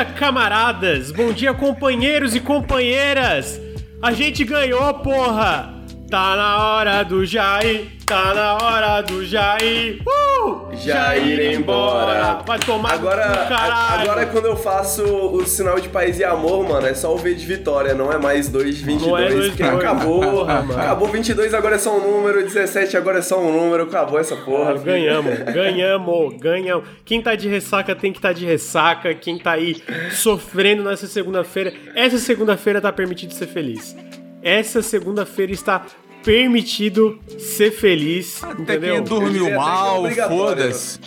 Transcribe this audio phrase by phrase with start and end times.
[0.00, 1.10] dia, camaradas!
[1.10, 3.60] Bom dia, companheiros e companheiras!
[4.02, 5.74] A gente ganhou, porra!
[6.10, 10.02] Tá na hora do Jair, tá na hora do Jair.
[10.02, 10.29] Uh!
[10.72, 12.42] Jair embora.
[12.46, 14.02] Vai tomar Agora, caralho.
[14.10, 17.34] agora quando eu faço o sinal de paz e amor, mano, é só o V
[17.34, 19.74] de vitória, não é mais 2, 22, Não é dois, que dois.
[19.74, 20.20] acabou.
[20.20, 20.80] Porra, mano.
[20.80, 24.36] acabou 22, agora é só um número, 17 agora é só um número, acabou essa
[24.36, 24.72] porra.
[24.72, 26.88] Ah, ganhamos, ganhamos, ganhamos.
[27.04, 29.14] Quem tá de ressaca tem que estar tá de ressaca.
[29.14, 33.96] Quem tá aí sofrendo nessa segunda-feira, essa segunda-feira tá permitido ser feliz.
[34.42, 35.84] Essa segunda-feira está
[36.22, 38.94] permitido ser feliz, Até entendeu?
[38.96, 40.38] quem dormiu é mal, obrigatório.
[40.38, 40.98] foda-se.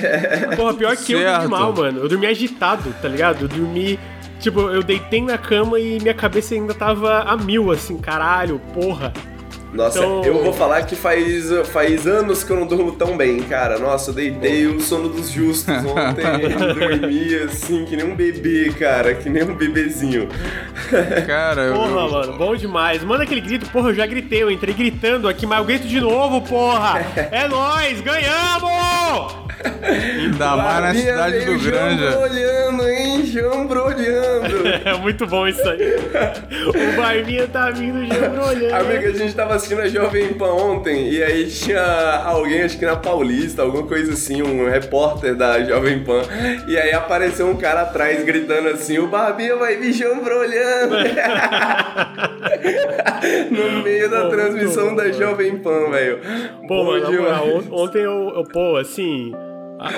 [0.56, 1.50] Porra, pior que eu dormi Certo.
[1.50, 2.00] mal, mano.
[2.00, 3.42] Eu dormi agitado, tá ligado?
[3.42, 3.98] Eu dormi.
[4.40, 9.12] Tipo, eu deitei na cama e minha cabeça ainda tava a mil, assim, caralho, porra.
[9.76, 13.40] Nossa, Então- eu vou falar que faz, faz anos que eu não durmo tão bem,
[13.42, 13.78] cara.
[13.78, 16.24] Nossa, eu deitei o sono dos justos ontem
[16.74, 20.28] dormi assim, que nem um bebê, cara, que nem um bebezinho.
[21.26, 23.02] Cara, eu- Porra, mano, bom demais.
[23.04, 26.00] Manda aquele grito, porra, eu já gritei, eu entrei gritando aqui, mas eu grito de
[26.00, 27.00] novo, porra!
[27.30, 29.46] É nóis, ganhamos!
[29.82, 32.10] ainda mais na cidade do Granja.
[32.10, 33.26] Jambrolhando, hein?
[33.26, 34.56] Jambrolhando.
[34.84, 35.96] É muito bom isso aí.
[36.66, 38.74] O Barbinha tá vindo jambrolhando.
[38.74, 41.82] Amiga, a gente tava assistindo a Jovem Pan ontem e aí tinha
[42.24, 46.22] alguém, acho que na Paulista, alguma coisa assim, um repórter da Jovem Pan.
[46.68, 50.94] E aí apareceu um cara atrás gritando assim: o Barbinha vai vir jambrolhando.
[53.50, 56.20] no meio da Pô, transmissão bom, da Jovem Pan, velho.
[56.68, 57.08] Pô, mano,
[57.72, 59.34] ontem eu, eu, pô, assim.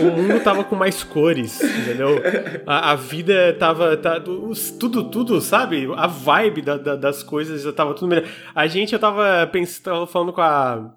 [0.00, 2.20] O mundo tava com mais cores, entendeu?
[2.66, 3.96] A, a vida tava.
[3.96, 5.88] Tá, tudo, tudo, sabe?
[5.96, 8.26] A vibe da- da- das coisas já tava tudo melhor.
[8.54, 10.94] A gente, eu tava pensando, tava falando com a.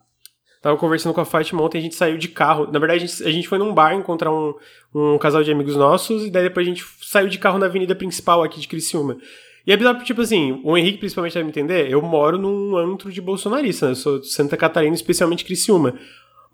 [0.62, 2.70] Tava conversando com a Fátima ontem, a gente saiu de carro.
[2.72, 4.54] Na verdade, a gente, a gente foi num bar encontrar um,
[4.94, 7.96] um casal de amigos nossos, e daí depois a gente saiu de carro na avenida
[7.96, 9.18] principal aqui de Criciúma.
[9.66, 13.12] E é bizarro, tipo assim, o Henrique principalmente deve me entender, eu moro num antro
[13.12, 13.92] de bolsonarista, né?
[13.94, 15.96] Eu sou de Santa Catarina, especialmente Criciúma.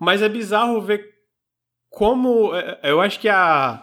[0.00, 1.17] Mas é bizarro ver
[1.90, 2.54] como.
[2.54, 3.82] é, Eu acho que a,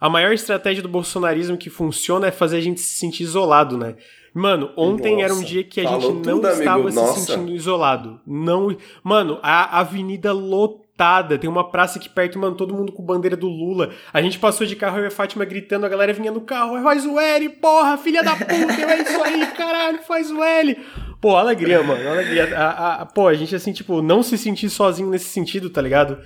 [0.00, 3.96] a maior estratégia do bolsonarismo que funciona é fazer a gente se sentir isolado, né?
[4.34, 6.48] Mano, ontem Nossa, era um dia que a gente não tudo, amigo.
[6.60, 7.20] estava se Nossa.
[7.20, 8.20] sentindo isolado.
[8.26, 13.36] Não, mano, a avenida lotada, tem uma praça aqui perto, mano, todo mundo com bandeira
[13.36, 13.90] do Lula.
[14.12, 16.80] A gente passou de carro eu e a Fátima gritando, a galera vinha no carro,
[16.82, 20.76] faz o L, porra, filha da puta, é isso aí, caralho, faz o L.
[21.20, 22.56] Pô, alegria, mano, alegria.
[22.56, 25.80] A, a- a- pô, a gente, assim, tipo, não se sentir sozinho nesse sentido, tá
[25.82, 26.18] ligado?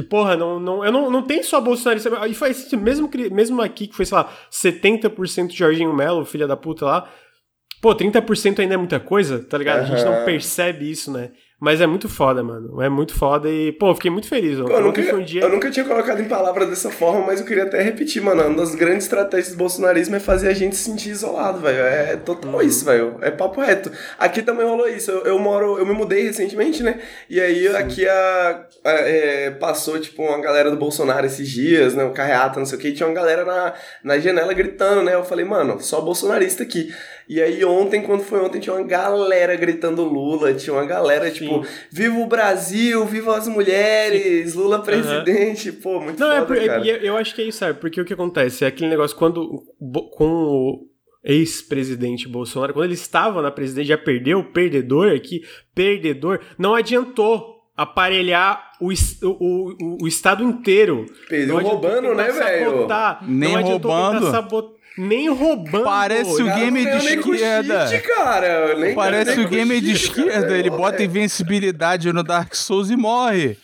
[0.00, 2.08] De, porra, não, não, eu não, não tem só bolsonarista.
[2.28, 6.56] E faz sentido, mesmo, mesmo aqui, que foi, sei lá, 70% Jorginho Melo, filha da
[6.56, 7.08] puta lá,
[7.80, 9.80] Pô, 30% ainda é muita coisa, tá ligado?
[9.80, 11.30] A gente não percebe isso, né?
[11.60, 12.80] Mas é muito foda, mano.
[12.80, 14.60] É muito foda e, pô, fiquei muito feliz.
[14.60, 15.42] Pô, eu, nunca, Ontem um dia.
[15.42, 18.44] eu nunca tinha colocado em palavras dessa forma, mas eu queria até repetir, mano.
[18.46, 21.78] Uma das grandes estratégias do bolsonarismo é fazer a gente se sentir isolado, velho.
[21.80, 22.62] É total Uhum.
[22.62, 23.16] isso, velho.
[23.22, 23.90] É papo reto.
[24.16, 25.10] Aqui também rolou isso.
[25.10, 27.00] Eu, eu moro, eu me mudei recentemente, né?
[27.28, 32.04] E aí aqui a, a- é, passou, tipo, uma galera do Bolsonaro esses dias, né?
[32.04, 35.12] O carreata, não sei o que, e tinha uma galera na, na janela gritando, né?
[35.14, 36.94] Eu falei, mano, só bolsonarista aqui.
[37.28, 41.62] E aí ontem, quando foi ontem, tinha uma galera gritando Lula, tinha uma galera, tipo,
[41.90, 46.84] viva o Brasil, viva as mulheres, Lula presidente, pô, muito Não, é, foda, por- cara.
[46.86, 47.78] e eu, eu acho que é isso, sabe?
[47.78, 49.62] Porque o que acontece é aquele negócio quando.
[50.12, 50.88] Com o
[51.22, 55.42] ex-presidente Bolsonaro, quando ele estava na presidência, já perdeu, perdedor aqui,
[55.74, 61.06] perdedor, não adiantou aparelhar o, o, o, o Estado inteiro.
[61.28, 62.70] Perdeu roubando, né, velho?
[62.70, 64.20] sabotar, Nem não adiantou roubando.
[64.20, 65.84] tentar sabot- Nem roubando.
[65.84, 67.86] Parece o Cara, game de esquerda.
[67.86, 68.74] cheat, cara.
[68.76, 69.96] Nem Parece nem o game de cara.
[69.96, 71.06] esquerda, ele bota é.
[71.06, 73.56] invencibilidade no Dark Souls e morre.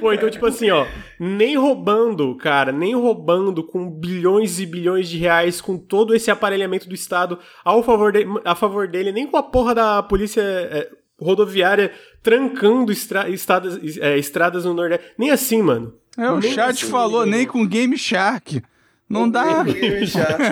[0.00, 0.86] Pô, então, tipo assim, ó,
[1.18, 6.88] nem roubando, cara, nem roubando com bilhões e bilhões de reais, com todo esse aparelhamento
[6.88, 10.88] do Estado ao favor de- a favor dele, nem com a porra da polícia é,
[11.20, 11.92] rodoviária
[12.22, 15.06] trancando estra- estradas, é, estradas no Nordeste.
[15.18, 15.94] Nem assim, mano.
[16.18, 18.62] É, o Nem chat assim, falou, nem com Game Shark.
[19.10, 19.64] Não dá.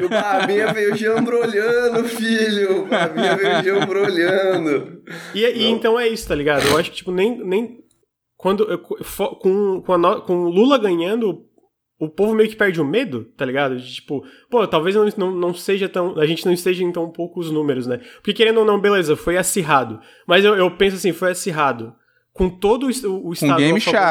[0.05, 2.82] O Barbinha veio jambrolhando, filho.
[2.82, 5.02] O Barbinha veio jambrolhando.
[5.34, 6.66] E, e então é isso, tá ligado?
[6.66, 7.38] Eu acho que, tipo, nem.
[7.44, 7.78] nem
[8.37, 11.44] quando, com, com, no- com o Lula ganhando,
[12.00, 13.76] o povo meio que perde o medo, tá ligado?
[13.76, 16.19] De, tipo, pô, talvez não, não, não seja tão.
[16.19, 18.00] A gente não esteja em tão poucos números, né?
[18.16, 20.00] Porque querendo ou não, beleza, foi acirrado.
[20.26, 21.93] Mas eu, eu penso assim, foi acirrado.
[22.32, 23.60] Com todo o, o Estado.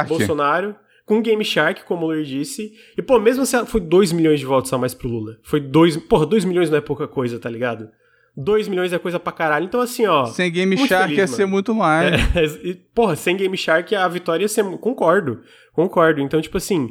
[0.09, 0.75] Bolsonaro.
[1.07, 2.73] Com Game Shark, como o Luiz disse.
[2.97, 5.37] E, pô, mesmo assim, foi 2 milhões de votos a mais pro Lula.
[5.41, 5.97] Foi 2.
[5.97, 7.87] Porra, 2 milhões não é pouca coisa, tá ligado?
[8.35, 9.65] 2 milhões é coisa pra caralho.
[9.65, 10.25] Então, assim, ó.
[10.25, 11.35] Sem Game Shark feliz, ia mano.
[11.35, 12.13] ser muito mais.
[12.35, 14.63] É, e, porra, sem Game Shark a vitória ia ser.
[14.79, 15.39] Concordo,
[15.73, 16.19] concordo.
[16.21, 16.89] Então, tipo assim,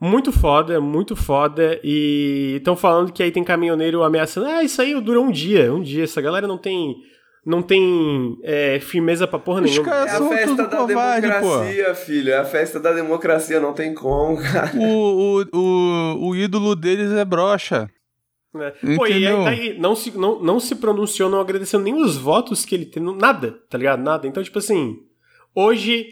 [0.00, 1.80] Muito foda, muito foda.
[1.82, 4.46] E estão falando que aí tem caminhoneiro ameaçando.
[4.46, 6.04] Ah, isso aí dura um dia, um dia.
[6.04, 6.94] Essa galera não tem.
[7.44, 9.90] Não tem é, firmeza pra porra nenhuma.
[9.90, 11.38] É a festa da covarde, pô.
[11.40, 12.30] democracia, filho.
[12.32, 14.72] É a festa da democracia, não tem como, cara.
[14.76, 17.90] O, o, o, o ídolo deles é brocha.
[18.54, 18.72] né?
[18.96, 19.44] Pô, e aí, Entendeu?
[19.44, 23.02] daí não, se, não, não se pronunciou, não agradeceu nem os votos que ele tem,
[23.02, 24.02] nada, tá ligado?
[24.02, 24.26] Nada.
[24.26, 24.96] Então, tipo assim,
[25.54, 26.06] hoje,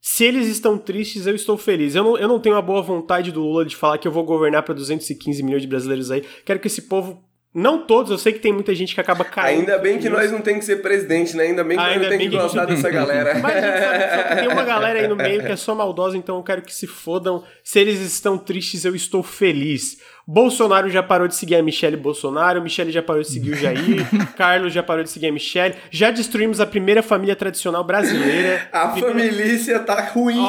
[0.00, 1.94] se eles estão tristes, eu estou feliz.
[1.94, 4.24] Eu não, eu não tenho a boa vontade do Lula de falar que eu vou
[4.24, 6.22] governar pra 215 milhões de brasileiros aí.
[6.44, 7.24] Quero que esse povo,
[7.58, 9.60] não todos, eu sei que tem muita gente que acaba caindo.
[9.60, 11.44] Ainda bem que nós não tem que ser presidente, né?
[11.44, 13.38] Ainda bem que nós Ainda não tem que que a gostar gente- dessa galera.
[13.38, 15.74] Mas a gente sabe só que tem uma galera aí no meio que é só
[15.74, 17.42] maldosa, então eu quero que se fodam.
[17.64, 19.96] Se eles estão tristes, eu estou feliz.
[20.28, 24.04] Bolsonaro já parou de seguir a Michelle Bolsonaro, Michelle já parou de seguir o Jair,
[24.36, 25.74] Carlos já parou de seguir a Michelle.
[25.90, 28.68] Já destruímos a primeira família tradicional brasileira.
[28.72, 30.48] A Primeira- família tá ruindo.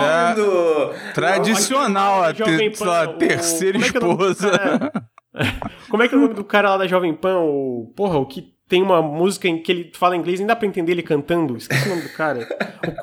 [1.13, 2.33] Tradicional, a,
[2.75, 4.92] sua o- terceira é que é esposa.
[5.89, 7.39] Como é que é o nome do cara lá da Jovem Pan?
[7.39, 10.68] O, porra, o que tem uma música em que ele fala inglês, nem dá pra
[10.68, 11.56] entender ele cantando.
[11.57, 12.48] Esqueci o nome do cara.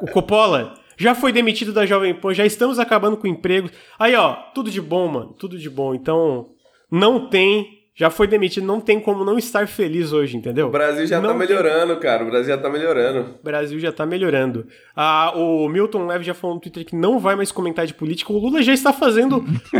[0.02, 0.74] O, o Coppola.
[0.96, 3.72] Já foi demitido da Jovem Pan, já estamos acabando com empregos.
[3.98, 5.32] Aí, ó, tudo de bom, mano.
[5.38, 5.94] Tudo de bom.
[5.94, 6.50] Então,
[6.90, 7.82] não tem.
[7.96, 10.66] Já foi demitido, não tem como não estar feliz hoje, entendeu?
[10.66, 12.24] O Brasil já Não tá tem- melhorando, cara.
[12.24, 13.36] O Brasil já tá melhorando.
[13.40, 14.66] O Brasil já tá melhorando.
[14.96, 18.32] Ah, o Milton Leve já falou no Twitter que não vai mais comentar de política.
[18.32, 19.44] O Lula já está fazendo.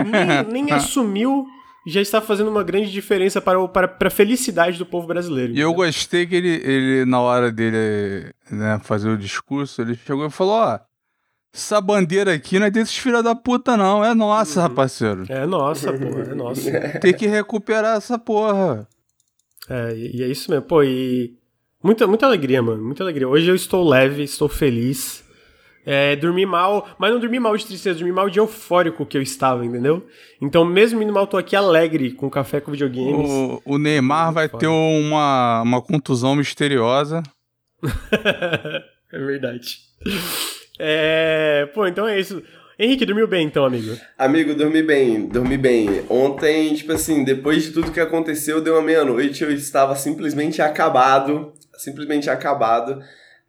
[0.53, 1.45] nem, nem assumiu,
[1.87, 5.53] já está fazendo uma grande diferença para, o, para, para a felicidade do povo brasileiro.
[5.55, 10.27] E eu gostei que ele, ele na hora dele né, fazer o discurso, ele chegou
[10.27, 10.79] e falou: Ó,
[11.53, 14.05] essa bandeira aqui não é desses filha da puta, não.
[14.05, 14.69] É nossa, Uhum.
[14.69, 15.25] rapaceiro.
[15.29, 16.71] É nossa, porra, é nossa.
[17.01, 18.87] Tem que recuperar essa porra.
[19.69, 20.67] É, e e é isso mesmo.
[20.67, 21.35] Pô, e.
[21.83, 22.83] Muita, muita alegria, mano.
[22.85, 23.29] Muita alegria.
[23.29, 25.24] Hoje eu estou leve, estou feliz.
[25.87, 29.23] É, dormi mal, mas não dormi mal de tristeza, dormi mal de eufórico que eu
[29.23, 30.07] estava, entendeu?
[30.41, 33.31] Então, mesmo indo mal, tô aqui alegre com café com videogames.
[33.31, 34.61] O, o Neymar vai Foda.
[34.61, 37.23] ter uma, uma contusão misteriosa.
[39.13, 39.79] é verdade.
[40.79, 42.43] É, pô, então é isso.
[42.79, 43.97] Henrique, dormiu bem então, amigo?
[44.19, 46.03] Amigo, dormi bem, dormi bem.
[46.09, 51.53] Ontem, tipo assim, depois de tudo que aconteceu, deu uma meia-noite, eu estava simplesmente acabado.
[51.77, 53.01] Simplesmente acabado.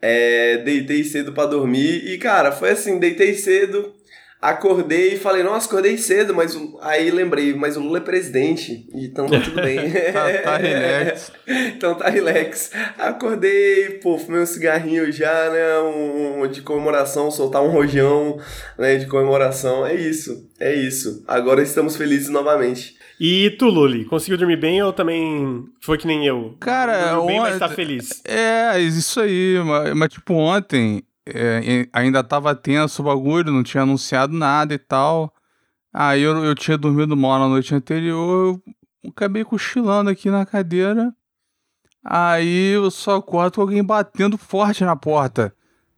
[0.07, 3.91] É, deitei cedo pra dormir e, cara, foi assim, deitei cedo,
[4.39, 9.25] acordei e falei, nossa, acordei cedo, mas aí lembrei, mas o Lula é presidente, então
[9.25, 9.79] tá tudo bem.
[10.13, 11.31] Tá, tá relax.
[11.47, 12.69] então tá relax.
[12.99, 15.79] Acordei, pô, fumei um cigarrinho já, né?
[15.79, 18.37] Um, um de comemoração, soltar um rojão,
[18.77, 18.97] né?
[18.97, 19.87] De comemoração.
[19.87, 21.23] É isso, é isso.
[21.27, 22.95] Agora estamos felizes novamente.
[23.19, 26.55] E tu, Luli, conseguiu dormir bem ou também foi que nem eu?
[26.59, 28.21] Cara, Dormiu bem, mas ontem- tá feliz.
[28.25, 29.61] É, isso aí.
[29.65, 34.77] Mas, mas, tipo, ontem é, ainda tava tenso o bagulho, não tinha anunciado nada e
[34.77, 35.33] tal.
[35.93, 38.61] Aí eu, eu tinha dormido mal na noite anterior,
[39.01, 41.13] eu acabei cochilando aqui na cadeira.
[42.03, 45.54] Aí eu só acordo com alguém batendo forte na porta.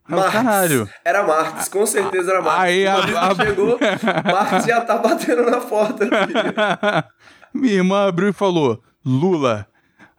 [0.08, 0.32] Eu, Marx.
[0.32, 0.88] caralho.
[1.04, 2.60] Era Marx, com certeza era Marx.
[2.60, 3.78] Aí O a- a- chegou,
[4.24, 6.04] Marx já tá batendo na porta.
[6.08, 6.54] filho.
[7.54, 9.66] Minha irmã abriu e falou: Lula.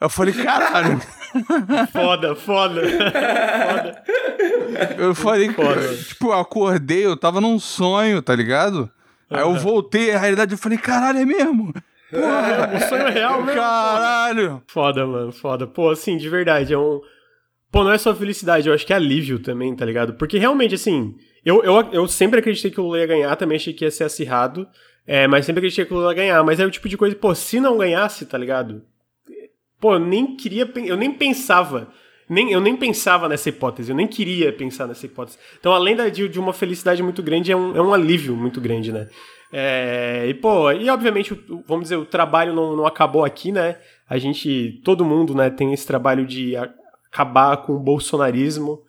[0.02, 1.00] Eu falei, caralho.
[1.92, 2.82] Foda, foda.
[2.82, 4.04] foda.
[4.98, 5.96] Eu falei, Foda.
[5.98, 8.90] tipo, eu acordei, eu tava num sonho, tá ligado?
[9.30, 11.74] Aí eu voltei, a realidade, eu falei, caralho, é mesmo?
[12.10, 13.60] Porra, O sonho é real mesmo.
[13.62, 14.62] caralho.
[14.68, 15.68] Foda, mano, foda.
[15.68, 17.00] Pô, assim, de verdade, é um.
[17.72, 20.14] Pô, não é só felicidade, eu acho que é alívio também, tá ligado?
[20.16, 23.74] Porque realmente, assim, eu, eu, eu sempre acreditei que o Lula ia ganhar, também achei
[23.74, 24.68] que ia ser acirrado,
[25.06, 26.44] é, mas sempre acreditei que o Lula ia ganhar.
[26.44, 28.84] Mas é o tipo de coisa, pô, se não ganhasse, tá ligado?
[29.80, 31.90] Pô, eu nem queria, eu nem pensava,
[32.28, 35.38] nem, eu nem pensava nessa hipótese, eu nem queria pensar nessa hipótese.
[35.60, 38.60] Então, além da, de, de uma felicidade muito grande, é um, é um alívio muito
[38.60, 39.08] grande, né?
[39.52, 41.34] É, e, pô, e obviamente,
[41.68, 43.78] vamos dizer, o trabalho não, não acabou aqui, né?
[44.08, 46.56] A gente, todo mundo, né, tem esse trabalho de
[47.12, 48.84] acabar com o bolsonarismo.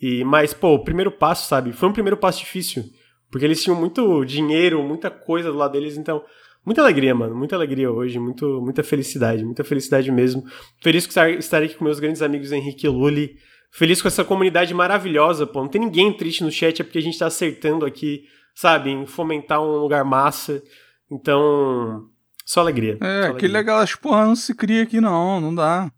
[0.00, 1.72] E, mas, pô, o primeiro passo, sabe?
[1.72, 2.84] Foi um primeiro passo difícil.
[3.30, 6.22] Porque eles tinham muito dinheiro, muita coisa do lado deles, então.
[6.64, 7.34] Muita alegria, mano.
[7.34, 10.44] Muita alegria hoje, muito, muita felicidade, muita felicidade mesmo.
[10.82, 13.36] Feliz com estar, aqui com meus grandes amigos Henrique e Lully.
[13.70, 15.60] Feliz com essa comunidade maravilhosa, pô.
[15.60, 19.06] Não tem ninguém triste no chat, é porque a gente tá acertando aqui, sabe, em
[19.06, 20.62] fomentar um lugar massa.
[21.10, 22.08] Então,
[22.44, 22.94] só alegria.
[22.94, 23.52] É, só que alegria.
[23.52, 25.90] legal, as porra não se cria aqui não, não dá.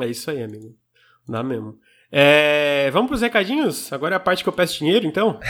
[0.00, 0.79] É isso aí, amigo.
[1.30, 1.74] Dá mesmo.
[2.12, 3.92] É, vamos pros recadinhos?
[3.92, 5.38] Agora é a parte que eu peço dinheiro, então?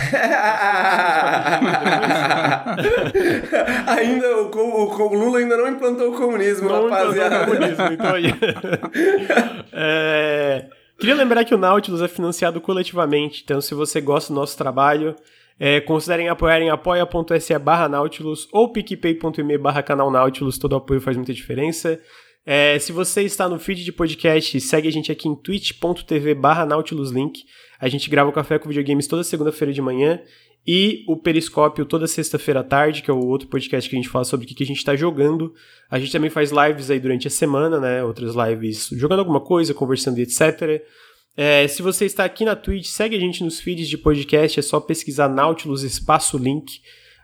[3.86, 7.36] ainda o, o, o Lula ainda não implantou o comunismo, Não rapaziada.
[7.44, 8.34] implantou o comunismo, então aí.
[9.72, 10.66] É,
[10.98, 15.14] queria lembrar que o Nautilus é financiado coletivamente, então se você gosta do nosso trabalho,
[15.62, 21.18] É, considerem apoiar em apoia.se barra Nautilus ou picpay.me barra canal Nautilus, todo apoio faz
[21.18, 22.00] muita diferença.
[22.44, 26.64] É, se você está no feed de podcast, segue a gente aqui em twitch.tv barra
[26.64, 27.44] nautiluslink.
[27.78, 30.20] A gente grava o Café com Videogames toda segunda-feira de manhã
[30.66, 34.08] e o Periscópio toda sexta-feira à tarde, que é o outro podcast que a gente
[34.08, 35.54] fala sobre o que a gente está jogando.
[35.90, 38.04] A gente também faz lives aí durante a semana, né?
[38.04, 40.82] Outras lives jogando alguma coisa, conversando e etc.
[41.36, 44.62] É, se você está aqui na Twitch, segue a gente nos feeds de podcast, é
[44.62, 46.80] só pesquisar Nautilus Espaço Link.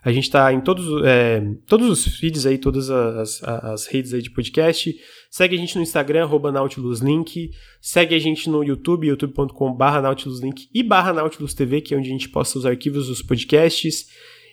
[0.06, 4.22] A gente está em todos, é, todos os feeds aí, todas as, as, redes aí
[4.22, 4.96] de podcast.
[5.28, 7.50] Segue a gente no Instagram, arroba NautilusLink.
[7.80, 12.12] Segue a gente no YouTube, youtube.com NautilusLink e barra Nautilus TV, que é onde a
[12.12, 14.06] gente posta os arquivos dos podcasts.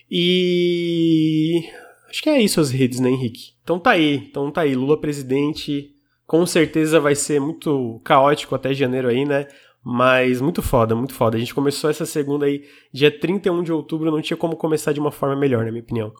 [0.09, 1.69] E...
[2.09, 3.51] Acho que é isso as redes, né, Henrique?
[3.63, 4.73] Então tá aí, então tá aí.
[4.73, 5.91] Lula presidente,
[6.25, 9.47] com certeza vai ser muito caótico até janeiro aí, né?
[9.83, 11.35] Mas muito foda, muito foda.
[11.35, 14.99] A gente começou essa segunda aí, dia 31 de outubro, não tinha como começar de
[14.99, 16.13] uma forma melhor, na minha opinião.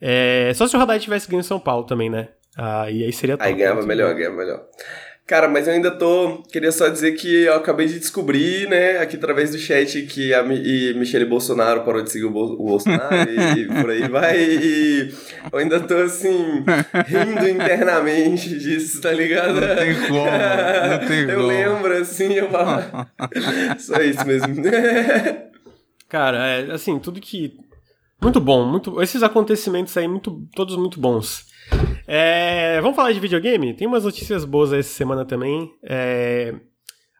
[0.00, 2.28] É, só se o Haddad tivesse ganho em São Paulo também, né?
[2.56, 3.48] Ah, e aí seria top.
[3.48, 4.64] Aí ganhava melhor, ganhava melhor.
[5.28, 6.42] Cara, mas eu ainda tô.
[6.50, 10.42] Queria só dizer que eu acabei de descobrir, né, aqui através do chat, que a
[10.42, 14.38] e Michele Bolsonaro parou de seguir o, Bo o Bolsonaro e, e, por aí vai.
[14.38, 15.14] E
[15.52, 16.64] eu ainda tô assim,
[17.06, 19.60] rindo internamente disso, tá ligado?
[19.60, 20.24] Não tem como.
[20.24, 21.46] Não tem eu como.
[21.46, 23.06] lembro, assim, eu falo.
[23.78, 24.54] só isso mesmo.
[26.08, 27.52] Cara, é assim, tudo que.
[28.18, 29.02] Muito bom, muito.
[29.02, 31.44] Esses acontecimentos aí, muito, todos muito bons.
[32.10, 33.74] É, vamos falar de videogame?
[33.74, 35.70] Tem umas notícias boas essa semana também.
[35.82, 36.54] É,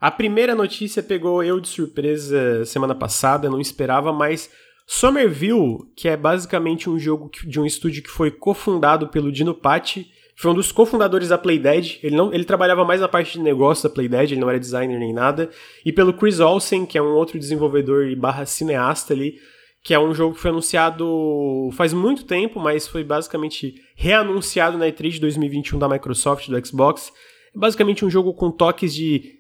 [0.01, 4.49] a primeira notícia pegou eu de surpresa semana passada, não esperava, mas
[4.87, 10.11] Somerville, que é basicamente um jogo de um estúdio que foi cofundado pelo Dino Patti,
[10.35, 12.01] foi um dos cofundadores da Playdead.
[12.03, 14.99] Ele, não, ele trabalhava mais na parte de negócio da Playdead, ele não era designer
[14.99, 15.51] nem nada.
[15.85, 19.35] E pelo Chris Olsen, que é um outro desenvolvedor e barra cineasta ali,
[19.83, 24.87] que é um jogo que foi anunciado faz muito tempo, mas foi basicamente reanunciado na
[24.87, 27.13] E3 de 2021 da Microsoft, do Xbox.
[27.55, 29.39] É basicamente um jogo com toques de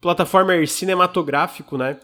[0.00, 1.98] plataforma cinematográfico, né?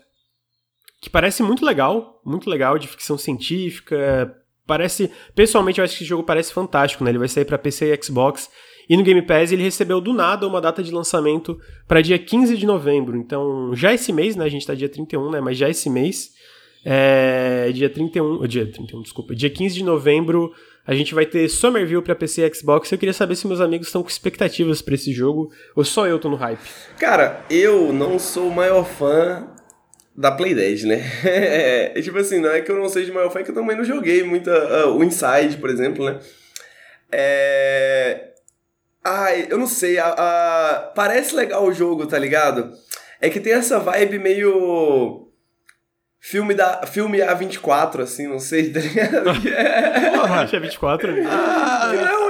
[1.02, 4.34] Que parece muito legal, muito legal, de ficção científica.
[4.66, 7.10] Parece, pessoalmente, eu acho que esse jogo parece fantástico, né?
[7.10, 8.50] Ele vai sair para PC e Xbox.
[8.88, 12.56] E no Game Pass ele recebeu do nada uma data de lançamento para dia 15
[12.56, 13.16] de novembro.
[13.16, 14.44] Então, já esse mês, né?
[14.44, 15.40] A gente tá dia 31, né?
[15.40, 16.30] Mas já esse mês
[16.84, 20.52] é, dia 31, dia 31, desculpa, dia 15 de novembro
[20.86, 22.90] a gente vai ter Somerville para PC e Xbox.
[22.90, 26.18] Eu queria saber se meus amigos estão com expectativas para esse jogo ou só eu
[26.18, 26.58] tô no hype.
[26.98, 29.46] Cara, eu não sou o maior fã
[30.16, 31.00] da Playdead, né?
[31.24, 33.54] é, tipo assim, não é que eu não seja o maior fã, é que eu
[33.54, 36.18] também não joguei muito uh, o Inside, por exemplo, né?
[37.12, 38.30] É...
[39.04, 40.92] Ai, eu não sei, a, a...
[40.94, 42.72] parece legal o jogo, tá ligado?
[43.20, 45.29] É que tem essa vibe meio
[46.22, 49.24] Filme, da, filme A24, assim, não sei, tá ligado?
[50.20, 51.24] Porra, é 24 né?
[51.26, 52.29] ah, Não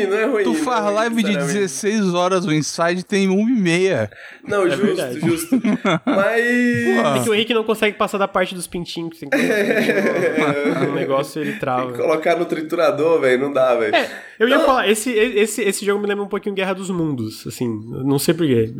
[0.00, 0.42] ruim, não é ruim, não é.
[0.44, 4.10] Tu faz ruim, live de 16 horas, o Inside tem 1 e meia.
[4.46, 5.20] Não, é justo, verdade.
[5.20, 5.62] justo.
[6.06, 6.42] Mas.
[6.44, 9.18] É que o Henrique não consegue passar da parte dos pintinhos.
[9.18, 10.86] Tem que é...
[10.88, 11.92] o negócio ele trava.
[11.92, 13.94] colocar no triturador, velho, não dá, velho.
[13.94, 14.08] É,
[14.38, 14.66] eu ia não.
[14.66, 17.68] falar, esse, esse, esse jogo me lembra um pouquinho Guerra dos Mundos, assim,
[18.04, 18.72] não sei porquê.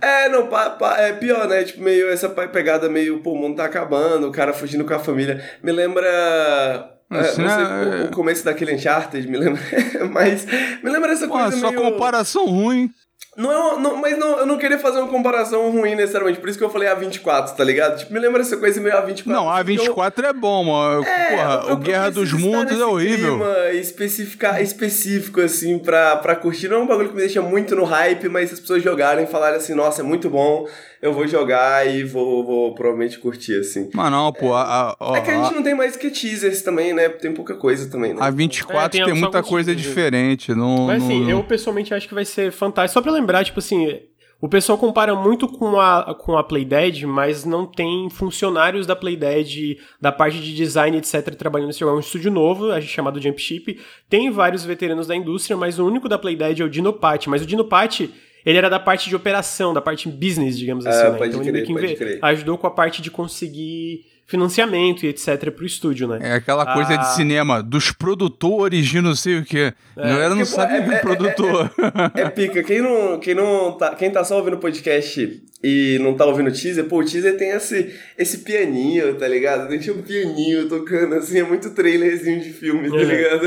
[0.00, 1.64] É, não, pa, pa, é pior, né?
[1.64, 4.98] Tipo, meio essa pegada meio, pô, o mundo tá acabando, o cara fugindo com a
[4.98, 5.42] família.
[5.62, 6.99] Me lembra.
[7.10, 8.04] É, não sei, é...
[8.04, 9.60] o começo daquele Uncharted, me lembra.
[10.12, 10.46] Mas
[10.82, 11.56] me lembra essa Pô, coisa.
[11.58, 11.82] Só meio...
[11.82, 12.90] comparação ruim.
[13.36, 16.58] Não é não, mas não, eu não queria fazer uma comparação ruim necessariamente, por isso
[16.58, 17.98] que eu falei A24, tá ligado?
[17.98, 19.26] Tipo, me lembra essa coisa meio A24.
[19.26, 20.28] Não, A24 eu...
[20.28, 21.04] é bom, mano.
[21.04, 23.38] É, Porra, o Guerra dos Mundos é horrível.
[23.38, 26.68] Clima especificar, específico, assim, pra, pra curtir.
[26.68, 29.24] Não é um bagulho que me deixa muito no hype, mas se as pessoas jogarem
[29.24, 30.66] e falarem assim, nossa, é muito bom,
[31.02, 33.88] eu vou jogar e vou, vou provavelmente curtir, assim.
[33.94, 36.92] Mas não, pô, a, a, É que a gente não tem mais que teasers também,
[36.92, 37.08] né?
[37.08, 38.20] Tem pouca coisa também, né?
[38.20, 40.54] A 24 é, tem, tem muita coisa diferente.
[40.54, 41.30] Não, Mas assim, não...
[41.30, 42.94] eu pessoalmente acho que vai ser fantástico.
[42.94, 43.98] Só pra lembrar, tipo assim,
[44.42, 49.78] o pessoal compara muito com a, com a Playdead, mas não tem funcionários da Playdead,
[49.98, 51.92] da parte de design, etc., trabalhando nesse jogo.
[51.92, 53.80] É um estúdio novo, chamado Jumpship.
[54.08, 57.30] Tem vários veteranos da indústria, mas o único da Playdead é o Dinopati.
[57.30, 58.10] Mas o Dinopati
[58.44, 61.06] ele era da parte de operação, da parte business, digamos assim.
[61.06, 61.26] Ah, né?
[61.26, 65.66] Então crer, ele meio que ajudou com a parte de conseguir financiamento e etc pro
[65.66, 66.20] estúdio, né?
[66.22, 66.96] É aquela coisa ah.
[66.98, 69.72] de cinema, dos produtores de não sei o quê.
[69.96, 71.70] É, a galera não sabe é, o é, produtor.
[72.14, 72.62] É, é, é, pica.
[72.62, 76.48] Quem não, quem não tá, quem tá só ouvindo o podcast e não tá ouvindo
[76.48, 79.68] o teaser, pô, o teaser tem esse, esse pianinho, tá ligado?
[79.68, 83.46] Tem um pianinho tocando, assim, é muito trailerzinho de filme, tá ligado?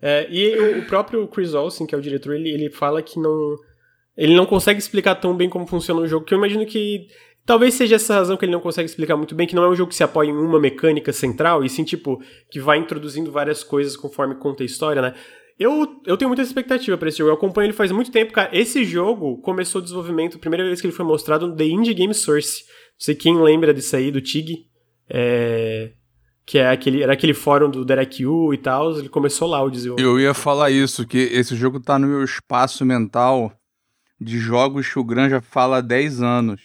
[0.00, 3.20] É, e o, o próprio Chris Olsen, que é o diretor, ele, ele fala que
[3.20, 3.56] não
[4.16, 7.06] ele não consegue explicar tão bem como funciona o jogo, que eu imagino que
[7.46, 9.74] Talvez seja essa razão que ele não consegue explicar muito bem, que não é um
[9.76, 12.20] jogo que se apoia em uma mecânica central, e sim, tipo,
[12.50, 15.14] que vai introduzindo várias coisas conforme conta a história, né?
[15.56, 17.30] Eu, eu tenho muita expectativa para esse jogo.
[17.30, 18.50] Eu acompanho ele faz muito tempo, cara.
[18.52, 21.94] Esse jogo começou o desenvolvimento, a primeira vez que ele foi mostrado no The Indie
[21.94, 22.64] Game Source.
[22.64, 24.66] Não sei quem lembra disso aí, do TIG.
[25.08, 25.92] É,
[26.44, 28.98] que é aquele, era aquele fórum do DirectU e tal.
[28.98, 30.12] Ele começou lá o desenvolvimento.
[30.12, 33.50] Eu ia falar isso, que esse jogo tá no meu espaço mental
[34.20, 36.60] de jogos que o Gran já fala há 10 anos.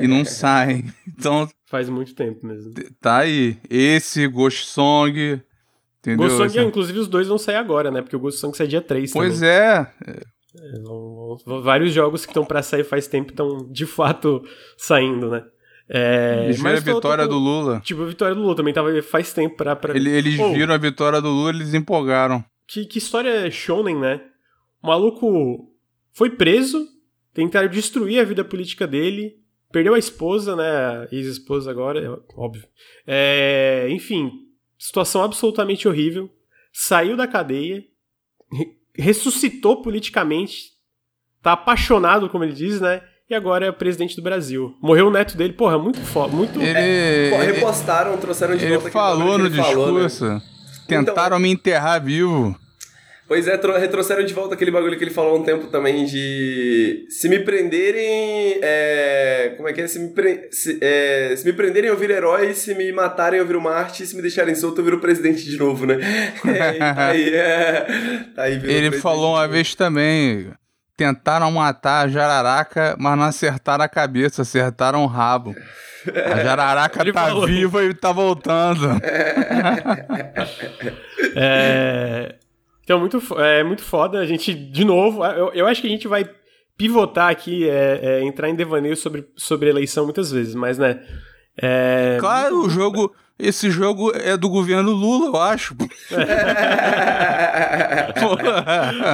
[0.00, 0.84] e não saem.
[1.18, 1.48] Então.
[1.64, 2.72] Faz muito tempo mesmo.
[3.00, 3.56] Tá aí.
[3.70, 5.40] Esse, Ghost Song.
[5.98, 6.18] Entendeu?
[6.18, 6.60] Ghost Song, Esse...
[6.60, 8.02] inclusive, os dois vão sair agora, né?
[8.02, 9.48] Porque o Ghost Song sai dia 3 Pois também.
[9.48, 9.86] é.
[10.06, 14.42] é vão, vão, vários jogos que estão para sair faz tempo estão de fato
[14.76, 15.44] saindo, né?
[15.88, 17.80] É, eles viram a vitória tô, do Lula.
[17.80, 19.76] Tipo, a vitória do Lula também tava faz tempo pra.
[19.76, 19.94] pra...
[19.94, 22.44] Ele, eles oh, viram a vitória do Lula eles empolgaram.
[22.66, 24.20] Que, que história shonen, né?
[24.82, 25.75] O maluco
[26.16, 26.88] foi preso,
[27.34, 29.36] tentaram destruir a vida política dele,
[29.70, 31.06] perdeu a esposa, né?
[31.12, 32.64] Ex-esposa agora, é óbvio.
[33.06, 34.30] É, enfim,
[34.78, 36.30] situação absolutamente horrível,
[36.72, 37.84] saiu da cadeia,
[38.94, 40.70] ressuscitou politicamente,
[41.42, 43.02] tá apaixonado, como ele diz, né?
[43.28, 44.74] E agora é o presidente do Brasil.
[44.80, 46.62] Morreu o neto dele, porra, muito foda, muito...
[46.62, 48.90] Ele, é, repostaram, trouxeram de ele volta...
[48.90, 50.42] Falou no ele discurso, falou, né?
[50.88, 52.58] tentaram então, me enterrar vivo.
[53.28, 57.06] Pois é, retrocederam de volta aquele bagulho que ele falou há um tempo também de.
[57.10, 58.60] Se me prenderem.
[58.62, 59.88] É, como é que é?
[59.88, 60.48] Se me, pre...
[60.52, 64.14] se, é, se me prenderem eu viro herói, se me matarem eu viro Marte, se
[64.14, 65.96] me deixarem solto eu viro presidente de novo, né?
[66.46, 67.86] É, tá aí, é,
[68.34, 70.52] tá aí ele falou uma vez também.
[70.96, 75.54] Tentaram matar a jararaca, mas não acertaram a cabeça, acertaram o rabo.
[76.08, 77.46] A jararaca ele tá falou.
[77.46, 78.88] viva e tá voltando.
[81.36, 82.36] é.
[82.86, 84.20] Então, muito, é muito foda.
[84.20, 86.24] A gente, de novo, eu, eu acho que a gente vai
[86.78, 91.02] pivotar aqui, é, é, entrar em devaneio sobre, sobre eleição muitas vezes, mas, né?
[91.60, 93.12] É, claro, o jogo.
[93.38, 95.76] Esse jogo é do governo Lula, eu acho.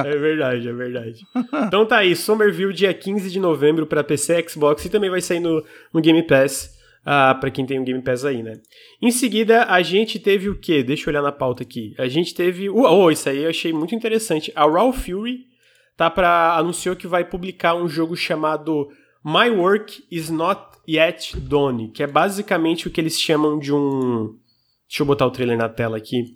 [0.05, 1.27] é verdade, é verdade.
[1.67, 5.41] Então tá aí, Somerville, dia 15 de novembro para PC, Xbox e também vai sair
[5.41, 6.69] no, no Game Pass
[7.05, 8.59] uh, ah, para quem tem um Game Pass aí, né?
[9.01, 10.83] Em seguida, a gente teve o quê?
[10.83, 11.93] Deixa eu olhar na pauta aqui.
[11.97, 12.69] A gente teve.
[12.69, 14.51] Oh, isso aí eu achei muito interessante.
[14.55, 15.45] A Raw Fury
[15.95, 18.89] tá para anunciou que vai publicar um jogo chamado
[19.23, 24.37] My Work Is Not Yet Done, que é basicamente o que eles chamam de um.
[24.87, 26.35] Deixa eu botar o trailer na tela aqui.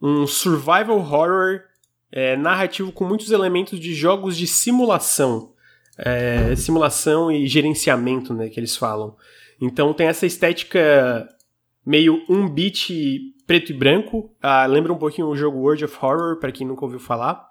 [0.00, 1.62] Um survival horror
[2.10, 5.52] é, narrativo com muitos elementos de jogos de simulação.
[5.96, 9.16] É, simulação e gerenciamento, né, que eles falam.
[9.62, 11.28] Então tem essa estética
[11.86, 14.34] meio um bit preto e branco.
[14.42, 17.46] Uh, lembra um pouquinho o jogo World of Horror, para quem nunca ouviu falar.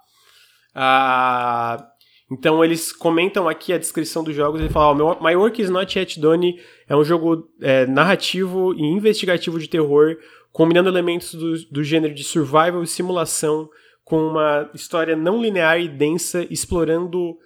[0.76, 1.82] Uh,
[2.30, 4.60] então eles comentam aqui a descrição dos jogos.
[4.60, 8.84] Ele fala: oh, My Work is Not Yet Done é um jogo é, narrativo e
[8.84, 10.18] investigativo de terror,
[10.52, 13.70] combinando elementos do, do gênero de survival e simulação
[14.04, 17.38] com uma história não linear e densa, explorando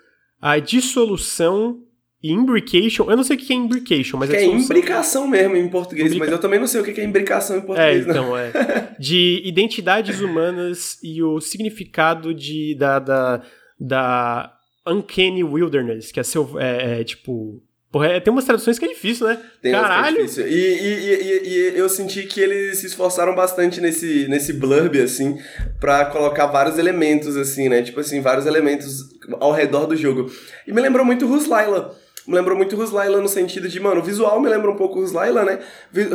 [0.42, 1.85] a dissolução
[2.32, 5.68] Imbrication, eu não sei o que é imbrication, mas que é, é imbricação mesmo em
[5.70, 6.26] português, Imbrica...
[6.26, 8.08] mas eu também não sei o que é imbricação em português.
[8.08, 8.38] É, então, não.
[8.38, 8.52] é.
[8.98, 13.42] De identidades humanas e o significado de, da, da,
[13.80, 14.54] da
[14.88, 17.62] Uncanny Wilderness, que é, seu, é, é tipo.
[17.92, 19.40] Porra, é, tem umas traduções que é difícil, né?
[19.62, 20.18] Tem Caralho!
[20.18, 20.48] É difícil.
[20.48, 25.38] E, e, e, e, eu senti que eles se esforçaram bastante nesse, nesse blurb, assim,
[25.80, 27.82] pra colocar vários elementos, assim, né?
[27.84, 29.02] Tipo assim, vários elementos
[29.40, 30.30] ao redor do jogo.
[30.68, 31.96] E me lembrou muito Ruslaila
[32.28, 35.46] me lembrou muito Ruslaila no sentido de, mano, o visual me lembra um pouco Ruslaila,
[35.46, 35.60] né?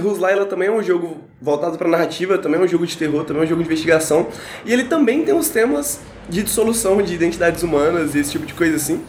[0.01, 3.43] Ruslaila também é um jogo voltado pra narrativa, também é um jogo de terror, também
[3.43, 4.29] é um jogo de investigação.
[4.65, 8.55] E ele também tem uns temas de dissolução de identidades humanas e esse tipo de
[8.55, 9.05] coisa assim.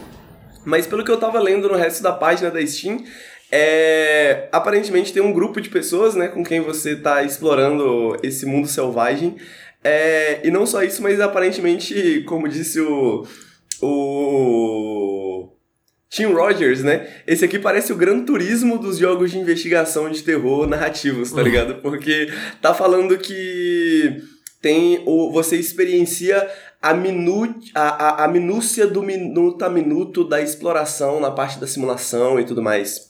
[0.64, 3.04] Mas pelo que eu tava lendo no resto da página da Steam,
[3.52, 8.68] é, aparentemente tem um grupo de pessoas, né, com quem você tá explorando esse mundo
[8.68, 9.38] selvagem.
[9.84, 13.26] É, e não só isso, mas aparentemente, como disse o,
[13.82, 15.50] o
[16.12, 17.08] Tim Rogers, né?
[17.26, 21.43] Esse aqui parece o Gran Turismo dos jogos de investigação de terror narrativos, tá uhum.
[21.43, 21.76] ligado?
[21.76, 22.30] Porque
[22.62, 24.21] tá falando que
[24.62, 26.45] tem o você experiencia
[26.82, 31.65] a, minu, a, a, a minúcia do minuto a minuto da exploração na parte da
[31.65, 33.10] simulação e tudo mais.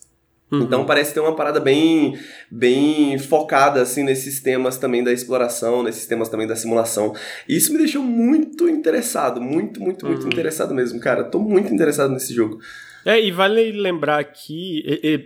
[0.52, 0.62] Uhum.
[0.62, 2.20] Então parece ter uma parada bem,
[2.52, 7.16] bem focada assim nesses temas também da exploração, nesses temas também da simulação.
[7.50, 10.28] E isso me deixou muito interessado, muito, muito, muito uhum.
[10.28, 11.24] interessado mesmo, cara.
[11.24, 12.60] Tô muito interessado nesse jogo.
[13.06, 15.18] É, e vale lembrar que, e, e,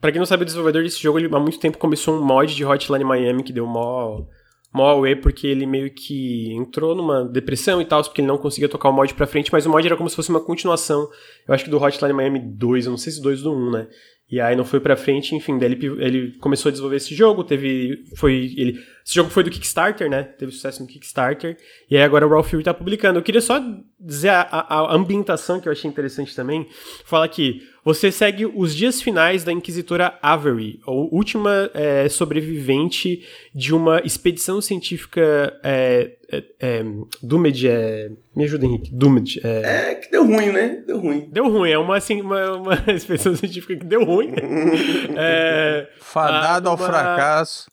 [0.00, 2.54] pra quem não sabe, o desenvolvedor desse jogo, ele há muito tempo começou um mod
[2.54, 4.24] de Hotline Miami que deu mó,
[4.72, 8.68] mó away, porque ele meio que entrou numa depressão e tal, porque ele não conseguia
[8.68, 11.08] tocar o mod pra frente, mas o mod era como se fosse uma continuação,
[11.46, 13.88] eu acho que do Hotline Miami 2, eu não sei se 2 do 1, né?
[14.30, 17.44] E aí não foi pra frente, enfim, daí ele, ele começou a desenvolver esse jogo,
[17.44, 18.04] teve.
[18.16, 18.54] Foi.
[18.56, 20.22] Ele, esse jogo foi do Kickstarter, né?
[20.22, 21.58] Teve sucesso no Kickstarter.
[21.90, 23.18] E aí agora o Raw Fury tá publicando.
[23.18, 23.62] Eu queria só
[24.00, 26.66] dizer a, a, a ambientação que eu achei interessante também.
[27.04, 33.22] Fala que você segue os dias finais da Inquisitora Avery, a última é, sobrevivente
[33.54, 36.84] de uma expedição científica é, é, é,
[37.22, 39.38] Doomed, é, me ajuda Henrique, Doomed.
[39.44, 39.90] É...
[39.90, 40.82] é, que deu ruim, né?
[40.86, 41.28] Deu ruim.
[41.30, 44.32] Deu ruim, é uma, assim, uma, uma expedição científica que deu ruim.
[45.14, 47.70] é, Fadado ao fracasso.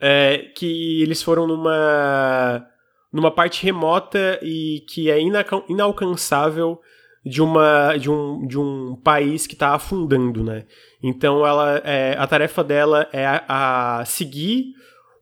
[0.00, 2.64] É, que eles foram numa,
[3.12, 5.18] numa parte remota e que é
[5.68, 6.80] inalcançável
[7.24, 10.64] de uma de um, de um país que está afundando, né?
[11.02, 14.74] Então ela é, a tarefa dela é a, a seguir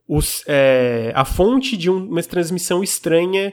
[0.09, 3.53] os, é, a fonte de um, uma transmissão estranha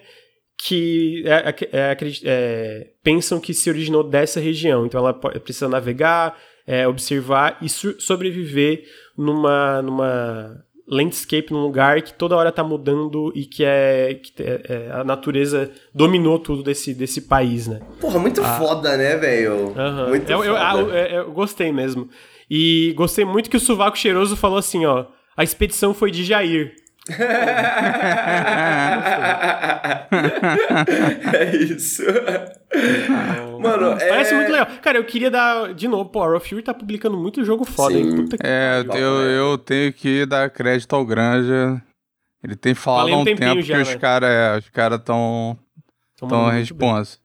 [0.58, 4.86] que é, é, é, é pensam que se originou dessa região.
[4.86, 8.84] Então ela precisa navegar, é, observar e sobreviver
[9.16, 14.62] numa, numa landscape num lugar que toda hora tá mudando e que é, que é,
[14.70, 17.82] é a natureza dominou tudo desse, desse país, né?
[18.00, 18.58] Porra, muito ah.
[18.58, 19.74] foda, né, velho?
[19.76, 20.10] Uhum.
[20.10, 20.80] Muito eu, foda.
[20.80, 22.10] Eu, eu, eu, gostei mesmo.
[22.50, 26.74] E gostei muito que o Sovaco Cheiroso falou assim, ó, a expedição foi de Jair.
[31.34, 32.04] É isso.
[33.60, 34.10] Mano, é...
[34.10, 34.68] Parece muito legal.
[34.82, 35.74] Cara, eu queria dar.
[35.74, 38.02] De novo, pô, a Raw Fury tá publicando muito jogo foda, Sim.
[38.02, 38.16] hein?
[38.16, 38.98] Puta é, que...
[38.98, 41.82] eu, eu tenho que dar crédito ao Granja.
[42.44, 45.58] Ele tem falado há um, tempo já, que os caras é, os cara tão,
[46.18, 47.18] tão responsa.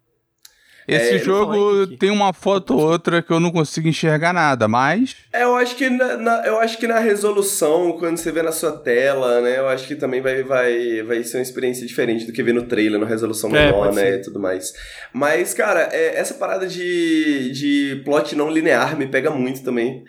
[0.87, 5.17] Esse é, jogo tem uma foto ou outra que eu não consigo enxergar nada, mas.
[5.33, 8.53] É, eu acho que na, na, eu acho que na resolução, quando você vê na
[8.53, 9.59] sua tela, né?
[9.59, 12.65] Eu acho que também vai, vai, vai ser uma experiência diferente do que ver no
[12.65, 14.17] trailer, na resolução é, menor, né?
[14.17, 14.73] E tudo mais.
[15.13, 20.05] Mas, cara, é, essa parada de, de plot não linear me pega muito também.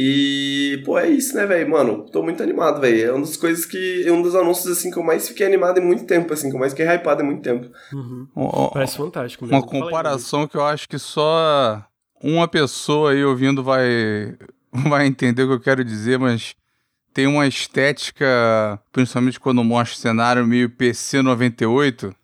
[0.00, 1.68] E, pô, é isso, né, velho?
[1.68, 3.04] Mano, tô muito animado, velho.
[3.04, 4.06] É uma das coisas que.
[4.06, 6.54] É um dos anúncios, assim, que eu mais fiquei animado em muito tempo, assim, que
[6.54, 7.68] eu mais fiquei hypado em muito tempo.
[7.92, 8.28] Uhum.
[8.72, 9.58] Parece fantástico mesmo.
[9.58, 11.84] Uma comparação que eu acho que só
[12.22, 14.36] uma pessoa aí ouvindo vai,
[14.88, 16.54] vai entender o que eu quero dizer, mas
[17.12, 22.14] tem uma estética, principalmente quando mostra o cenário meio PC 98.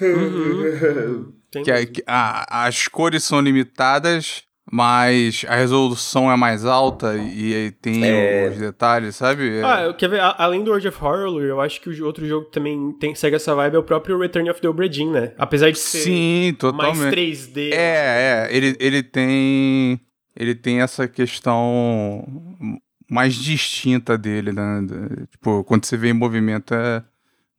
[0.00, 1.32] Uhum.
[1.64, 7.70] que, a, que a, as cores são limitadas, mas a resolução é mais alta e,
[7.82, 8.48] tem é...
[8.50, 9.58] os detalhes, sabe?
[9.58, 9.62] É...
[9.62, 10.20] Ah, quer ver?
[10.38, 13.36] Além do World of Horror, eu acho que o outro jogo que também tem, segue
[13.36, 15.32] essa vibe é o próprio Return of the Obra Dinn, né?
[15.36, 16.98] Apesar de ser Sim, totalmente.
[16.98, 17.72] mais 3D.
[17.72, 18.48] É, é.
[18.50, 20.00] Ele, ele tem.
[20.36, 22.26] Ele tem essa questão
[23.08, 24.80] mais distinta dele, né?
[25.30, 27.04] Tipo, quando você vê em movimento, é,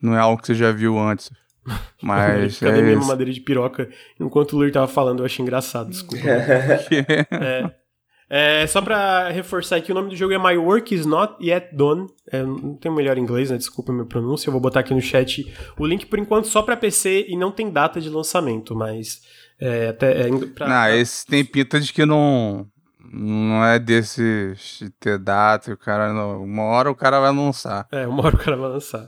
[0.02, 1.32] não é algo que você já viu antes.
[2.02, 2.60] Mas.
[2.60, 3.90] Cadê é minha mamadeira de piroca?
[4.20, 6.26] Enquanto o Lur tava falando, eu achei engraçado, desculpa.
[6.28, 7.86] é.
[8.28, 11.76] É, só pra reforçar aqui, o nome do jogo é My Work Is Not Yet
[11.76, 12.08] Done.
[12.32, 13.58] É, não tem o melhor inglês, né?
[13.58, 14.48] Desculpa a minha pronúncia.
[14.48, 17.52] Eu vou botar aqui no chat o link por enquanto só pra PC e não
[17.52, 19.22] tem data de lançamento, mas.
[19.60, 22.68] É, até, é, pra, não, esse tem pinta de que não.
[23.14, 26.12] Não é desse de ter data, o cara.
[26.12, 27.88] Não, uma hora o cara vai lançar.
[27.92, 29.08] É, uma hora o cara vai lançar.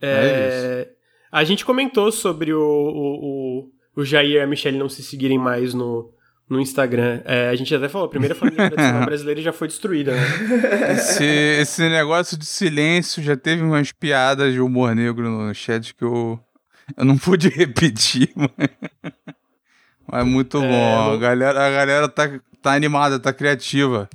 [0.00, 1.01] É, é isso.
[1.32, 3.64] A gente comentou sobre o, o,
[3.96, 6.12] o, o Jair e a Michelle não se seguirem mais no,
[6.46, 7.22] no Instagram.
[7.24, 10.92] É, a gente até falou, a primeira família tradicional brasileira já foi destruída, né?
[10.92, 16.04] Esse, esse negócio de silêncio já teve umas piadas de humor negro no chat que
[16.04, 16.38] eu,
[16.94, 18.70] eu não pude repetir, mas,
[20.06, 21.14] mas muito é, bom.
[21.14, 24.08] A, galera, a galera tá, tá animada, tá criativa.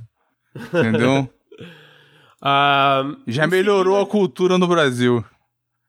[0.54, 1.28] Entendeu?
[2.40, 5.24] Ah, já melhorou a cultura no Brasil.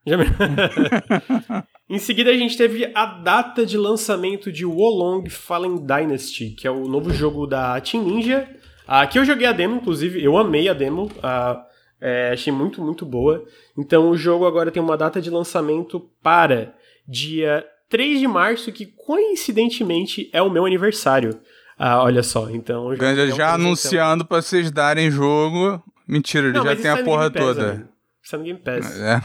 [1.89, 6.71] em seguida, a gente teve a data de lançamento de Wolong Fallen Dynasty, que é
[6.71, 8.47] o novo jogo da Team Ninja.
[8.87, 11.11] Aqui eu joguei a demo, inclusive, eu amei a demo.
[12.01, 13.43] é, achei muito, muito boa.
[13.77, 16.73] Então o jogo agora tem uma data de lançamento para
[17.07, 21.39] dia 3 de março, que coincidentemente é o meu aniversário.
[21.77, 22.95] Ah, olha só, então.
[22.95, 25.81] Já, já anunciando para vocês darem jogo.
[26.07, 27.89] Mentira, ele Não, já tem a porra toda.
[28.29, 28.95] Está no Game Pass.
[29.01, 29.21] É.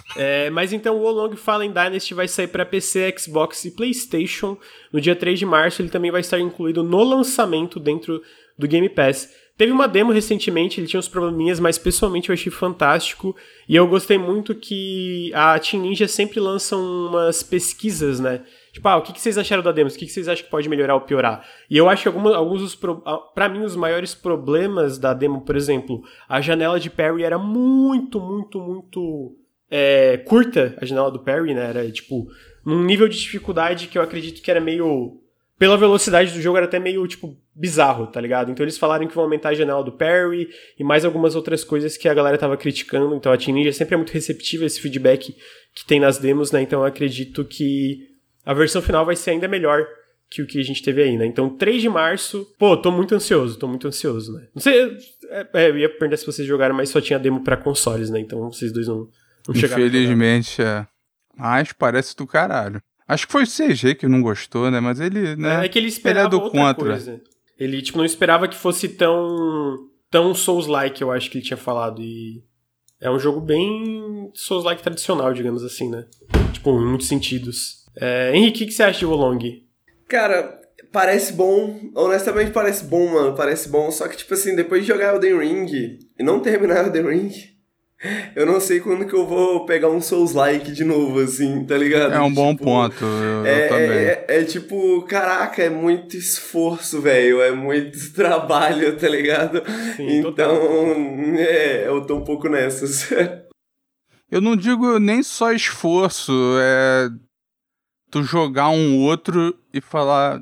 [0.46, 4.56] É, mas então o Wolong Fallen Dynasty vai sair para PC, Xbox e PlayStation
[4.90, 5.82] no dia 3 de março.
[5.82, 8.22] Ele também vai estar incluído no lançamento dentro
[8.58, 9.28] do Game Pass.
[9.58, 13.36] Teve uma demo recentemente, ele tinha uns probleminhas, mas pessoalmente eu achei fantástico.
[13.68, 18.40] E eu gostei muito que a Team Ninja sempre lança umas pesquisas, né?
[18.74, 19.88] Tipo, ah, o que, vocês acharam da demo?
[19.88, 21.46] O que, vocês acham que pode melhorar ou piorar?
[21.70, 22.74] E eu acho que alguns dos.
[22.74, 23.00] Pro,
[23.32, 28.20] pra mim, os maiores problemas da demo, por exemplo, a janela de parry era muito,
[28.20, 29.36] muito, muito
[29.70, 31.68] é, curta, a janela do parry, né?
[31.68, 32.26] Era tipo,
[32.66, 35.20] num nível de dificuldade que eu acredito que era meio.
[35.56, 38.50] Pela velocidade do jogo, era até meio, tipo, bizarro, tá ligado?
[38.50, 41.96] Então eles falaram que vão aumentar a janela do parry e mais algumas outras coisas
[41.96, 43.14] que a galera tava criticando.
[43.14, 45.32] Então a Team Ninja sempre é muito receptiva a esse feedback
[45.72, 46.60] que tem nas demos, né?
[46.60, 48.13] Então eu acredito que
[48.44, 49.86] a versão final vai ser ainda melhor
[50.30, 51.26] que o que a gente teve aí, né?
[51.26, 54.48] Então 3 de março, pô, tô muito ansioso, tô muito ansioso, né?
[54.54, 54.96] Não sei,
[55.30, 58.20] é, é, eu ia perguntar se vocês jogaram, mas só tinha demo para consoles, né?
[58.20, 59.08] Então vocês dois não,
[59.46, 59.84] não chegaram.
[59.84, 60.86] Infelizmente, é.
[61.36, 62.82] Mas parece do caralho.
[63.06, 64.80] Acho que foi o CG que não gostou, né?
[64.80, 65.64] Mas ele, né?
[65.64, 66.74] É que ele esperava ele é do contra.
[66.74, 67.20] coisa.
[67.58, 69.78] Ele, tipo, não esperava que fosse tão
[70.10, 72.00] tão Souls-like, eu acho que ele tinha falado.
[72.00, 72.42] E
[73.00, 76.06] é um jogo bem Souls-like tradicional, digamos assim, né?
[76.52, 77.83] Tipo, em muitos sentidos.
[78.00, 79.62] É, Henrique, o que você acha de Wolong?
[80.08, 80.60] Cara,
[80.92, 81.78] parece bom.
[81.94, 83.34] Honestamente, parece bom, mano.
[83.36, 83.90] Parece bom.
[83.90, 85.66] Só que, tipo assim, depois de jogar Elden Ring
[86.18, 87.32] e não terminar Elden Ring,
[88.36, 92.12] eu não sei quando que eu vou pegar um Souls-like de novo, assim, tá ligado?
[92.12, 93.02] É um bom Tipo, ponto.
[93.04, 93.88] Eu, É, eu também.
[93.90, 97.40] é, é, é tipo, caraca, é muito esforço, velho.
[97.40, 99.62] É muito trabalho, tá ligado?
[99.96, 100.56] Sim, então, total.
[101.38, 103.08] é, eu tô um pouco nessas.
[104.30, 107.08] Eu não digo nem só esforço, é
[108.14, 110.40] tu jogar um outro e falar,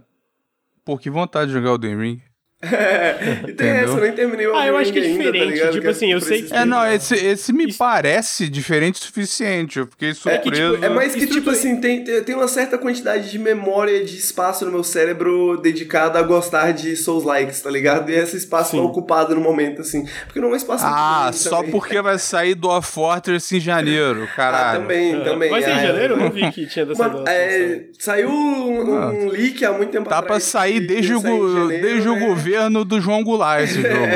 [0.84, 2.20] pô, que vontade de jogar o The Ring.
[2.62, 3.16] É,
[3.48, 3.74] e tem Entendeu?
[3.84, 5.70] essa, eu nem terminei o Ah, eu acho que é Ring ainda, tá diferente, ligado?
[5.72, 9.04] tipo Que assim, eu sei que- É, não, esse, esse me Isso- parece diferente o
[9.04, 9.78] suficiente.
[9.80, 10.72] Eu fiquei É que, surpreso.
[10.74, 14.64] tipo, é mais que, tipo assim, tem, tem uma certa quantidade de memória, de espaço
[14.64, 18.10] no meu cérebro dedicado a gostar de Souls-likes, tá ligado?
[18.10, 18.76] E esse espaço Sim.
[18.76, 20.06] tá ocupado no momento, assim.
[20.26, 21.70] Porque não é um espaço Ah, só também.
[21.72, 24.80] porque vai sair do Off Fortress em janeiro, Ah, caralho.
[24.82, 25.50] também, também.
[25.50, 26.14] Vai ser em ah, janeiro?
[26.14, 30.08] Eu não vi que tinha dessa Mano, é, saiu um, um leak há muito tempo
[30.08, 30.42] Tá atrás.
[30.44, 32.26] pra sair desde, o, janeiro, desde o né?
[32.52, 34.06] Governo do João Goulart esse jogo.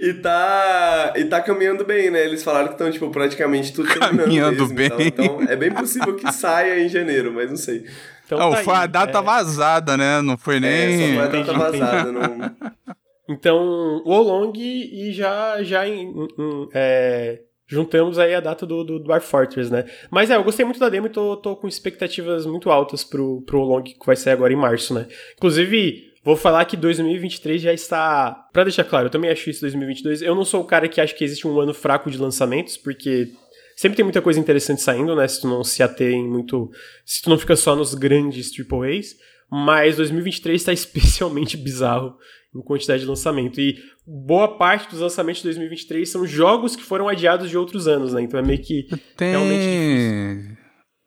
[0.00, 2.24] e tá e tá caminhando bem, né?
[2.24, 5.08] Eles falaram que estão tipo praticamente tudo Caminhando mesmo, bem.
[5.08, 7.84] Então, então é bem possível que saia em janeiro, mas não sei.
[8.26, 9.22] Então Não, tá foi a aí, data é.
[9.22, 10.20] vazada, né?
[10.22, 11.08] Não foi É, nem.
[11.14, 12.22] só foi a data vazada, não.
[13.28, 17.38] Então, o Long e já, já em- em- é,
[17.68, 19.84] juntamos aí a data do, do Dwarf Fortress, né?
[20.10, 23.40] Mas é, eu gostei muito da demo e tô, tô com expectativas muito altas pro,
[23.46, 25.06] pro Long que vai sair agora em março, né?
[25.36, 28.48] Inclusive, vou falar que 2023 já está...
[28.52, 30.22] Pra deixar claro, eu também acho isso 2022.
[30.22, 33.32] Eu não sou o cara que acha que existe um ano fraco de lançamentos, porque
[33.76, 35.26] sempre tem muita coisa interessante saindo, né?
[35.26, 36.70] Se tu não se atém muito...
[37.04, 39.16] Se tu não fica só nos grandes AAAs.
[39.50, 42.16] Mas 2023 está especialmente bizarro
[42.54, 43.60] em quantidade de lançamento.
[43.60, 48.14] E boa parte dos lançamentos de 2023 são jogos que foram adiados de outros anos,
[48.14, 48.22] né?
[48.22, 48.86] Então é meio que.
[49.18, 50.58] realmente Tem.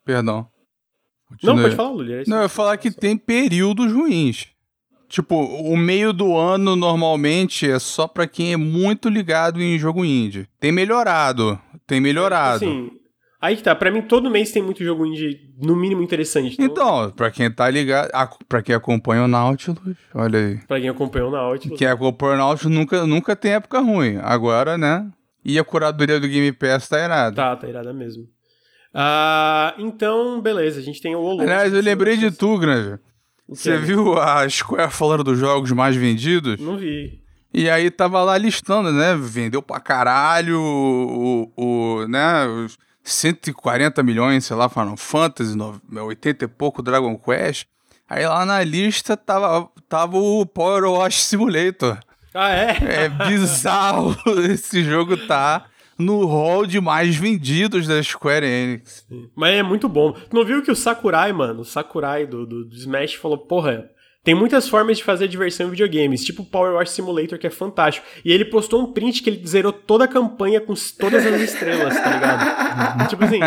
[0.04, 0.48] Perdão.
[1.42, 1.62] Não, Continue.
[1.62, 2.12] pode falar, Lully.
[2.12, 2.22] é.
[2.28, 4.46] Não, eu ia falar que tem períodos ruins.
[5.08, 10.04] Tipo, o meio do ano normalmente é só pra quem é muito ligado em jogo
[10.04, 10.48] indie.
[10.58, 12.56] Tem melhorado, tem melhorado.
[12.64, 12.90] Assim,
[13.40, 13.72] aí que tá.
[13.74, 16.54] Pra mim, todo mês tem muito jogo indie, no mínimo interessante.
[16.60, 16.66] Então,
[17.04, 19.78] Então, pra quem tá ligado, a- pra quem acompanha o Nautilus,
[20.12, 20.58] olha aí.
[20.66, 21.78] pra quem acompanhou na Nautilus.
[21.78, 24.18] Quem acompanha o Nautilus nunca, nunca tem época ruim.
[24.22, 25.08] Agora, né?
[25.44, 27.36] E a curadoria do Game Pass tá irada.
[27.36, 28.24] Tá, tá irada mesmo.
[28.92, 30.80] Ah, então, beleza.
[30.80, 31.42] A gente tem o Olong.
[31.42, 32.98] Aliás, eu lembrei de tu, Granja.
[33.48, 33.76] Você é?
[33.78, 36.60] viu a Square falando dos jogos mais vendidos?
[36.60, 37.20] Não vi.
[37.54, 39.16] E aí tava lá listando, né?
[39.18, 42.44] Vendeu pra caralho o, o, né?
[42.46, 47.66] Os 140 milhões, sei lá, Final Fantasy, no- 80 e pouco Dragon Quest.
[48.08, 51.98] Aí lá na lista tava, tava o Power Wash Simulator.
[52.34, 53.04] Ah, é?
[53.04, 54.14] É bizarro
[54.50, 55.64] esse jogo tá
[55.98, 59.06] no hall de mais vendidos da Square Enix.
[59.34, 60.12] Mas é muito bom.
[60.12, 63.90] Tu não viu que o Sakurai, mano, o Sakurai do, do, do Smash falou, porra,
[64.26, 67.50] tem muitas formas de fazer diversão em videogames, tipo o Power Wash Simulator, que é
[67.50, 68.04] fantástico.
[68.24, 71.94] E ele postou um print que ele zerou toda a campanha com todas as estrelas,
[71.94, 73.08] tá ligado?
[73.08, 73.38] tipo assim,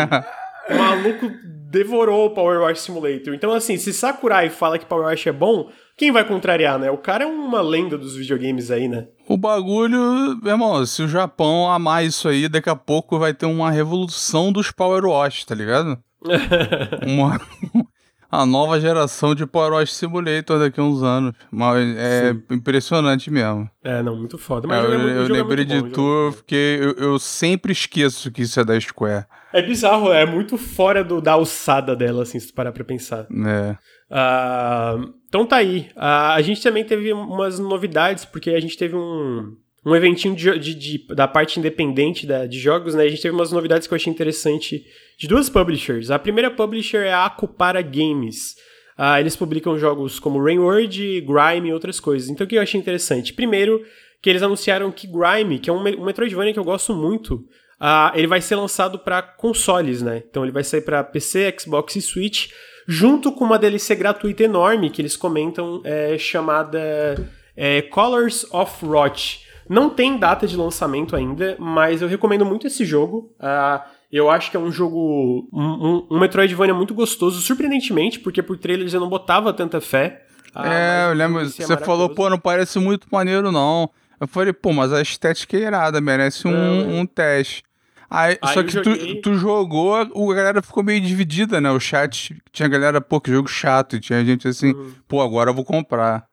[0.70, 1.30] o maluco
[1.70, 3.34] devorou o Power Wash Simulator.
[3.34, 6.90] Então, assim, se Sakurai fala que Power Wash é bom, quem vai contrariar, né?
[6.90, 9.08] O cara é uma lenda dos videogames aí, né?
[9.28, 9.98] O bagulho,
[10.42, 14.50] meu irmão, se o Japão amar isso aí, daqui a pouco vai ter uma revolução
[14.50, 15.98] dos Power Wash, tá ligado?
[17.06, 17.38] uma
[18.32, 21.34] a nova geração de Power Wash Simulator daqui a uns anos.
[21.50, 23.68] Mas é impressionante mesmo.
[23.84, 24.66] É, não, muito foda.
[24.66, 26.00] É, Mas eu é eu jogo é lembrei bom, de o jogo é muito tu,
[26.30, 26.32] bom.
[26.32, 29.26] porque eu, eu sempre esqueço que isso é da Square.
[29.52, 33.26] É bizarro, é muito fora do, da alçada dela, assim, se tu parar pra pensar.
[33.46, 33.76] É.
[34.10, 34.96] Ah,
[35.28, 35.88] então tá aí.
[35.94, 40.58] Ah, a gente também teve umas novidades, porque a gente teve um, um eventinho de,
[40.58, 43.04] de- de- da parte independente da- de jogos, né?
[43.04, 44.84] A gente teve umas novidades que eu achei interessante
[45.18, 46.10] de duas publishers.
[46.10, 48.56] A primeira publisher é a Akupara Games.
[48.98, 52.28] Ah, eles publicam jogos como Rainward, Grime e outras coisas.
[52.28, 53.32] Então o que eu achei interessante?
[53.32, 53.80] Primeiro,
[54.20, 57.42] que eles anunciaram que Grime, que é um, um Metroidvania que eu gosto muito,
[57.78, 60.22] ah, ele vai ser lançado para consoles, né?
[60.28, 62.50] Então ele vai sair para PC, Xbox e Switch
[62.90, 67.24] junto com uma DLC gratuita enorme que eles comentam, é, chamada
[67.56, 69.46] é, Colors of Rot.
[69.68, 73.32] Não tem data de lançamento ainda, mas eu recomendo muito esse jogo.
[73.38, 75.48] Uh, eu acho que é um jogo.
[75.52, 80.24] Um, um, um, Metroidvania muito gostoso, surpreendentemente, porque por trailers eu não botava tanta fé.
[80.52, 81.48] Uh, é, eu lembro.
[81.48, 83.88] Você falou, pô, não parece muito maneiro, não.
[84.20, 87.00] Eu falei, pô, mas a estética é irada, merece um, é.
[87.00, 87.62] um teste.
[88.10, 89.14] Aí, Aí só que joguei...
[89.20, 91.70] tu, tu, jogou, a galera ficou meio dividida, né?
[91.70, 94.92] O chat tinha galera, pô, que jogo chato, e tinha gente assim, uhum.
[95.06, 96.26] pô, agora eu vou comprar.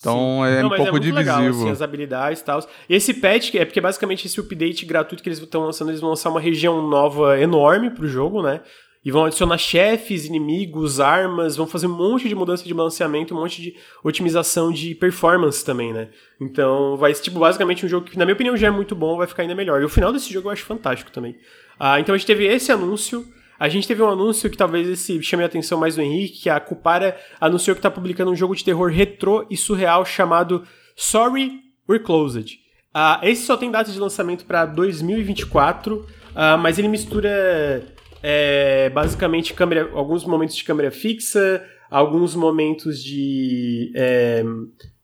[0.00, 0.50] Então Sim.
[0.50, 1.36] é Não, um pouco é divisível.
[1.36, 2.66] Legal, assim, as habilidades e tal.
[2.88, 6.08] E esse patch, é porque basicamente esse update gratuito que eles estão lançando, eles vão
[6.08, 8.62] lançar uma região nova enorme pro jogo, né?
[9.02, 13.40] E vão adicionar chefes, inimigos, armas, vão fazer um monte de mudança de balanceamento, um
[13.40, 16.08] monte de otimização de performance também, né?
[16.38, 19.16] Então vai ser, tipo, basicamente um jogo que, na minha opinião, já é muito bom,
[19.16, 19.80] vai ficar ainda melhor.
[19.80, 21.34] E o final desse jogo eu acho fantástico também.
[21.78, 23.26] Ah, então a gente teve esse anúncio.
[23.58, 26.50] A gente teve um anúncio que talvez esse chame a atenção mais do Henrique, que
[26.50, 31.60] a Cupara anunciou que está publicando um jogo de terror retrô e surreal chamado Sorry,
[31.88, 32.58] We're Closed.
[32.94, 37.82] Uh, esse só tem data de lançamento para 2024, uh, mas ele mistura
[38.22, 44.44] é, basicamente câmera, alguns momentos de câmera fixa, alguns momentos de, é,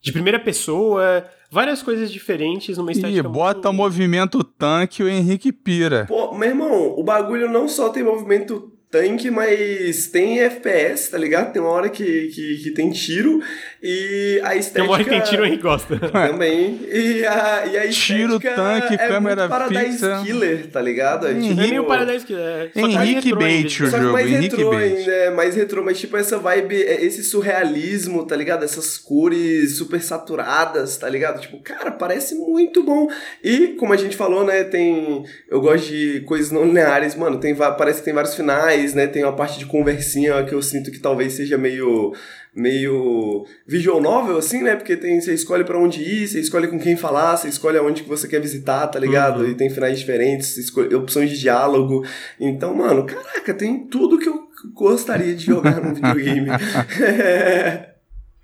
[0.00, 3.18] de primeira pessoa, várias coisas diferentes numa estética.
[3.18, 3.82] E bota muito...
[3.82, 6.06] movimento tanque o Henrique pira.
[6.06, 11.52] Pô, meu irmão, o bagulho não só tem movimento tanque, mas tem FPS, tá ligado?
[11.52, 13.42] Tem uma hora que, que, que tem tiro
[13.82, 14.74] e a estética...
[14.74, 15.98] Tem uma hora que tem tiro e gosta.
[16.10, 16.80] Também.
[16.90, 20.22] E a, e a Tiro, tanque, é câmera Paradise fixa.
[20.24, 21.26] Killer, tá ligado?
[21.26, 22.70] É, tipo, é meio Paradise Killer.
[22.74, 26.38] É, Henrique Bait o jogo, mais Henrique retrô ainda, é mais retrô, mas tipo essa
[26.38, 28.64] vibe, é, esse surrealismo, tá ligado?
[28.64, 31.40] Essas cores super saturadas, tá ligado?
[31.40, 33.08] Tipo, cara, parece muito bom.
[33.42, 35.24] E como a gente falou, né, tem...
[35.50, 39.06] Eu gosto de coisas não lineares, mano, tem, parece que tem vários finais, né?
[39.06, 42.14] Tem uma parte de conversinha que eu sinto que talvez seja meio
[42.54, 44.76] meio visual novel, assim, né?
[44.76, 48.02] Porque tem, você escolhe para onde ir, você escolhe com quem falar, você escolhe aonde
[48.02, 49.42] que você quer visitar, tá ligado?
[49.42, 49.50] Uhum.
[49.50, 52.02] E tem finais diferentes, escolhe, opções de diálogo.
[52.40, 56.48] Então, mano, caraca, tem tudo que eu gostaria de jogar num videogame.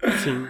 [0.23, 0.47] Sim.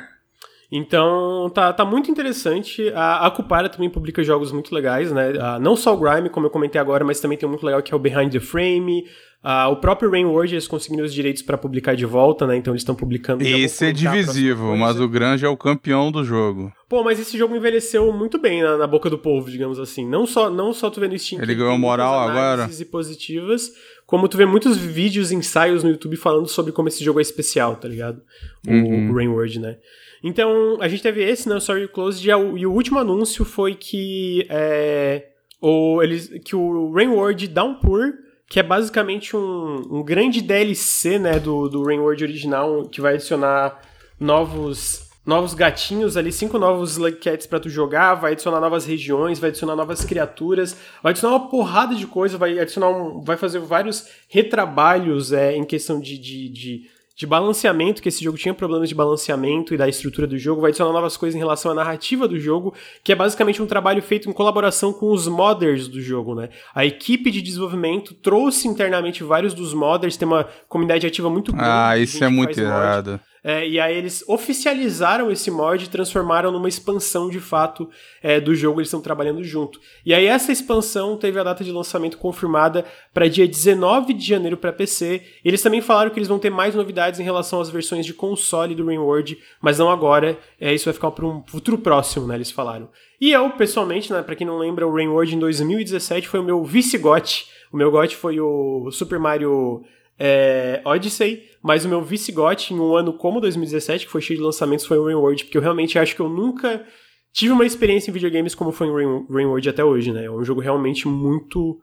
[0.74, 2.88] Então, tá, tá muito interessante.
[2.94, 5.32] A, a Cupara também publica jogos muito legais, né?
[5.32, 7.82] Uh, não só o Grime, como eu comentei agora, mas também tem um muito legal
[7.82, 9.04] que é o Behind the Frame.
[9.44, 12.56] Uh, o próprio Rainward, eles conseguiram os direitos para publicar de volta, né?
[12.56, 13.44] Então eles estão publicando...
[13.44, 16.72] Esse é divisivo, mas o Grange é o campeão do jogo.
[16.88, 20.08] Pô, mas esse jogo envelheceu muito bem na, na, boca do povo, digamos assim.
[20.08, 21.42] Não só, não só tu vê no Steam...
[21.42, 22.70] Ele ganhou moral agora?
[22.70, 23.72] e positivas,
[24.06, 27.76] como tu vê muitos vídeos, ensaios no YouTube falando sobre como esse jogo é especial,
[27.76, 28.22] tá ligado?
[28.66, 29.10] O, uhum.
[29.10, 29.76] o Rainward, né?
[30.22, 35.26] Então, a gente teve esse, né, Sorry Closed, e, o último anúncio foi que, é,
[35.60, 38.12] o, eles, que o Rainward Downpour,
[38.48, 43.80] que é basicamente um, um grande DLC, né, do, do Rainward original, que vai adicionar
[44.20, 49.38] novos novos gatinhos ali, cinco novos Slug Cats pra tu jogar, vai adicionar novas regiões,
[49.38, 53.60] vai adicionar novas criaturas, vai adicionar uma porrada de coisa, vai adicionar um, vai fazer
[53.60, 58.88] vários retrabalhos é, em questão de, de, de de balanceamento, que esse jogo tinha problemas
[58.88, 62.26] de balanceamento e da estrutura do jogo, vai adicionar novas coisas em relação à narrativa
[62.26, 66.34] do jogo, que é basicamente um trabalho feito em colaboração com os modders do jogo,
[66.34, 66.48] né?
[66.74, 71.68] A equipe de desenvolvimento trouxe internamente vários dos modders, tem uma comunidade ativa muito grande.
[71.68, 73.20] Ah, isso é muito errado.
[73.44, 77.90] É, e aí eles oficializaram esse mod e transformaram numa expansão de fato
[78.22, 79.80] é, do jogo, eles estão trabalhando junto.
[80.06, 84.56] E aí essa expansão teve a data de lançamento confirmada para dia 19 de janeiro
[84.56, 85.22] para PC.
[85.44, 88.76] Eles também falaram que eles vão ter mais novidades em relação às versões de console
[88.76, 90.38] do Rainward, mas não agora.
[90.60, 92.36] É, isso vai ficar para um futuro próximo, né?
[92.36, 92.88] Eles falaram.
[93.20, 96.64] E eu, pessoalmente, né, para quem não lembra, o Rainward em 2017 foi o meu
[96.64, 97.46] vice-gote.
[97.72, 99.84] O meu gote foi o Super Mario
[100.24, 104.44] é, Odyssey, mas o meu vice-gote em um ano como 2017, que foi cheio de
[104.44, 106.86] lançamentos, foi o Rainward, porque eu realmente acho que eu nunca
[107.32, 110.26] tive uma experiência em videogames como foi em Rainward até hoje, né?
[110.26, 111.80] É um jogo realmente muito,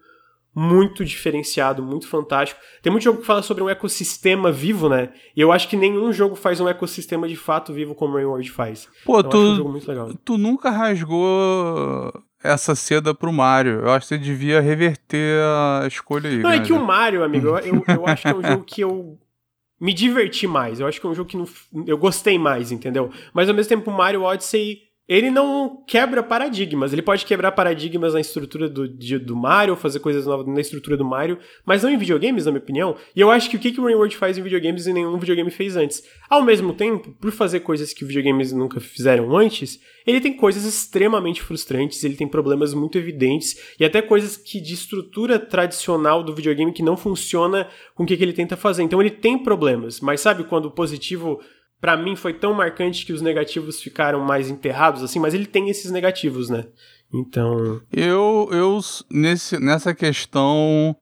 [0.55, 2.61] muito diferenciado, muito fantástico.
[2.81, 5.09] Tem muito jogo que fala sobre um ecossistema vivo, né?
[5.35, 8.87] E eu acho que nenhum jogo faz um ecossistema de fato vivo como Rainward faz.
[9.03, 12.13] Pô, então, tu, um tu nunca rasgou
[12.43, 13.81] essa seda pro Mario.
[13.81, 16.37] Eu acho que você devia reverter a escolha aí.
[16.39, 19.19] Não, é que o Mario, amigo, eu, eu acho que é um jogo que eu
[19.79, 20.79] me diverti mais.
[20.79, 21.47] Eu acho que é um jogo que não,
[21.85, 23.11] eu gostei mais, entendeu?
[23.33, 26.93] Mas ao mesmo tempo, o Mario Odyssey ele não quebra paradigmas.
[26.93, 30.95] Ele pode quebrar paradigmas na estrutura do, de, do Mario, fazer coisas novas na estrutura
[30.95, 32.95] do Mario, mas não em videogames, na minha opinião.
[33.15, 35.49] E eu acho que o que, que o Rainworld faz em videogames e nenhum videogame
[35.49, 36.03] fez antes.
[36.29, 41.41] Ao mesmo tempo, por fazer coisas que videogames nunca fizeram antes, ele tem coisas extremamente
[41.41, 46.71] frustrantes, ele tem problemas muito evidentes e até coisas que de estrutura tradicional do videogame
[46.71, 48.83] que não funciona com o que, que ele tenta fazer.
[48.83, 51.39] Então ele tem problemas, mas sabe quando o positivo
[51.81, 55.69] para mim foi tão marcante que os negativos ficaram mais enterrados assim, mas ele tem
[55.69, 56.65] esses negativos, né?
[57.13, 60.95] Então, Eu, eu nesse, nessa questão,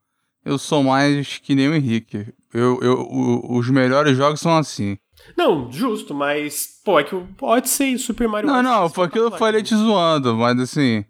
[0.46, 2.28] eu sou mais que nem o Henrique.
[2.54, 4.98] Eu, eu, o- os melhores jogos são assim.
[5.36, 9.28] não, justo, mas pô, é que o Odyssey e Super Mario Não, não, foi aquilo
[9.30, 10.24] que eu falei te espetaculares.
[10.24, 11.04] zoando, mas assim,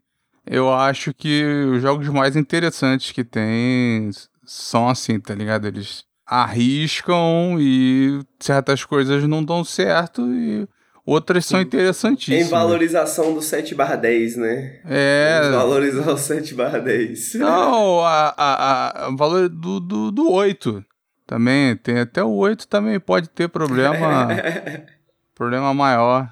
[0.45, 1.43] eu acho que
[1.76, 4.09] os jogos mais interessantes que tem
[4.43, 5.68] são assim, tá ligado?
[5.68, 10.67] Eles arriscam e certas coisas não dão certo e
[11.05, 12.49] outras são Em interessantíssimas.
[12.49, 14.82] valorização do 7 barra 10, né?
[14.86, 15.39] É.
[15.41, 17.36] Vamos valorizar o 7 barra 10.
[17.36, 20.84] Não, a, a, a- valor do, do, do 8
[21.25, 24.28] também, tem até o 8 também pode ter problema,
[25.36, 26.30] problema maior,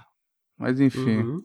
[0.57, 1.17] mas enfim.
[1.17, 1.43] Uhum.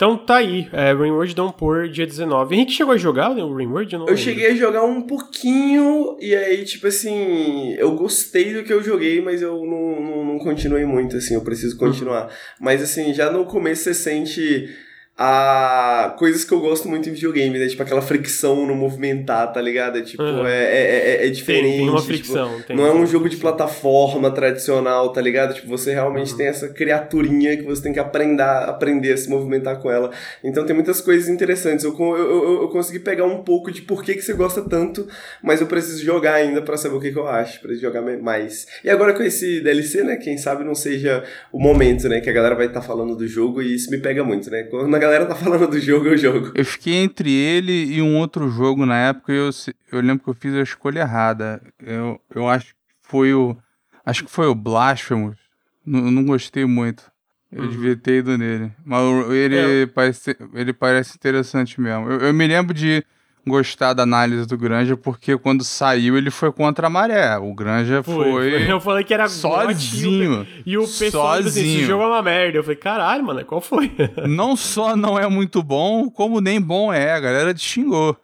[0.00, 2.54] Então tá aí, é, Rainward Downpour, dia 19.
[2.54, 4.16] Henrique chegou a jogar né, o não Eu lembro.
[4.16, 9.20] cheguei a jogar um pouquinho e aí, tipo assim, eu gostei do que eu joguei,
[9.20, 12.34] mas eu não, não, não continuei muito, assim, eu preciso continuar.
[12.58, 14.74] Mas assim, já no começo você sente
[15.16, 17.66] a coisas que eu gosto muito em videogame, né?
[17.66, 19.98] Tipo aquela fricção no movimentar, tá ligado?
[19.98, 20.46] É tipo, Uhum.
[20.46, 21.76] é, é, é, é Tem, diferente.
[21.76, 22.50] tem uma tipo, fricção.
[22.66, 25.52] tem não é um jogo de plataforma tradicional, tá ligado?
[25.54, 26.38] Tipo, você realmente Uhum.
[26.38, 30.10] tem essa criaturinha que você tem que aprender, aprender a se movimentar com ela.
[30.42, 31.84] Então tem muitas coisas interessantes.
[31.84, 35.06] Eu, eu, eu, eu consegui pegar um pouco de por que, que você gosta tanto,
[35.42, 38.66] mas eu preciso jogar ainda pra saber o que, que eu acho, preciso jogar mais.
[38.82, 40.16] E agora com esse DLC, né?
[40.16, 42.20] Quem sabe não seja o momento, né?
[42.22, 44.62] Que a galera vai estar falando do jogo e isso me pega muito, né?
[44.64, 46.52] Quando a galera tá falando do jogo, eu jogo.
[46.54, 49.50] Eu fiquei entre ele e um outro jogo na época e eu,
[49.92, 51.60] eu lembro que eu fiz a escolha errada.
[51.80, 53.56] Eu, eu acho que foi o.
[54.04, 55.36] Acho que foi o Blasphemous.
[55.84, 57.10] Não, não gostei muito.
[57.52, 57.68] Eu Uhum.
[57.68, 58.70] devia ter ido nele.
[58.84, 62.08] Mas o- ele, parece, ele parece interessante mesmo.
[62.10, 63.04] Eu, eu me lembro de
[63.46, 67.36] gostar da análise do Granja, porque quando saiu ele foi contra a maré.
[67.38, 68.64] O Granja Foi, foi.
[68.70, 70.46] Eu falei que era sozinho.
[70.64, 71.86] E o pessoal disse assim, esse Sozinho.
[71.86, 72.58] jogo é uma merda.
[72.58, 73.90] Eu falei, caralho, mano, qual foi?
[74.28, 77.12] Não só não é muito bom, como nem bom é.
[77.12, 78.16] A galera te xingou.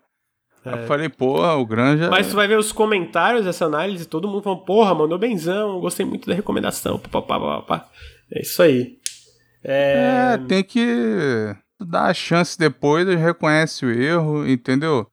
[0.65, 0.73] É.
[0.73, 2.11] Eu falei, porra, o Granja.
[2.11, 6.05] Mas tu vai ver os comentários dessa análise, todo mundo falando, porra, mandou benzão, gostei
[6.05, 7.89] muito da recomendação, papapá, papapá.
[8.33, 8.97] É isso aí.
[9.63, 10.35] É...
[10.35, 15.11] É, tem que dar a chance depois, reconhece o erro, entendeu?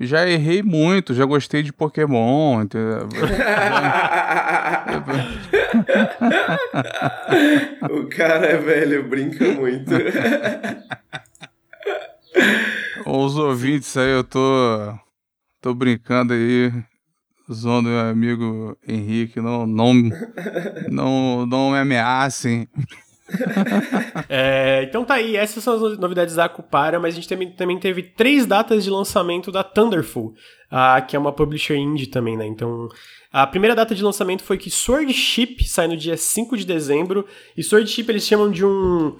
[0.00, 3.08] Já errei muito, já gostei de Pokémon, entendeu?
[7.90, 9.92] o cara é velho, brinca muito.
[13.06, 14.98] Os ouvintes aí, eu tô,
[15.60, 16.72] tô brincando aí,
[17.52, 19.94] zoando meu amigo Henrique, não, não,
[20.88, 22.68] não, não me ameacem.
[24.28, 27.78] É, então tá aí, essas são as novidades da Acupara, mas a gente também, também
[27.78, 30.34] teve três datas de lançamento da Thunderful,
[30.70, 32.46] ah, que é uma publisher indie também, né?
[32.46, 32.88] Então,
[33.32, 37.26] a primeira data de lançamento foi que Sword Ship sai no dia 5 de dezembro,
[37.56, 39.16] e Sword Ship eles chamam de um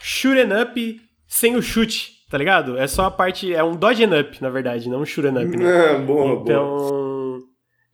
[0.00, 2.78] shoot'em up sem o chute, tá ligado?
[2.78, 5.64] É só a parte, é um dodge up, na verdade, não um shoot'em up, né?
[5.66, 6.40] Ah, boa, boa.
[6.42, 7.38] Então,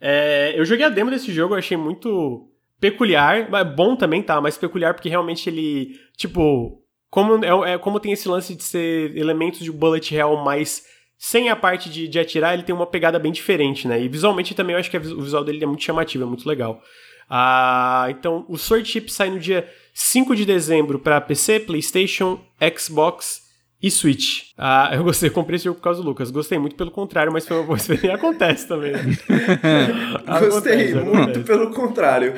[0.00, 2.51] é, eu joguei a demo desse jogo, eu achei muito
[2.82, 4.40] peculiar, mas bom também, tá?
[4.40, 9.16] Mas peculiar porque realmente ele, tipo, como, é, é- como tem esse lance de ser
[9.16, 10.82] elementos de bullet hell, mas
[11.16, 14.02] sem a parte de, de atirar, ele tem uma pegada bem diferente, né?
[14.02, 16.82] E visualmente também eu acho que o visual dele é muito chamativo, é muito legal.
[17.30, 22.40] Ah, então, o Sword Chip sai no dia 5 de dezembro para PC, PlayStation,
[22.76, 23.41] Xbox
[23.82, 24.50] e Switch.
[24.56, 26.30] Ah, eu gostei, eu comprei esse jogo por causa do Lucas.
[26.30, 28.14] Gostei muito pelo contrário, mas foi uma boa experiência.
[28.14, 28.92] Acontece também.
[28.92, 28.98] né?
[30.38, 31.44] Gostei, Acontece, muito acontece.
[31.44, 32.34] pelo contrário.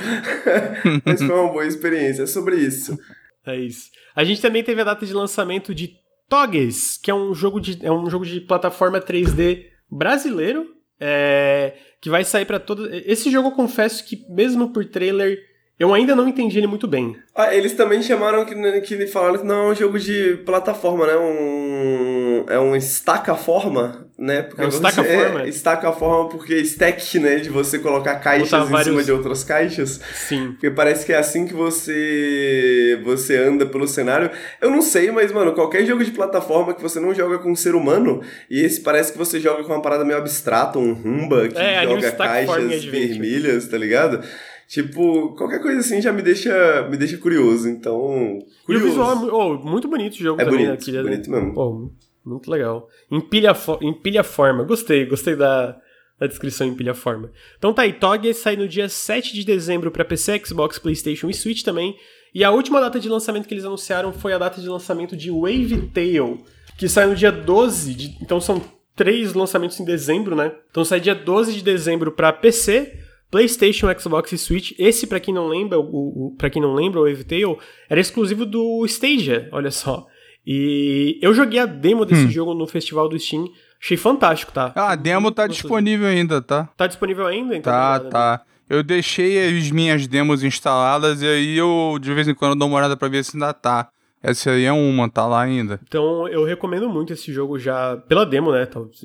[1.05, 2.99] Mas foi uma boa experiência, é sobre isso.
[3.47, 3.91] É isso.
[4.17, 5.93] A gente também teve a data de lançamento de
[6.29, 10.67] Toges, que é um jogo de, é um jogo de plataforma 3D brasileiro,
[10.99, 12.89] é, que vai sair pra todo.
[12.93, 15.39] Esse jogo eu confesso que, mesmo por trailer,
[15.79, 17.17] eu ainda não entendi ele muito bem.
[17.35, 21.17] Ah, eles também chamaram que, que falaram que não é um jogo de plataforma, né?
[21.17, 24.43] Um, é um estaca-forma, né?
[24.43, 25.43] Porque É um estaca-forma?
[25.43, 27.37] É, estaca-forma porque stack, né?
[27.37, 30.01] De você colocar caixas Botar em vários- cima de outras caixas.
[30.15, 30.53] Sim.
[30.53, 34.31] Porque parece que é assim que você você anda pelo cenário.
[34.61, 37.57] Eu não sei, mas, mano, qualquer jogo de plataforma que você não joga com um
[37.57, 41.49] ser humano, e esse parece que você joga com uma parada meio abstrata, um rumba
[41.49, 44.21] que É, joga caixas vermelhas, tá ligado?
[44.69, 47.69] Tipo, qualquer coisa assim já me deixa, me deixa curioso.
[47.69, 48.69] Então, curioso.
[48.69, 50.67] E o visual é oh, muito bonito o jogo é também.
[50.67, 51.03] bonito, né?
[51.03, 51.53] bonito mesmo.
[51.57, 52.89] Oh, muito legal.
[53.11, 53.53] Empilha,
[53.83, 54.65] empilha forma.
[54.65, 55.77] Gostei, gostei da,
[56.19, 57.31] da descrição empilha forma.
[57.59, 61.35] Então tá aí, Tog sai no dia 7 de dezembro para PC, Xbox, PlayStation e
[61.35, 61.97] Switch também.
[62.35, 65.31] E a última data de lançamento que eles anunciaram foi a data de lançamento de
[65.31, 66.43] Wave Tail,
[66.77, 68.61] que sai no dia 12 de, então são
[68.97, 70.53] três lançamentos em dezembro, né?
[70.71, 74.73] Então sai dia 12 de dezembro para PC, PlayStation, Xbox e Switch.
[74.79, 77.59] Esse, para quem não lembra, o, o para quem não lembra, o Wave Tail
[77.89, 80.07] era exclusivo do Stadia, olha só.
[80.47, 82.31] E eu joguei a demo desse hum.
[82.31, 83.49] jogo no festival do Steam.
[83.83, 84.73] Achei fantástico, tá?
[84.75, 86.69] Ah, a demo tá disponível ainda, tá?
[86.77, 87.57] Tá disponível ainda?
[87.57, 88.43] Então tá, tá.
[88.69, 92.79] Eu deixei as minhas demos instaladas e aí eu de vez em quando dou uma
[92.79, 93.89] olhada pra ver se ainda tá.
[94.23, 95.79] Essa aí é uma, tá lá ainda.
[95.87, 98.65] Então eu recomendo muito esse jogo já pela demo, né?
[98.65, 99.03] Talvez,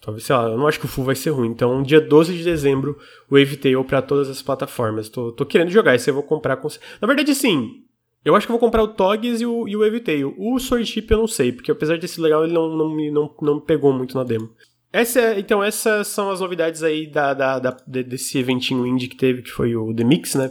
[0.00, 1.48] talvez sei lá, eu não acho que o full vai ser ruim.
[1.48, 2.98] Então, dia 12 de dezembro,
[3.30, 5.08] Wave Tail pra todas as plataformas.
[5.08, 6.68] Tô, tô querendo jogar, esse eu vou comprar com.
[7.00, 7.82] Na verdade, sim.
[8.24, 10.34] Eu acho que vou comprar o Togs e o, e o Wave Tail.
[10.36, 13.54] O Chip eu não sei, porque apesar de ser legal, ele não, não, não, não
[13.54, 14.50] me pegou muito na demo.
[14.92, 19.16] Essa, é, então, essas são as novidades aí da, da, da, desse eventinho indie que
[19.16, 20.50] teve, que foi o The Mix, né?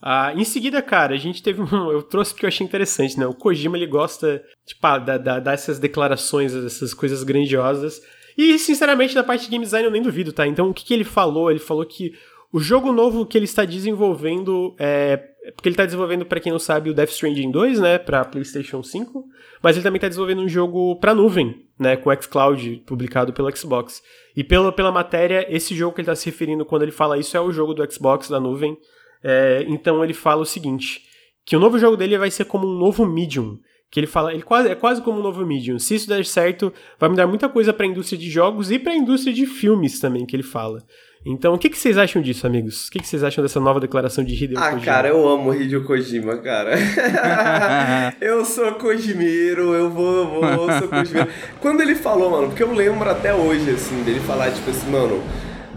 [0.00, 1.66] Ah, em seguida, cara, a gente teve um.
[1.92, 3.24] Eu trouxe porque eu achei interessante, né?
[3.24, 8.02] O Kojima ele gosta tipo, dar, dar, dar essas declarações, essas coisas grandiosas.
[8.36, 10.46] E, sinceramente, da parte de game design eu nem duvido, tá?
[10.46, 11.50] Então, o que, que ele falou?
[11.50, 12.12] Ele falou que
[12.52, 15.28] o jogo novo que ele está desenvolvendo é.
[15.56, 17.98] Porque ele está desenvolvendo, para quem não sabe, o Death Stranding 2, né?
[17.98, 19.24] Pra PlayStation 5.
[19.60, 21.96] Mas ele também está desenvolvendo um jogo pra nuvem, né?
[21.96, 24.02] Com xCloud, publicado pelo Xbox.
[24.36, 27.36] E pela, pela matéria, esse jogo que ele está se referindo quando ele fala isso
[27.36, 28.78] é o jogo do Xbox da nuvem.
[29.22, 31.02] É, então ele fala o seguinte:
[31.44, 33.58] que o novo jogo dele vai ser como um novo Medium.
[33.92, 35.78] Que ele fala, ele quase, é quase como um novo Medium.
[35.78, 38.92] Se isso der certo, vai mudar muita coisa para a indústria de jogos e para
[38.92, 40.82] a indústria de filmes também, que ele fala.
[41.26, 42.88] Então, o que, que vocês acham disso, amigos?
[42.88, 44.80] O que, que vocês acham dessa nova declaração de Hideo ah, Kojima?
[44.80, 46.72] Ah, cara, eu amo Hideo Kojima, cara.
[48.18, 51.28] eu sou Kojimiro, eu vou, vou, eu sou Kojimiro.
[51.60, 55.22] Quando ele falou, mano, porque eu lembro até hoje, assim, dele falar, tipo assim, mano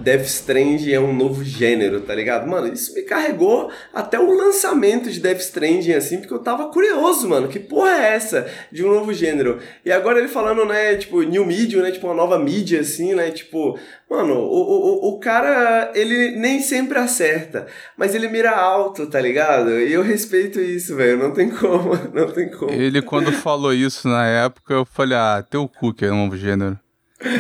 [0.05, 2.47] Death Stranding é um novo gênero, tá ligado?
[2.47, 7.27] Mano, isso me carregou até o lançamento de Death Stranding, assim, porque eu tava curioso,
[7.27, 7.47] mano.
[7.47, 9.57] Que porra é essa de um novo gênero?
[9.83, 13.31] E agora ele falando, né, tipo, new medium, né, tipo, uma nova mídia, assim, né,
[13.31, 13.79] tipo...
[14.07, 17.65] Mano, o, o, o cara, ele nem sempre acerta,
[17.97, 19.71] mas ele mira alto, tá ligado?
[19.71, 22.71] E eu respeito isso, velho, não tem como, não tem como.
[22.71, 26.37] Ele, quando falou isso na época, eu falei, ah, teu cu que é um novo
[26.37, 26.79] gênero.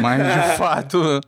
[0.01, 1.21] Mas de fato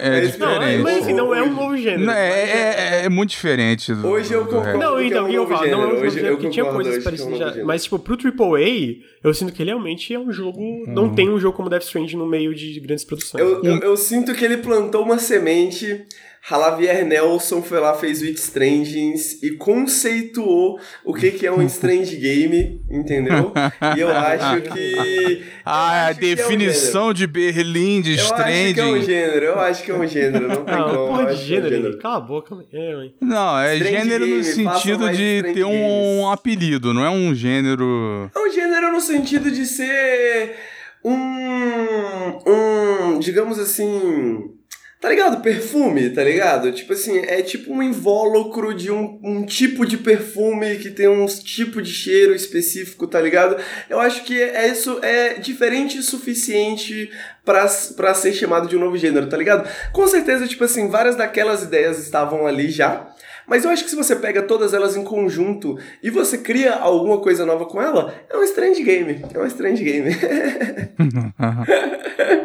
[0.00, 0.38] é, diferente.
[0.38, 2.06] Não, mas assim, não é um novo gênero.
[2.06, 3.92] Não, é, é, é, é, muito diferente.
[3.92, 4.78] Do, hoje eu concordo.
[4.78, 7.38] Não, então, o que eu falo, não é um novo gênero, porque tinha coisas parecidas
[7.38, 7.64] já.
[7.64, 10.60] Mas, tipo, pro AAA, eu sinto que ele realmente é um jogo.
[10.60, 10.84] Hum.
[10.86, 13.42] Não tem um jogo como Death Stranding no meio de grandes produções.
[13.42, 16.06] Eu, eu, eu sinto que ele plantou uma semente
[16.48, 21.62] Javier Nelson foi lá, fez o It Strangings e conceituou o que, que é um
[21.62, 23.52] Strange Game, entendeu?
[23.96, 25.44] E eu acho que.
[25.64, 28.38] ah, a definição é um de Berlim de Strange.
[28.38, 30.88] Eu acho que é um gênero, eu acho que é um gênero, não tem não,
[30.88, 31.06] como.
[31.08, 31.98] Porra de gênero, é um gênero.
[31.98, 36.30] cala a boca, é, Não, é Strange gênero game, no sentido de ter um, um
[36.30, 38.30] apelido, não é um gênero.
[38.34, 40.56] É um gênero no sentido de ser
[41.04, 41.12] um.
[42.46, 44.57] um digamos assim
[45.00, 45.40] Tá ligado?
[45.40, 46.72] Perfume, tá ligado?
[46.72, 51.24] Tipo assim, é tipo um invólucro de um, um tipo de perfume que tem um
[51.26, 53.56] tipo de cheiro específico, tá ligado?
[53.88, 57.12] Eu acho que é isso é diferente o suficiente
[57.44, 59.70] para ser chamado de um novo gênero, tá ligado?
[59.92, 63.06] Com certeza, tipo assim, várias daquelas ideias estavam ali já.
[63.48, 67.18] Mas eu acho que se você pega todas elas em conjunto e você cria alguma
[67.18, 69.24] coisa nova com ela, é um strange game.
[69.32, 70.10] É um strange game.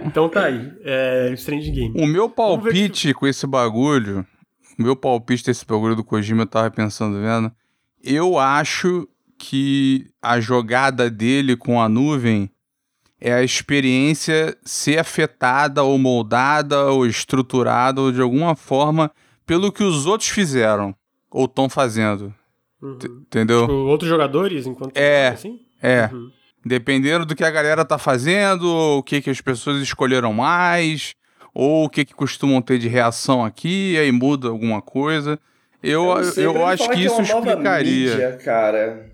[0.06, 0.72] então tá aí.
[0.82, 2.02] É strange game.
[2.02, 4.26] O meu palpite com esse bagulho,
[4.80, 7.52] o meu palpite desse bagulho do Kojima, eu tava pensando, vendo?
[8.02, 12.50] Eu acho que a jogada dele com a nuvem
[13.20, 19.12] é a experiência ser afetada ou moldada ou estruturada ou de alguma forma
[19.46, 20.96] pelo que os outros fizeram
[21.30, 22.34] ou estão fazendo.
[22.82, 22.98] Uhum.
[23.22, 23.62] Entendeu?
[23.62, 25.60] Tipo, outros jogadores enquanto é, assim?
[25.82, 26.10] É.
[26.12, 26.32] Uhum.
[26.66, 28.66] Dependendo do que a galera tá fazendo,
[28.98, 31.14] o que, que as pessoas escolheram mais,
[31.54, 35.40] ou o que, que costumam ter de reação aqui, aí muda alguma coisa.
[35.82, 36.06] Eu,
[36.38, 38.12] eu, eu acho que, que é isso é explicaria.
[38.12, 39.13] Mídia, cara.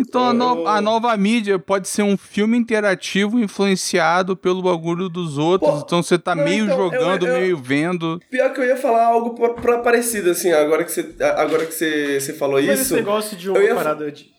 [0.00, 5.38] Então a, no, a, nova mídia pode ser um filme interativo influenciado pelo bagulho dos
[5.38, 5.70] outros.
[5.70, 8.20] Pô, então você tá não, meio então, jogando, eu, eu, meio vendo.
[8.30, 11.74] Pior que eu ia falar algo pra, pra parecido, assim, agora que você, agora que
[11.74, 12.72] você, você falou Mas isso.
[12.72, 13.74] Mas esse negócio de uma ia...
[13.74, 14.30] parada de.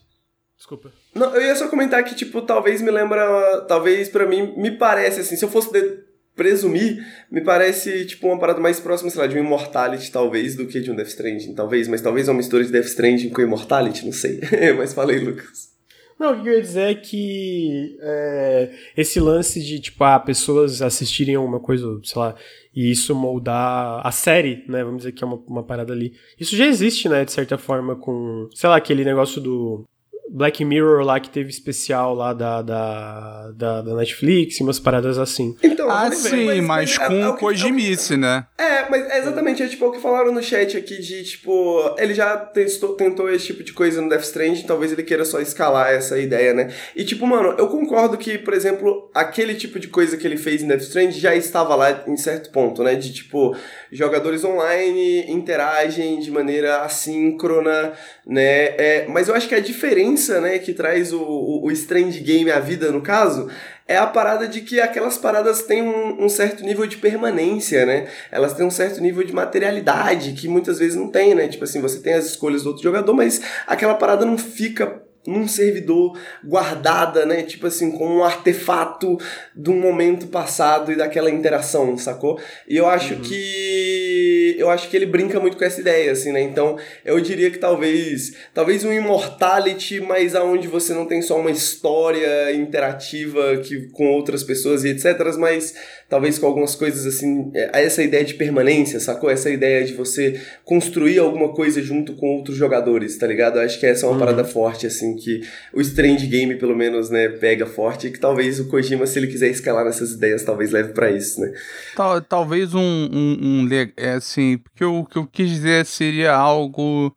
[0.56, 0.92] Desculpa.
[1.14, 3.62] Não, eu ia só comentar que, tipo, talvez me lembra.
[3.62, 6.04] Talvez para mim me parece assim, se eu fosse de,
[6.34, 10.66] presumir, me parece, tipo, uma parada mais próxima, sei lá, de um Immortality, talvez, do
[10.66, 11.88] que de um Death Stranding, talvez.
[11.88, 14.40] Mas talvez uma mistura de Death Stranding com Immortality, não sei.
[14.76, 15.72] mas falei, Lucas.
[16.18, 20.80] Não, o que eu ia dizer é que é, esse lance de, tipo, ah, pessoas
[20.80, 22.36] assistirem alguma coisa, sei lá,
[22.72, 24.84] e isso moldar a série, né?
[24.84, 26.14] Vamos dizer que é uma, uma parada ali.
[26.38, 29.84] Isso já existe, né, de certa forma, com, sei lá, aquele negócio do
[30.32, 35.18] Black Mirror lá que teve especial lá da, da, da, da Netflix e umas paradas
[35.18, 35.54] assim.
[35.62, 38.46] Então, ah, sim, mas, mas, com é, é, Kojimice, é, né?
[38.56, 42.14] É, mas é exatamente, é tipo o que falaram no chat aqui de, tipo, ele
[42.14, 45.92] já testou, tentou esse tipo de coisa no Death Stranding, talvez ele queira só escalar
[45.92, 46.72] essa ideia, né?
[46.96, 50.62] E tipo, mano, eu concordo que, por exemplo, aquele tipo de coisa que ele fez
[50.62, 52.94] em Death Stranding já estava lá em certo ponto, né?
[52.94, 53.54] De, tipo,
[53.90, 57.92] jogadores online interagem de maneira assíncrona,
[58.26, 58.64] né?
[58.78, 62.50] É, mas eu acho que a diferença, né, que traz o, o, o Strange Game
[62.50, 63.48] à vida, no caso,
[63.86, 68.08] é a parada de que aquelas paradas têm um, um, certo nível de permanência, né?
[68.30, 71.48] Elas têm um certo nível de materialidade que muitas vezes não tem, né?
[71.48, 75.46] Tipo assim, você tem as escolhas do outro jogador, mas aquela parada não fica num
[75.46, 77.42] servidor guardada, né?
[77.42, 79.18] Tipo assim, com um artefato
[79.54, 82.40] de um momento passado e daquela interação, sacou?
[82.68, 83.20] E eu acho uhum.
[83.20, 86.40] que eu acho que ele brinca muito com essa ideia, assim, né?
[86.40, 91.50] Então, eu diria que talvez, talvez um Immortality, mas aonde você não tem só uma
[91.50, 95.74] história interativa que com outras pessoas e etc, mas
[96.08, 99.30] talvez com algumas coisas assim, é, essa ideia de permanência, sacou?
[99.30, 103.58] Essa ideia de você construir alguma coisa junto com outros jogadores, tá ligado?
[103.58, 104.18] Eu acho que essa é uma uhum.
[104.18, 105.40] parada forte, assim, que
[105.72, 109.50] o Strange Game, pelo menos, né, pega forte, que talvez o Kojima, se ele quiser
[109.50, 111.52] escalar nessas ideias, talvez leve para isso, né?
[111.96, 117.14] Tal, talvez um, um, um é assim, porque o que eu quis dizer seria algo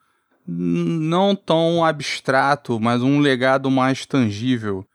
[0.48, 4.86] não tão abstrato, mas um legado mais tangível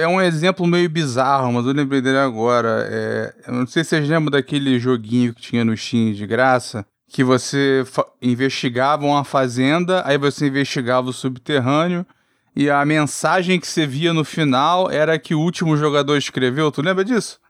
[0.00, 2.86] é um exemplo meio bizarro, mas eu lembrei dele agora.
[2.90, 6.86] É, eu não sei se vocês lembram daquele joguinho que tinha no Steam de graça,
[7.10, 7.84] que você
[8.22, 12.06] investigava uma fazenda, aí você investigava o subterrâneo,
[12.54, 16.70] e a mensagem que você via no final era que o último jogador escreveu.
[16.70, 17.40] Tu lembra disso?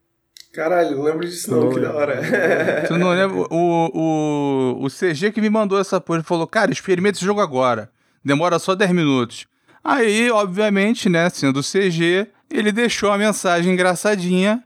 [0.53, 2.21] Caralho, não lembro disso não, não que da hora.
[2.89, 3.47] Tu não lembra?
[3.51, 7.41] O, o, o CG que me mandou essa porra, ele falou, cara, experimenta esse jogo
[7.41, 7.91] agora.
[8.25, 9.47] Demora só 10 minutos.
[9.85, 14.65] Aí, obviamente, né, sendo CG, ele deixou a mensagem engraçadinha,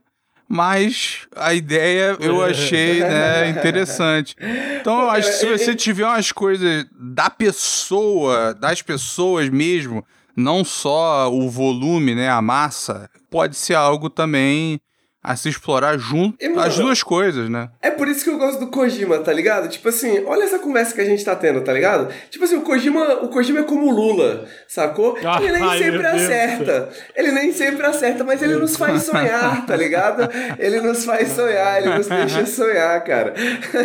[0.48, 4.36] mas a ideia eu achei né, interessante.
[4.80, 10.04] Então eu acho que se você tiver umas coisas da pessoa, das pessoas mesmo,
[10.36, 14.80] não só o volume, né, a massa, pode ser algo também
[15.24, 17.70] a se explorar junto e, mano, as duas coisas, né?
[17.80, 19.70] É por isso que eu gosto do Kojima, tá ligado?
[19.70, 22.12] Tipo assim, olha essa conversa que a gente tá tendo, tá ligado?
[22.28, 25.16] Tipo assim, o Kojima, o Kojima é como o Lula, sacou?
[25.24, 26.88] Ah, ele nem ai, sempre acerta.
[27.16, 30.28] Ele nem sempre acerta, mas ele nos faz sonhar, tá ligado?
[30.58, 33.32] Ele nos faz sonhar, ele nos deixa sonhar, cara.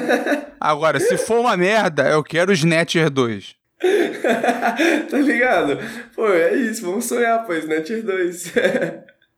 [0.60, 3.56] Agora, se for uma merda, eu quero o Snatcher 2.
[5.10, 5.80] tá ligado?
[6.14, 8.54] Pô, é isso, vamos sonhar, pô, Snatcher 2.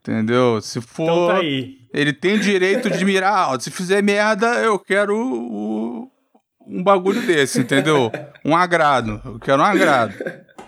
[0.02, 0.60] Entendeu?
[0.62, 1.04] Se for.
[1.04, 1.80] Então tá aí.
[1.94, 3.64] Ele tem direito de mirar alto.
[3.64, 6.10] Se fizer merda, eu quero o,
[6.68, 8.12] um bagulho desse, entendeu?
[8.46, 9.22] Um agrado.
[9.26, 10.14] Eu quero um agrado.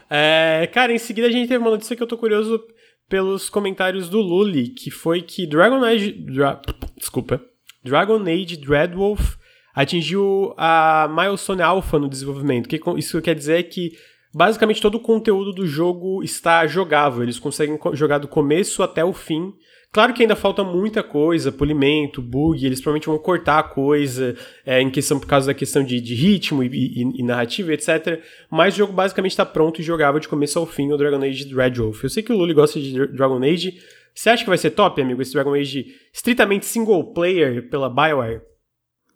[0.10, 2.62] É, cara, em seguida a gente teve uma notícia que eu tô curioso
[3.10, 6.12] pelos comentários do Luli, que foi que Dragon Age.
[6.12, 6.62] Dra
[6.98, 7.42] desculpa.
[7.84, 9.36] Dragon Age Dreadwolf
[9.74, 12.70] atingiu a milestone alpha no desenvolvimento.
[12.70, 13.92] que isso quer dizer que
[14.34, 17.24] basicamente todo o conteúdo do jogo está jogável.
[17.24, 19.54] Eles conseguem jogar do começo até o fim
[19.94, 24.36] Claro que ainda falta muita coisa, polimento, bug, eles provavelmente vão cortar a coisa
[24.66, 28.20] é, em questão por causa da questão de, de ritmo e, e, e, narrativa, etc.
[28.50, 31.54] Mas o jogo basicamente está pronto e jogável de começo ao fim no Dragon Age
[31.54, 32.04] Red Wolf.
[32.04, 33.80] Eu sei que o Luli gosta de Dragon Age.
[34.16, 38.41] Você acha que vai ser top, amigo, esse Dragon Age estritamente single player pela BioWare?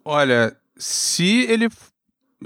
[0.06, 1.70] Olha, se ele,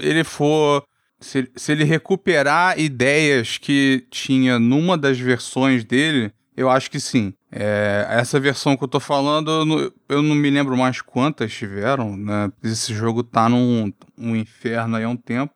[0.00, 0.82] ele for.
[1.20, 7.34] Se, se ele recuperar ideias que tinha numa das versões dele, eu acho que sim.
[7.54, 11.52] É, essa versão que eu tô falando, eu não, eu não, me lembro mais quantas
[11.52, 12.50] tiveram, né?
[12.64, 15.52] Esse jogo tá num um inferno aí há um tempo.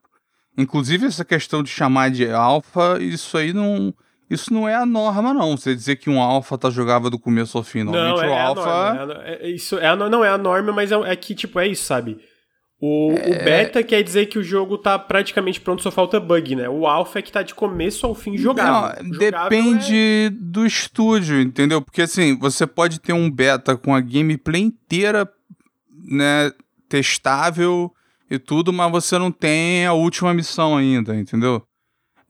[0.59, 3.95] Inclusive, essa questão de chamar de alfa, isso aí não.
[4.29, 5.57] Isso não é a norma, não.
[5.57, 7.85] Você dizer que um alfa tá jogável do começo ao fim.
[7.85, 9.23] Normalmente não, é, o alfa.
[9.25, 11.69] É, é, isso é a, não é a norma, mas é, é que, tipo, é
[11.69, 12.19] isso, sabe?
[12.81, 13.31] O, é...
[13.31, 16.69] o, beta quer dizer que o jogo tá praticamente pronto, só falta bug, né?
[16.69, 19.03] O alpha é que tá de começo ao fim jogável.
[19.03, 20.31] Não, depende é...
[20.31, 21.81] do estúdio, entendeu?
[21.81, 25.27] Porque assim, você pode ter um beta com a gameplay inteira,
[26.09, 26.53] né,
[26.89, 27.91] testável
[28.31, 31.63] e tudo, mas você não tem a última missão ainda, entendeu?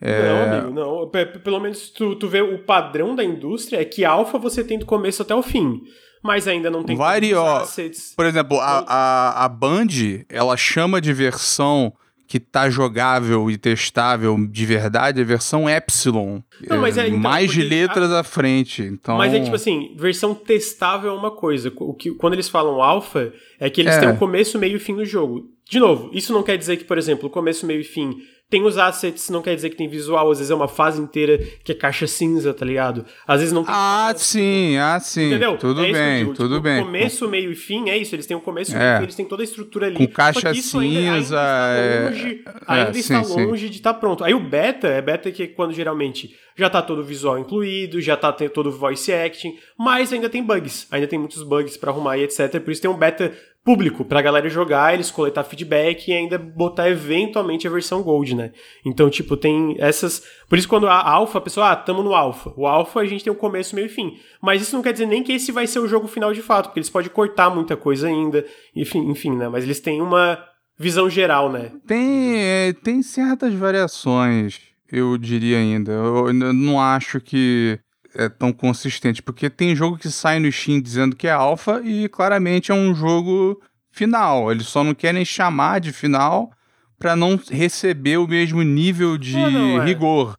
[0.01, 0.22] É...
[0.22, 1.11] Não, amigo, não.
[1.40, 4.86] Pelo menos tu, tu vê o padrão da indústria é que alpha você tem do
[4.86, 5.82] começo até o fim.
[6.27, 7.47] Mas ainda não tem Variou.
[7.47, 8.12] assets.
[8.16, 9.87] Por exemplo, a, a, a Band,
[10.29, 11.93] ela chama de versão
[12.29, 16.41] que tá jogável e testável de verdade a versão Epsilon.
[16.68, 18.83] Não, mas é, então, mais de letras à frente.
[18.83, 19.16] Então...
[19.16, 21.72] Mas é tipo assim, versão testável é uma coisa.
[21.77, 24.01] O que, quando eles falam alpha, é que eles É.
[24.01, 25.49] têm o começo, meio e fim do jogo.
[25.68, 28.16] De novo, isso não quer dizer que, por exemplo, começo, meio e fim
[28.48, 31.36] tem os assets, não quer dizer que tem visual, às vezes é uma fase inteira
[31.64, 33.04] que é caixa cinza, tá ligado?
[33.26, 33.74] Às vezes não tem.
[33.76, 35.26] Ah, sim, ah, sim.
[35.26, 35.58] Entendeu?
[35.58, 36.84] Tudo É bem, digo, tudo tipo, bem.
[36.84, 38.14] Começo, meio e fim, é isso.
[38.14, 38.78] Eles têm o começo, É.
[38.78, 39.96] meio e fim, eles têm toda a estrutura ali.
[39.96, 43.46] Com caixa isso ainda- ainda cinza, está é- longe, é, ainda sim, está sim.
[43.46, 44.22] longe de estar pronto.
[44.22, 48.16] Aí o beta, é beta que quando geralmente já tá todo o visual incluído, já
[48.16, 50.86] tá todo o voice acting, mas ainda tem bugs.
[50.92, 52.60] Ainda tem muitos bugs pra arrumar e etc.
[52.60, 53.36] Por isso tem um beta
[53.66, 58.52] público pra galera jogar, eles coletar feedback e ainda botar eventualmente a versão Gold, né?
[58.84, 60.22] Então, tipo, tem essas.
[60.48, 62.52] Por isso, quando a alpha, a pessoa, ah, tamo no alpha.
[62.56, 64.18] O alpha a gente tem o começo, meio e fim.
[64.40, 66.66] Mas isso não quer dizer nem que esse vai ser o jogo final de fato,
[66.66, 68.46] porque eles podem cortar muita coisa ainda.
[68.74, 69.48] Enfim, enfim, né?
[69.48, 70.38] Mas eles têm uma
[70.78, 71.72] visão geral, né?
[71.88, 74.60] Tem, é, tem certas variações,
[74.92, 75.90] eu diria ainda.
[75.90, 77.80] Eu ainda não acho que
[78.16, 82.08] é tão consistente, porque tem jogo que sai no Steam dizendo que é alfa e
[82.08, 83.60] claramente é um jogo
[83.90, 84.50] final.
[84.50, 86.50] Eles só não querem chamar de final
[86.98, 89.84] para não receber o mesmo nível de Ah, não, é.
[89.84, 90.36] rigor,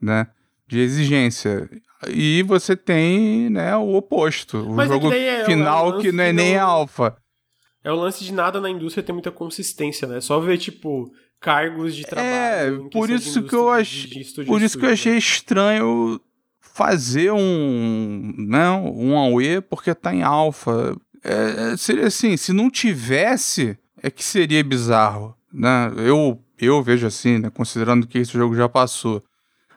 [0.00, 0.26] né?
[0.66, 1.68] De exigência.
[2.08, 4.58] E você tem, né, o oposto.
[4.58, 7.16] O Mas é jogo é- é final lance que não é nem não- alfa.
[7.84, 10.20] É o lance de nada na indústria ter muita consistência, né?
[10.20, 11.10] Só ver, tipo,
[11.40, 12.86] cargos de trabalho.
[12.86, 16.20] É, por isso que eu achei, por isso que eu achei estranho
[16.78, 20.96] fazer um, né, um AUE porque tá em alfa.
[21.24, 25.92] É, é, seria assim, se não tivesse, é que seria bizarro, né?
[25.96, 29.22] Eu eu vejo assim, né, considerando que esse jogo já passou.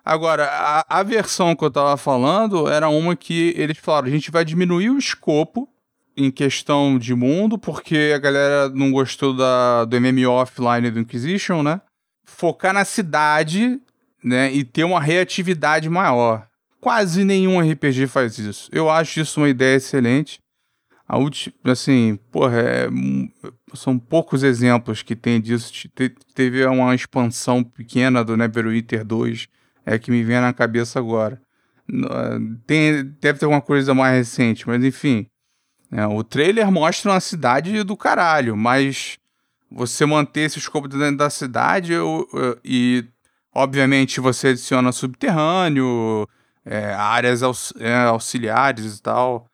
[0.05, 4.31] Agora, a, a versão que eu tava falando era uma que eles falaram, a gente
[4.31, 5.67] vai diminuir o escopo
[6.15, 11.63] em questão de mundo, porque a galera não gostou da, do MMO offline do Inquisition,
[11.63, 11.81] né?
[12.23, 13.79] Focar na cidade,
[14.23, 14.51] né?
[14.51, 16.50] E ter uma reatividade maior.
[16.81, 18.67] Quase nenhum RPG faz isso.
[18.73, 20.39] Eu acho isso uma ideia excelente.
[21.07, 22.87] A última, assim, porra, é,
[23.73, 25.71] são poucos exemplos que tem disso.
[25.93, 29.47] Te- teve uma expansão pequena do Neverwinter 2,
[29.85, 31.39] é que me vem na cabeça agora.
[32.09, 35.27] Ah, Tem, deve ter alguma coisa mais recente, mas enfim.
[35.91, 39.17] É, o trailer mostra uma cidade do caralho, mas
[39.69, 43.05] você manter esse escopo dentro da cidade eu- eu- e,
[43.53, 46.25] obviamente, você adiciona subterrâneo,
[46.65, 49.45] é, áreas aux- é, auxiliares e tal.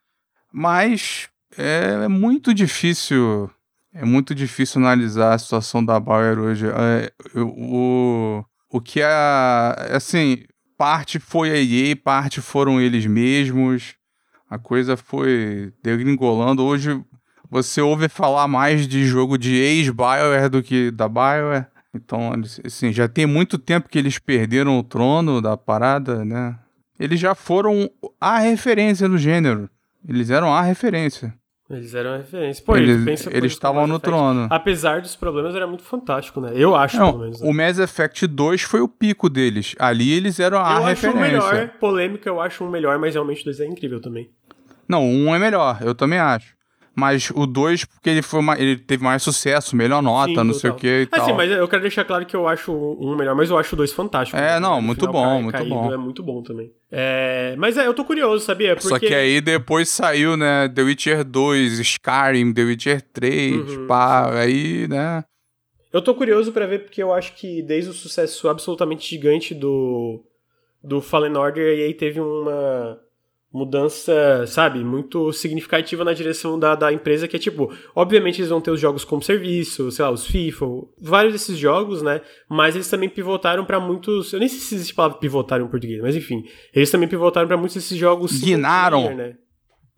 [0.52, 3.50] Mas é, é muito difícil.
[3.92, 6.66] É muito difícil analisar a situação da Bauer hoje.
[6.68, 9.74] É, o, o que a.
[9.92, 10.44] Assim,
[10.76, 13.94] parte foi a EA, parte foram eles mesmos.
[14.48, 16.64] A coisa foi degringolando.
[16.64, 17.02] Hoje
[17.50, 21.66] você ouve falar mais de jogo de ex-Bioware do que da Bioware.
[21.94, 22.32] Então,
[22.64, 26.56] assim, já tem muito tempo que eles perderam o trono da parada, né?
[26.98, 27.88] Eles já foram
[28.20, 29.68] a referência no gênero.
[30.08, 31.34] Eles eram a referência.
[31.70, 32.64] Eles eram a referência.
[32.64, 34.08] Pô, eles pensa eles estavam no Effect.
[34.08, 34.46] trono.
[34.50, 36.52] Apesar dos problemas, era muito fantástico, né?
[36.54, 37.40] Eu acho, Não, pelo menos.
[37.42, 37.46] né?
[37.48, 39.74] o Mass Effect 2 foi o pico deles.
[39.78, 41.20] Ali eles eram a eu acho um referência.
[41.20, 44.30] melhor, polêmica, eu acho um melhor, mas realmente o 2 é incrível também.
[44.88, 46.56] Não, o 1 é melhor, eu também acho.
[46.98, 50.52] Mas o 2, porque ele, foi ma- ele teve mais sucesso, melhor nota, Sim, não
[50.52, 50.80] sei o total.
[50.80, 51.20] que e tal.
[51.22, 53.76] Assim, mas eu quero deixar claro que eu acho um melhor, mas eu acho o
[53.76, 54.36] 2 fantástico.
[54.36, 54.58] É, né?
[54.58, 55.92] não, muito bom, cai- muito caído bom.
[55.92, 56.72] É muito bom também.
[56.90, 58.74] É, mas é, eu tô curioso, sabia?
[58.74, 58.88] Porque...
[58.88, 64.32] Só que aí depois saiu, né, The Witcher 2, Skyrim, The Witcher 3, Uhum, pá,
[64.40, 65.22] aí, né...
[65.92, 70.20] Eu tô curioso pra ver porque eu acho que desde o sucesso absolutamente gigante do,
[70.82, 72.98] do Fallen Order, a EA teve uma
[73.52, 78.60] mudança, sabe, muito significativa na direção da, da empresa, que é tipo, obviamente eles vão
[78.60, 80.66] ter os jogos como serviço, sei lá, os FIFA,
[81.00, 84.92] vários desses jogos, né, mas eles também pivotaram pra muitos, eu nem sei se existe
[84.92, 86.44] a palavra pivotaram em português, mas enfim,
[86.74, 89.14] eles também pivotaram pra muitos desses jogos Guinaram.
[89.14, 89.34] né.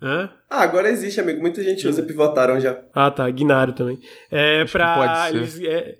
[0.02, 0.30] Hã?
[0.48, 1.42] Ah, agora existe, amigo.
[1.42, 2.80] Muita gente usa, pivotaram já.
[2.94, 3.98] Ah, tá, Guinaro também.
[4.30, 4.94] É, Acho pra.
[4.94, 5.36] pode ser.
[5.36, 5.94] Eles é,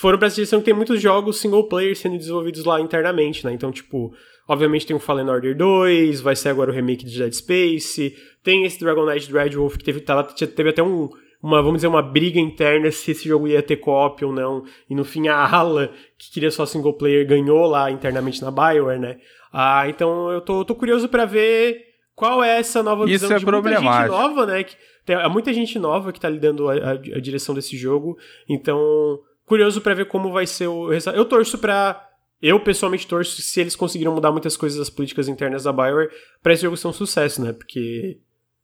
[0.00, 3.52] foram pra essa direção que tem muitos jogos single player sendo desenvolvidos lá internamente, né?
[3.52, 4.12] Então, tipo,
[4.50, 8.64] obviamente tem o Fallen Order 2, vai ser agora o remake de Dead Space, tem
[8.64, 11.08] esse Dragon Knight Dreadwolf que teve, tava, teve até um.
[11.42, 14.62] Uma, vamos dizer, uma briga interna se esse jogo ia ter co-op ou não.
[14.90, 19.00] E no fim a ala, que queria só single player, ganhou lá internamente na Bioware,
[19.00, 19.16] né?
[19.50, 21.80] Ah, então eu tô, tô curioso pra ver
[22.14, 24.14] qual é essa nova Isso visão é de muita gente problemático.
[24.18, 24.62] nova, né?
[24.64, 24.74] Que,
[25.06, 28.18] tem há muita gente nova que tá lidando a, a- a direção desse jogo.
[28.46, 31.16] Então, curioso pra ver como vai ser o resultado.
[31.16, 32.06] Eu torço pra.
[32.42, 36.10] Eu pessoalmente torço se eles conseguiram mudar muitas coisas das políticas internas da Bioware
[36.42, 37.52] pra esse jogo ser um sucesso, né?
[37.52, 38.18] Porque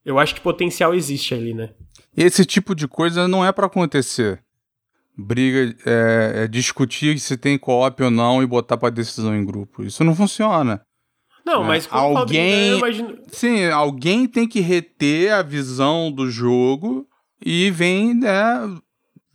[0.05, 1.75] eu acho que potencial existe ali, né?
[2.17, 4.43] Esse tipo de coisa não é para acontecer.
[5.19, 9.83] Briga, é, é discutir se tem co-op ou não e botar para decisão em grupo.
[9.83, 10.83] Isso não funciona.
[11.45, 11.69] Não, né?
[11.69, 13.19] mas alguém, eu imagino...
[13.29, 17.07] sim, alguém tem que reter a visão do jogo
[17.45, 18.35] e vem, né,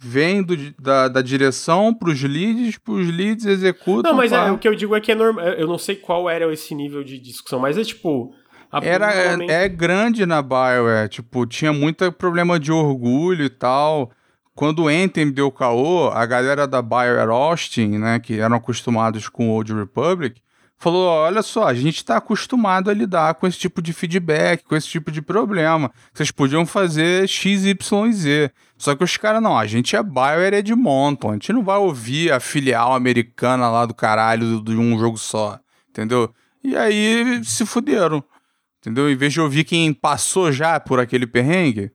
[0.04, 4.12] vem do, da, da direção para os leads, para os leads executam.
[4.12, 4.48] Não, mas pra...
[4.48, 5.46] é, o que eu digo é que é normal.
[5.46, 8.34] Eu não sei qual era esse nível de discussão, mas é tipo.
[8.82, 14.12] Era, é, é, grande na BioWare, tipo, tinha muito problema de orgulho e tal.
[14.56, 19.50] Quando o Anthem deu caô, a galera da BioWare Austin, né, que eram acostumados com
[19.50, 20.42] o Old Republic,
[20.78, 24.76] falou: olha só, a gente está acostumado a lidar com esse tipo de feedback, com
[24.76, 25.92] esse tipo de problema.
[26.12, 28.52] Vocês podiam fazer X, Y Z.
[28.82, 32.32] Só que os caras, não, a gente é Bioware Edmonton, a gente não vai ouvir
[32.32, 36.34] a filial americana lá do caralho de um jogo só, entendeu?
[36.64, 38.24] E aí se fuderam,
[38.80, 39.08] entendeu?
[39.08, 41.92] Em vez de ouvir quem passou já por aquele perrengue.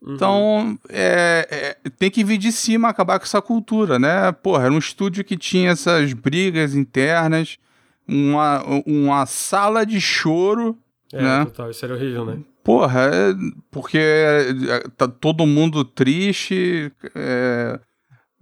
[0.00, 0.14] Uhum.
[0.14, 4.30] Então, é, é, tem que vir de cima acabar com essa cultura, né?
[4.30, 7.58] Porra, era um estúdio que tinha essas brigas internas,
[8.06, 10.78] uma, uma sala de choro.
[11.12, 11.44] É, né?
[11.46, 12.38] total, isso era horrível, né?
[12.68, 13.34] Porra, é
[13.70, 17.80] porque é, tá todo mundo triste, é,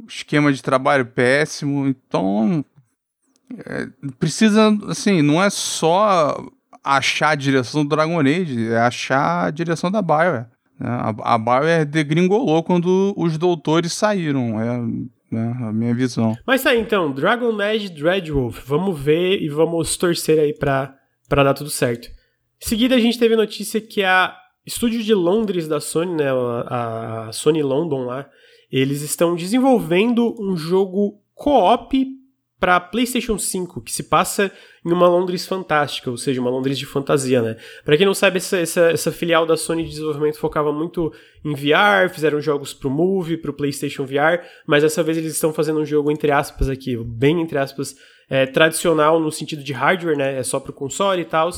[0.08, 2.64] esquema de trabalho péssimo, então
[3.64, 3.86] é,
[4.18, 6.44] precisa, assim, não é só
[6.82, 10.46] achar a direção do Dragon Age, é achar a direção da Bioware.
[10.76, 10.88] Né?
[10.88, 14.76] A, a Bioware degringolou quando os doutores saíram, é
[15.30, 16.36] né, a minha visão.
[16.44, 20.96] Mas tá então, Dragon Age Dreadwolf, vamos ver e vamos torcer aí pra,
[21.28, 22.16] pra dar tudo certo.
[22.62, 24.36] Em seguida, a gente teve notícia que a
[24.66, 26.30] estúdio de Londres da Sony, né,
[26.66, 28.28] a, a Sony London lá,
[28.70, 32.16] eles estão desenvolvendo um jogo co-op
[32.58, 34.50] para PlayStation 5, que se passa
[34.84, 37.56] em uma Londres fantástica, ou seja, uma Londres de fantasia, né?
[37.84, 41.12] Para quem não sabe, essa, essa, essa, filial da Sony de desenvolvimento focava muito
[41.44, 45.80] em VR, fizeram jogos pro Move, pro PlayStation VR, mas dessa vez eles estão fazendo
[45.80, 47.94] um jogo entre aspas aqui, bem entre aspas,
[48.28, 50.38] é, tradicional no sentido de hardware, né?
[50.38, 51.50] É só pro console e tal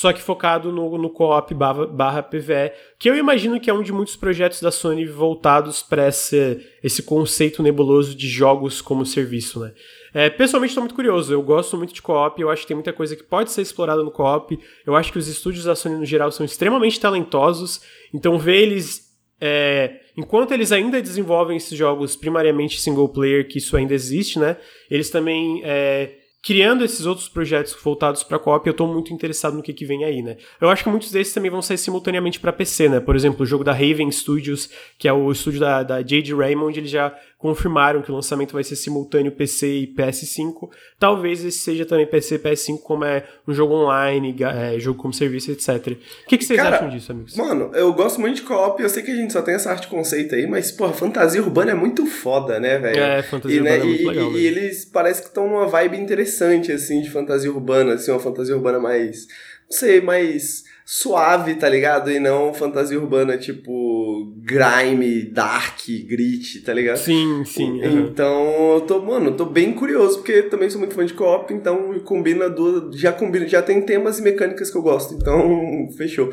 [0.00, 3.82] só que focado no, no co-op barra, barra PVE, que eu imagino que é um
[3.82, 9.60] de muitos projetos da Sony voltados para esse, esse conceito nebuloso de jogos como serviço,
[9.60, 9.74] né?
[10.14, 12.94] É, pessoalmente estou muito curioso, eu gosto muito de co-op, eu acho que tem muita
[12.94, 16.06] coisa que pode ser explorada no co-op, eu acho que os estúdios da Sony no
[16.06, 17.82] geral são extremamente talentosos,
[18.14, 23.76] então ver eles é, enquanto eles ainda desenvolvem esses jogos primariamente single player, que isso
[23.76, 24.56] ainda existe, né?
[24.90, 29.62] Eles também é, criando esses outros projetos voltados para co-op, eu estou muito interessado no
[29.62, 30.36] que, que vem aí, né?
[30.60, 33.00] Eu acho que muitos desses também vão sair simultaneamente para PC, né?
[33.00, 36.34] Por exemplo, o jogo da Raven Studios, que é o estúdio da, da J.D.
[36.34, 40.68] Raymond, eles já confirmaram que o lançamento vai ser simultâneo PC e PS5.
[40.98, 45.14] Talvez esse seja também PC e PS5, como é um jogo online, é, jogo como
[45.14, 45.96] serviço, etc.
[46.24, 47.34] O que, que vocês Cara, acham disso, amigos?
[47.36, 49.88] Mano, eu gosto muito de co-op, eu sei que a gente só tem essa arte
[49.88, 53.00] conceito aí, mas, porra, fantasia urbana é muito foda, né, velho?
[53.00, 54.32] É, fantasia e, né, urbana é muito e, legal.
[54.32, 58.20] E, e eles parecem que estão numa vibe interessante, assim, de fantasia urbana, assim, uma
[58.20, 59.26] fantasia urbana mais.
[59.70, 62.10] Não sei, mais suave, tá ligado?
[62.10, 66.96] E não fantasia urbana tipo grime, dark, grit, tá ligado?
[66.96, 67.80] Sim, sim.
[67.80, 71.96] Então, eu tô, mano, tô bem curioso, porque também sou muito fã de co-op, então
[72.00, 76.32] combina duas, já combina, já tem temas e mecânicas que eu gosto, então fechou.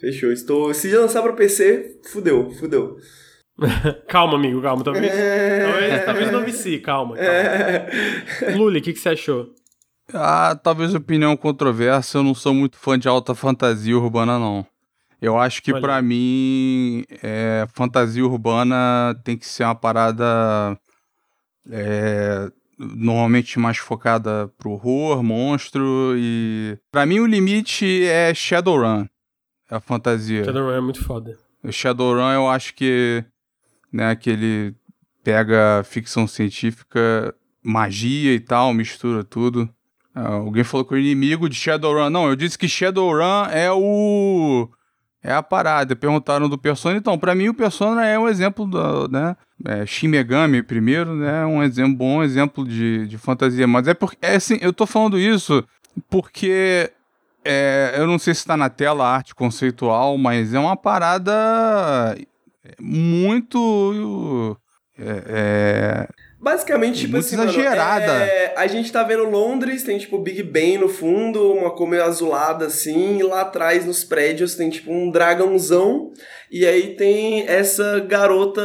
[0.00, 0.32] Fechou.
[0.32, 2.96] Estou, se lançar para PC, fudeu, fudeu.
[4.08, 5.70] calma, amigo, calma, talvez, é...
[5.70, 7.14] talvez, talvez não vicie, calma.
[7.14, 7.30] calma.
[7.30, 8.54] É...
[8.56, 9.50] Luli, o que, que você achou?
[10.14, 14.66] Ah, talvez opinião controversa, eu não sou muito fã de alta fantasia urbana, não.
[15.20, 20.76] Eu acho que para mim, é, fantasia urbana tem que ser uma parada
[21.70, 26.76] é, normalmente mais focada pro horror, monstro e...
[26.90, 29.06] para mim o limite é Shadowrun,
[29.70, 30.44] a fantasia.
[30.44, 31.38] Shadowrun é muito foda.
[31.62, 33.24] O Shadowrun eu acho que,
[33.92, 34.74] né, que ele
[35.22, 37.32] pega ficção científica,
[37.62, 39.72] magia e tal, mistura tudo.
[40.14, 42.10] Ah, alguém falou que o inimigo de Shadowrun.
[42.10, 44.68] Não, eu disse que Shadowrun é o.
[45.22, 45.96] É a parada.
[45.96, 46.96] Perguntaram do Persona.
[46.96, 49.36] Então, para mim, o Persona é um exemplo do, né?
[49.64, 51.46] É, Shin Megami, primeiro, né?
[51.46, 53.66] Um exemplo, bom exemplo de, de fantasia.
[53.66, 54.18] Mas é porque.
[54.20, 55.64] É assim, eu tô falando isso
[56.10, 56.90] porque.
[57.44, 62.16] É, eu não sei se tá na tela a arte conceitual, mas é uma parada
[62.78, 64.56] muito.
[64.98, 66.08] É, é
[66.42, 68.04] Basicamente, tipo Muito assim, exagerada.
[68.04, 71.88] Mano, é, a gente tá vendo Londres, tem tipo Big Ben no fundo, uma cor
[71.88, 76.10] meio azulada assim, e lá atrás nos prédios tem tipo um dragãozão,
[76.50, 78.60] e aí tem essa garota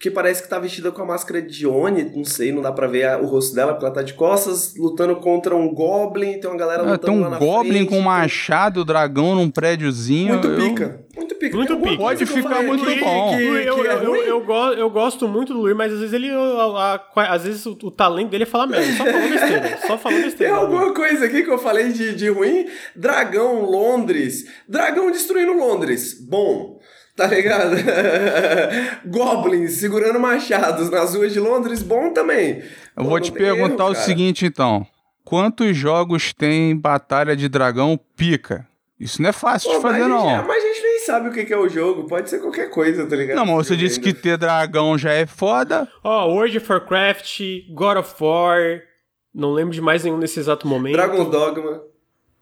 [0.00, 2.86] que parece que tá vestida com a máscara de Oni, não sei, não dá pra
[2.86, 6.56] ver o rosto dela porque ela tá de costas, lutando contra um Goblin, tem uma
[6.56, 10.34] galera ah, lutando Tem um Goblin frente, com um machado, dragão num prédiozinho.
[10.34, 10.56] Muito eu...
[10.56, 11.56] pica, muito pica.
[11.56, 11.96] Muito Tem pica.
[11.96, 13.36] Pode que eu ficar muito aqui bom.
[13.36, 14.18] que- eu, que é eu, eu, ruim?
[14.20, 16.30] eu go- eu gosto muito do Luir, mas às vezes ele.
[16.30, 18.86] a- a- às vezes o, o talento dele é falar merda.
[18.92, 19.78] Só falou besteira.
[19.86, 20.54] Só falou Tem besteira.
[20.56, 22.66] alguma coisa aqui que eu falei de, de ruim?
[22.94, 24.44] Dragão, Londres.
[24.68, 26.14] Dragão destruindo Londres.
[26.20, 26.78] Bom.
[27.16, 27.76] Tá ligado?
[29.06, 31.82] Goblins segurando machados nas ruas de Londres.
[31.82, 32.62] Bom também.
[32.96, 34.04] Eu Pô, vou te tem erro, perguntar o cara.
[34.04, 34.86] seguinte, então.
[35.24, 38.66] Quantos jogos tem Batalha de Dragão pica?
[38.98, 40.46] Isso não é fácil Pô, de fazer, mas, a gente, não.
[40.46, 40.75] mas a gente
[41.06, 42.04] sabe o que é o jogo.
[42.04, 43.36] Pode ser qualquer coisa, tá ligado?
[43.36, 45.88] Não, mas você disse que ter dragão já é foda.
[46.04, 47.40] Ó, World of Warcraft,
[47.72, 48.82] God of War.
[49.34, 50.94] Não lembro de mais nenhum nesse exato momento.
[50.94, 51.80] Dragon's Dogma.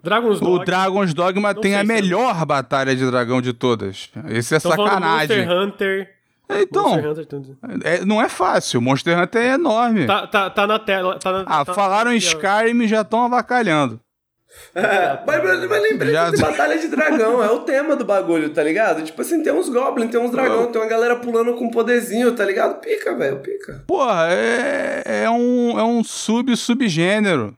[0.03, 0.65] Dragon's O Dogma.
[0.65, 4.11] Dragon's Dogma Não tem a se é- melhor batalha de dragão de todas.
[4.29, 5.47] Esse é falando sacanagem.
[5.47, 6.15] Monster Hunter.
[6.51, 7.59] Então, Monster Hunter, tudo.
[7.83, 8.81] é- não é fácil.
[8.83, 10.07] Monster Hunter é enorme.
[10.07, 11.19] Tá, tá, tá na tela.
[11.19, 12.15] Tá na, ah, tá- falaram ó.
[12.15, 13.99] Skyrim e já estão avacalhando.
[14.75, 19.03] É, mas, mas, Já- de Batalha de Dragão, é o tema do bagulho, tá ligado?
[19.05, 22.45] Tipo assim, tem uns goblins, tem uns dragão, tem uma galera pulando com poderzinho, tá
[22.45, 22.81] ligado?
[22.81, 23.85] Pica, velho, pica.
[23.87, 27.57] Porra, é, é um, é um sub-subgênero.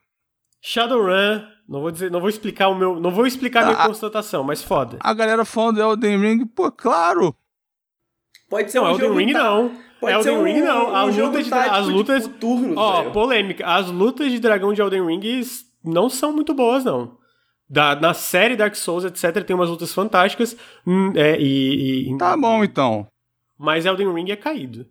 [0.62, 1.42] Shadowrun.
[1.68, 3.86] Não vou dizer, não vou explicar o meu, não vou explicar a minha Ah.
[3.88, 4.99] constatação, mas foda.
[5.01, 7.34] A galera falando do Elden Ring, pô, claro.
[8.49, 9.72] Pode ser Não, um Elden jogo Ring ta- não.
[10.01, 10.94] Pode Elden ser um, Ring não.
[10.94, 13.11] A um jogo luta de, tático as lutas, tipo, turnos, ó, velho.
[13.12, 13.66] polêmica.
[13.66, 15.20] As lutas de dragão de Elden Ring
[15.87, 17.16] não são muito boas não.
[17.68, 20.57] Da, na série Dark Souls, etc, tem umas lutas fantásticas,
[20.87, 23.07] hum, é, e, e- Tá bom, então.
[23.59, 24.87] mas Elden Ring é caído.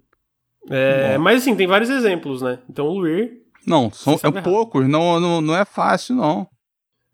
[0.69, 2.59] É, mas assim, tem vários exemplos, né?
[2.69, 6.47] Então o Luir Não, são é poucos, não, não, não é fácil, não.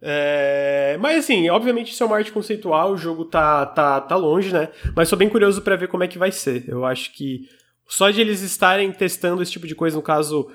[0.02, 4.52] É, Mas assim, obviamente isso é uma arte conceitual, o jogo tá, tá, tá longe,
[4.52, 4.70] né?
[4.96, 6.68] Mas sou bem curioso pra ver como é que vai ser.
[6.68, 7.48] Eu acho que
[7.88, 10.50] só de eles estarem testando esse tipo de coisa, no caso,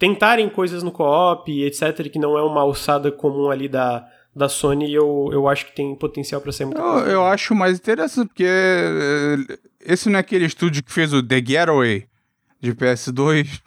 [0.00, 4.92] tentarem coisas no co-op etc, que não é uma alçada comum ali da, da Sony,
[4.92, 8.44] eu, eu acho que tem potencial pra ser muito Eu, eu acho mais interessante, porque
[8.46, 9.36] eh,
[9.80, 12.06] esse não é aquele estúdio que fez o The Getaway
[12.60, 13.60] de PS2.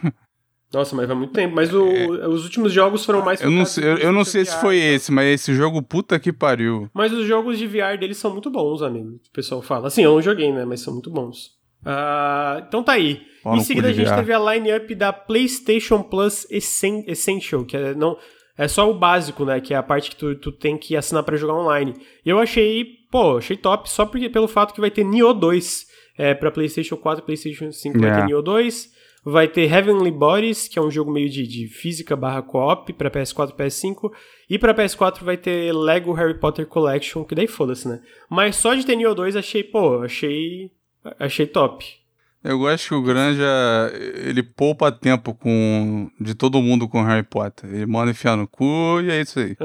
[0.73, 1.53] Nossa, mas vai muito tempo.
[1.55, 1.83] Mas o-
[2.31, 3.45] os últimos jogos foram mais É.
[3.45, 4.93] Eu não, sei, eu, eu não sei se foi né?
[4.95, 6.89] esse, mas esse jogo, puta que pariu.
[6.95, 9.19] Mas os jogos de VR deles são muito bons, amigo.
[9.29, 9.87] O pessoal fala.
[9.87, 10.65] Assim, eu não joguei, né?
[10.65, 11.51] Mas são muito bons.
[11.85, 13.21] Ah, então tá aí.
[13.43, 14.15] Pau em seguida a gente VR.
[14.15, 18.17] teve a line-up da PlayStation Plus Essen- Essential, que é, não,
[18.57, 19.59] é só o básico, né?
[19.59, 21.93] Que é a parte que tu, tu tem que assinar pra jogar online.
[22.25, 25.87] E eu achei, pô, achei top só porque, pelo fato que vai ter Nioh 2
[26.17, 27.99] é, pra PlayStation 4 e PlayStation 5.
[27.99, 28.15] Vai É.
[28.15, 28.93] ter Nioh 2.
[29.25, 33.09] Vai ter Heavenly Bodies, que é um jogo meio de, de física barra co-op pra
[33.09, 34.11] PS4 e PS5.
[34.49, 38.01] E pra PS4 vai ter Lego Harry Potter Collection, que daí foda-se, né?
[38.29, 40.69] Mas só de ter Nioh 2 achei, pô, achei.
[41.17, 41.85] Achei top.
[42.43, 43.45] Eu gosto que o Granja,
[44.15, 47.69] ele poupa tempo com de todo mundo com Harry Potter.
[47.73, 49.55] Ele manda enfiar no cu e é isso aí.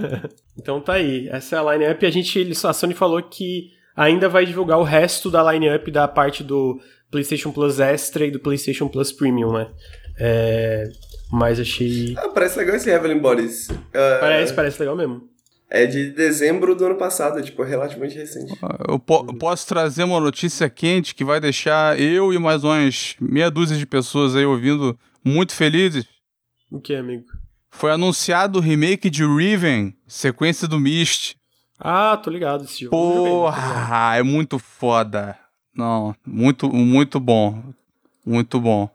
[0.56, 1.28] então tá aí.
[1.28, 2.06] Essa é a line-up.
[2.06, 6.42] A gente, a Sony falou que ainda vai divulgar o resto da line-up da parte
[6.42, 6.80] do
[7.10, 9.68] PlayStation Plus Extra e do PlayStation Plus Premium, né?
[10.18, 10.84] É,
[11.30, 12.14] mas achei.
[12.16, 13.68] Ah, parece legal esse Heavenly Bodies.
[13.94, 15.31] Ah, Parece, parece legal mesmo.
[15.74, 18.52] É de dezembro do ano passado, é, tipo, relativamente recente.
[18.86, 23.50] Eu po- posso trazer uma notícia quente que vai deixar eu e mais umas meia
[23.50, 26.04] dúzia de pessoas aí ouvindo muito felizes.
[26.70, 27.24] O que, amigo?
[27.70, 31.36] Foi anunciado o remake de Riven, sequência do Myst.
[31.80, 32.90] Ah, tô ligado esse jogo.
[32.94, 35.38] Porra, é muito foda.
[35.74, 37.62] Não, muito, muito bom.
[38.26, 38.90] Muito bom.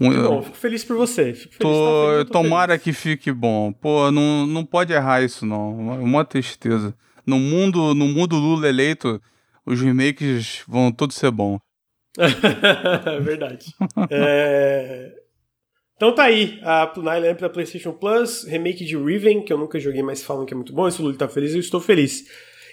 [0.00, 1.34] Bom, fico feliz por você.
[1.34, 2.82] Fico feliz, tá Tô, feliz, tô tomara feliz.
[2.84, 3.72] que fique bom.
[3.72, 5.76] Pô, não, não pode errar isso, não.
[5.78, 6.94] Uma, uma tristeza.
[7.26, 9.20] No mundo, no mundo Lula eleito,
[9.66, 11.58] os remakes vão todos ser bons.
[13.22, 13.74] Verdade.
[14.10, 15.12] É,
[15.96, 20.02] Então tá aí, a line da PlayStation Plus, remake de Riven, que eu nunca joguei,
[20.02, 20.88] mas falam que é muito bom.
[20.88, 22.24] Esse Lully tá feliz, eu estou feliz.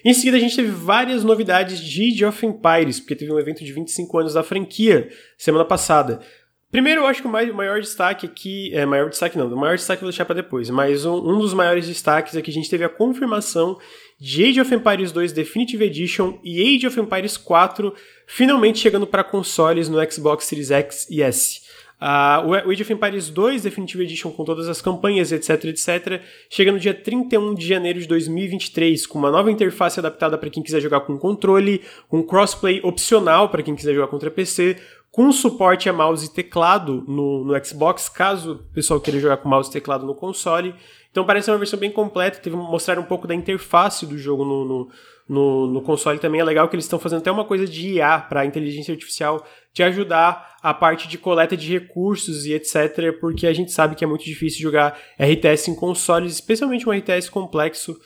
[0.06, 3.64] Em seguida, a gente teve várias novidades de Age of Empires, porque teve um evento
[3.66, 6.22] de 25 anos da franquia semana passada.
[6.70, 8.70] Primeiro, eu acho que o mai- o maior destaque aqui.
[8.74, 10.70] É, maior destaque não, o maior destaque eu vou deixar pra depois.
[10.70, 13.78] Mas um, um dos maiores destaques é que a gente teve a confirmação
[14.20, 17.94] de Age of Empires 2 Definitive Edition e Age of Empires 4
[18.26, 21.66] finalmente chegando para consoles no Xbox Series X e S.
[22.00, 26.72] Ah, o Age of Empires 2 Definitive Edition com todas as campanhas, etc, etc, chega
[26.72, 30.80] no dia 31 de janeiro de 2023, com uma nova interface adaptada para quem quiser
[30.80, 34.78] jogar com controle, com crossplay opcional para quem quiser jogar contra PC,
[35.18, 39.50] com suporte a mouse e teclado no, no Xbox, caso o pessoal queira jogar com
[39.50, 40.76] mouse e teclado no console.
[41.10, 44.64] Então parece uma versão bem completa, teve mostrar um pouco da interface do jogo no,
[44.64, 44.92] no,
[45.28, 46.40] no, no console também.
[46.40, 49.44] É legal que eles estão fazendo até uma coisa de IA para inteligência artificial
[49.74, 54.04] te ajudar a parte de coleta de recursos e etc, porque a gente sabe que
[54.04, 58.00] é muito difícil jogar RTS em consoles, especialmente um RTS complexo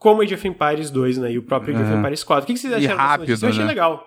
[0.00, 1.30] como Age of Empires 2, né?
[1.30, 1.96] E o próprio Age of.
[1.96, 2.42] Empires 4.
[2.42, 3.44] O que, que vocês E acharam dessa rápido?
[3.44, 3.68] Eu achei né?
[3.68, 4.04] legal.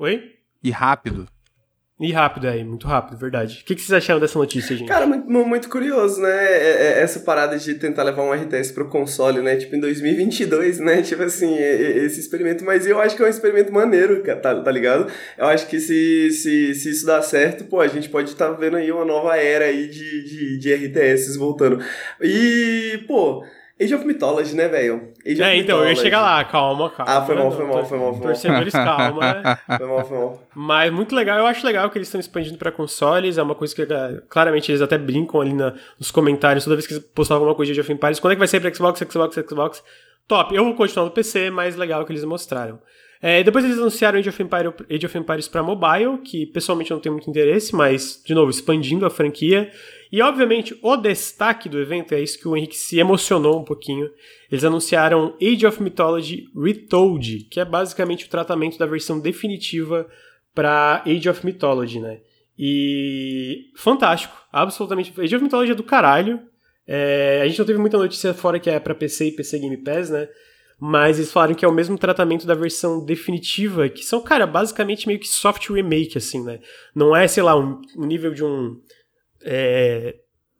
[0.00, 0.32] Oi?
[0.64, 1.28] E rápido.
[2.02, 3.60] E rápido aí, muito rápido, verdade.
[3.62, 4.88] O que, que vocês acharam dessa notícia, gente?
[4.88, 6.28] Cara, muito, muito curioso, né?
[6.30, 9.54] É- é- Essa parada de tentar levar um RTS pro console, né?
[9.56, 11.00] Tipo, em 2022, né?
[11.02, 12.64] Tipo assim, é- é- esse experimento.
[12.64, 15.06] Mas eu acho que é um experimento maneiro, tá, tá ligado?
[15.38, 18.76] Eu acho que se, se, se isso dar certo, pô, a gente pode estar vendo
[18.78, 21.78] aí uma nova era aí de, de, de RTS voltando.
[22.20, 23.44] E, pô,
[23.82, 25.12] Age of Mythology, né, velho?
[25.24, 26.00] É, então, eu ia Mythology.
[26.00, 27.12] chegar lá, calma, calma.
[27.12, 28.20] Ah, foi mal, foi mal, foi mal, foi mal.
[28.20, 29.58] Torcedores, calma.
[29.78, 30.42] Foi mal, foi mal.
[30.54, 33.74] Mas muito legal, eu acho legal que eles estão expandindo pra consoles, é uma coisa
[33.74, 33.86] que
[34.28, 37.72] claramente eles até brincam ali na- nos comentários toda vez que eles postavam alguma coisa
[37.72, 38.20] de Age of Empires.
[38.20, 39.82] Quando é que vai sair pra Xbox, Xbox, Xbox?
[40.28, 42.78] Top, eu vou continuar no PC, mas legal que eles mostraram.
[43.24, 46.96] É, depois eles anunciaram Age of, Empire, Age of Empires pra mobile, que pessoalmente eu
[46.96, 49.70] não tenho muito interesse, mas, de novo, expandindo a franquia.
[50.10, 54.10] E, obviamente, o destaque do evento, é isso que o Henrique se emocionou um pouquinho.
[54.50, 60.04] Eles anunciaram Age of Mythology Retold, que é basicamente o tratamento da versão definitiva
[60.52, 62.18] para Age of Mythology, né?
[62.58, 65.12] E fantástico, absolutamente.
[65.16, 66.40] Age of Mythology é do caralho.
[66.88, 69.76] É, a gente não teve muita notícia fora que é para PC e PC Game
[69.76, 70.28] Pass, né?
[70.84, 75.06] Mas eles falaram que é o mesmo tratamento da versão definitiva, que são, cara, basicamente
[75.06, 76.58] meio que soft remake, assim, né?
[76.92, 78.80] Não é, sei lá, um, um nível de um.
[79.44, 80.16] É,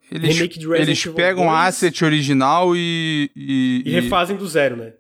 [0.08, 1.58] Eles, Remake de Resident eles Evil pegam o 2.
[1.58, 4.92] asset original e, e, e e refazem do zero, né?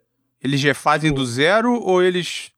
[0.42, 2.50] eles refazem do zero ou eles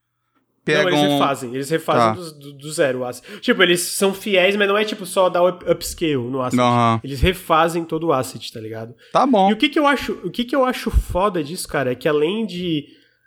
[0.64, 0.90] pegam...
[0.90, 1.54] Não, eles refazem.
[1.54, 2.30] Eles refazem Tá.
[2.38, 3.40] do, do, zero o asset.
[3.40, 6.60] Tipo, eles são fiéis, mas não é tipo só dar up, upscale no asset.
[6.60, 7.00] Aham.
[7.04, 8.94] Eles refazem todo o asset, tá ligado?
[9.12, 9.50] Tá bom.
[9.50, 11.94] E o que que eu acho, o que que eu acho foda disso, cara, é
[11.94, 12.84] que além de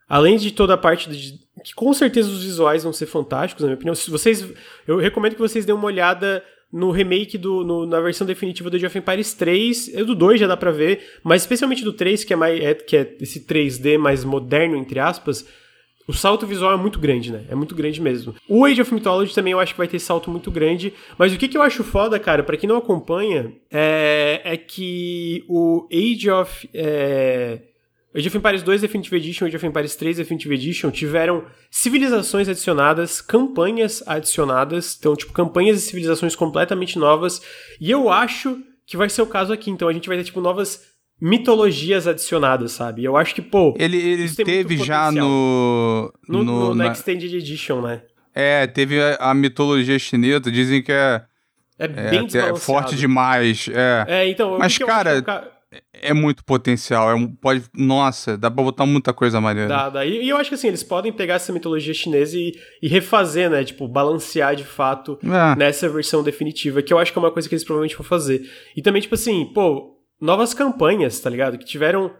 [0.09, 1.33] além de toda a parte de
[1.63, 3.95] que com certeza os visuais vão ser fantásticos, na minha opinião.
[3.95, 4.45] Se vocês
[4.87, 8.75] eu recomendo que vocês dêem uma olhada no remake do no- na versão definitiva do
[8.77, 12.23] Age of Empires 3, é do 2 já dá pra ver, mas especialmente do 3,
[12.23, 15.45] que é mais é, que é esse 3D mais moderno entre aspas.
[16.07, 17.43] O salto visual é muito grande, né?
[17.49, 18.33] É muito grande mesmo.
[18.47, 20.93] O Age of Mythology também eu acho que vai ter salto muito grande.
[21.17, 25.43] Mas o que, que eu acho foda, cara, pra quem não acompanha, é, é que
[25.49, 26.69] o Age of.
[26.73, 27.59] É,
[28.15, 32.47] Age of Empires 2 Definitive Edition e Age of Empires 3 Definitive Edition tiveram civilizações
[32.47, 37.41] adicionadas, campanhas adicionadas, então, tipo, campanhas e civilizações completamente novas.
[37.79, 39.69] E eu acho que vai ser o caso aqui.
[39.69, 43.03] Então a gente vai ter, tipo, novas mitologias adicionadas, sabe?
[43.03, 43.73] Eu acho que, pô.
[43.77, 45.27] Ele, ele teve já potencial.
[45.27, 46.13] no...
[46.27, 48.01] No, no, na- Extended Edition, né?
[48.33, 51.23] É, teve a, a mitologia chinesa, dizem que é,
[51.79, 52.59] É, é, bem até desbalanceado.
[52.59, 53.67] forte demais.
[53.73, 55.57] É, É, então, Mas, cara, que é
[55.93, 57.09] é muito potencial.
[57.11, 59.67] É um, pode, nossa, dá pra botar muita coisa maneira.
[59.67, 60.05] Dá, dá.
[60.05, 63.49] E, e eu acho que assim, eles podem pegar essa mitologia chinesa e, e refazer,
[63.49, 63.63] né?
[63.65, 65.55] Tipo, balancear de fato É.
[65.57, 68.47] nessa versão definitiva, que eu acho que é uma coisa que eles provavelmente vão fazer.
[68.77, 71.57] E também, tipo assim, pô, novas campanhas, tá ligado?
[71.57, 72.13] Que tiveram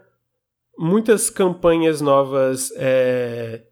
[0.78, 3.62] muitas campanhas novas é,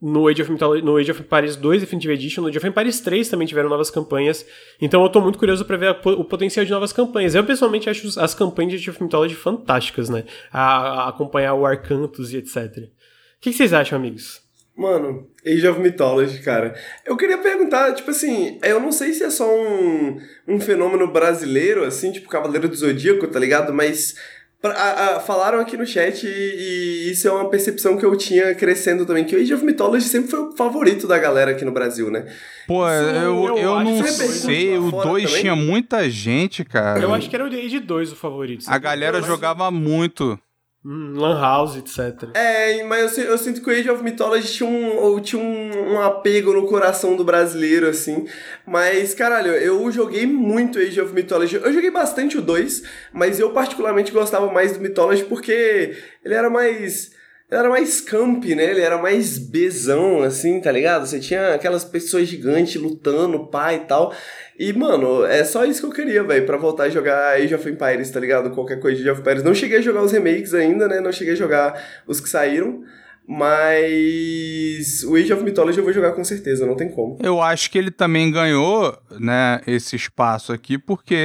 [0.00, 3.00] no, Age of Mythology, no Age of Empires 2 Definitive Edition, no Age of Empires
[3.00, 4.46] 3 também tiveram novas campanhas.
[4.80, 7.34] Então eu tô muito curioso pra ver a o potencial de novas campanhas.
[7.34, 10.24] Eu pessoalmente acho as campanhas de Age of Mythology fantásticas, né?
[10.52, 12.56] A, a acompanhar o Arcantus e etc.
[12.56, 14.42] O que, que vocês acham, amigos?
[14.76, 16.74] Mano, Age of Mythology, cara.
[17.06, 21.84] Eu queria perguntar, tipo assim, eu não sei se é só um, um fenômeno brasileiro,
[21.84, 23.72] assim, tipo Cavaleiro do Zodíaco, tá ligado?
[23.72, 24.14] Mas
[24.60, 28.14] pra- a- a- falaram aqui no chat e, e isso é uma percepção que eu
[28.16, 31.64] tinha crescendo também, que o Age of Mythology sempre foi o favorito da galera aqui
[31.64, 32.26] no Brasil, né?
[32.66, 34.76] Pô, eu, eu eu não sei.
[34.78, 35.40] O fora 2 também.
[35.40, 37.00] tinha muita gente, cara.
[37.00, 38.64] Eu acho que era o Age 2 o favorito.
[38.68, 40.38] A galera jogava muito.
[40.82, 42.30] Hum, Lan House, etc.
[42.34, 46.00] É, mas eu, eu sinto que o Age of Mythology tinha, um, tinha um, um
[46.00, 48.26] apego no coração do brasileiro, assim.
[48.66, 51.56] Mas, caralho, eu joguei muito Age of Mythology.
[51.56, 56.48] Eu joguei bastante o 2, mas eu particularmente gostava mais do Mythology porque ele era
[56.48, 57.12] mais.
[57.50, 58.70] Era mais camp, né?
[58.70, 61.06] Ele era mais bezão, assim, tá ligado?
[61.06, 64.14] Você tinha aquelas pessoas gigantes lutando, pá e tal.
[64.58, 67.68] E, mano, é só isso que eu queria, velho, pra voltar a jogar Age of
[67.68, 68.50] Empires, tá ligado?
[68.50, 69.42] Qualquer coisa de Age of Empires.
[69.42, 71.00] Não cheguei a jogar os remakes ainda, né?
[71.00, 72.84] Não cheguei a jogar os que saíram.
[73.26, 77.16] Mas o Age of Mythology eu vou jogar com certeza, não tem como.
[77.22, 81.16] Eu acho que ele também ganhou, né, esse espaço aqui porque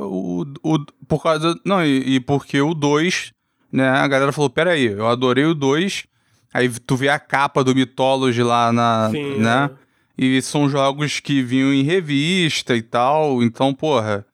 [0.00, 3.32] o, o por causa não e, e porque o 2,
[3.72, 6.04] né, a galera falou, pera aí, eu adorei o 2,
[6.52, 9.70] aí tu vê a capa do Mythology lá na, Sim, né,
[10.18, 10.24] é.
[10.24, 14.24] e são jogos que vinham em revista e tal, então, porra,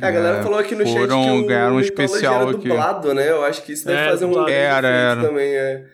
[0.00, 2.68] A galera É, falou aqui no chat foram- que o ganharam um especial era aqui.
[2.68, 3.30] dublado, né?
[3.30, 5.22] Eu acho que isso deve É, fazer um grande Era, era.
[5.22, 5.86] também, é.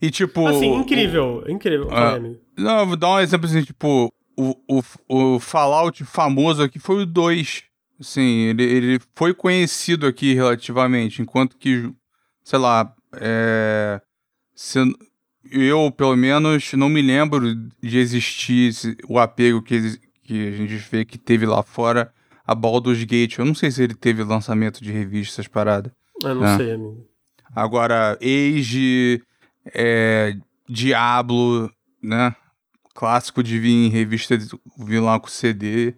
[0.00, 0.46] e tipo...
[0.46, 1.88] Assim, o- incrível, incrível.
[1.90, 2.18] Ah.
[2.58, 4.82] Não, eu vou dar um exemplo assim, tipo, o, o,
[5.36, 7.62] o Fallout famoso aqui foi o 2.
[8.00, 11.92] Assim, ele, ele foi conhecido aqui relativamente, enquanto que,
[12.42, 14.00] sei lá, é,
[14.54, 14.78] se,
[15.50, 18.72] eu, pelo menos, não me lembro de existir
[19.08, 22.12] o apego que, que a gente vê que teve lá fora
[22.44, 23.38] a Baldur's Gate.
[23.38, 25.92] Eu não sei se ele teve lançamento de revista, essas paradas.
[26.22, 26.56] Eu não É.
[26.56, 27.06] sei, amigo.
[27.54, 29.22] Agora, Age,
[29.74, 30.34] é,
[30.68, 31.70] Diablo,
[32.02, 32.34] né?
[32.94, 34.36] Clássico de vir em revista,
[34.78, 35.94] vir lá com CD.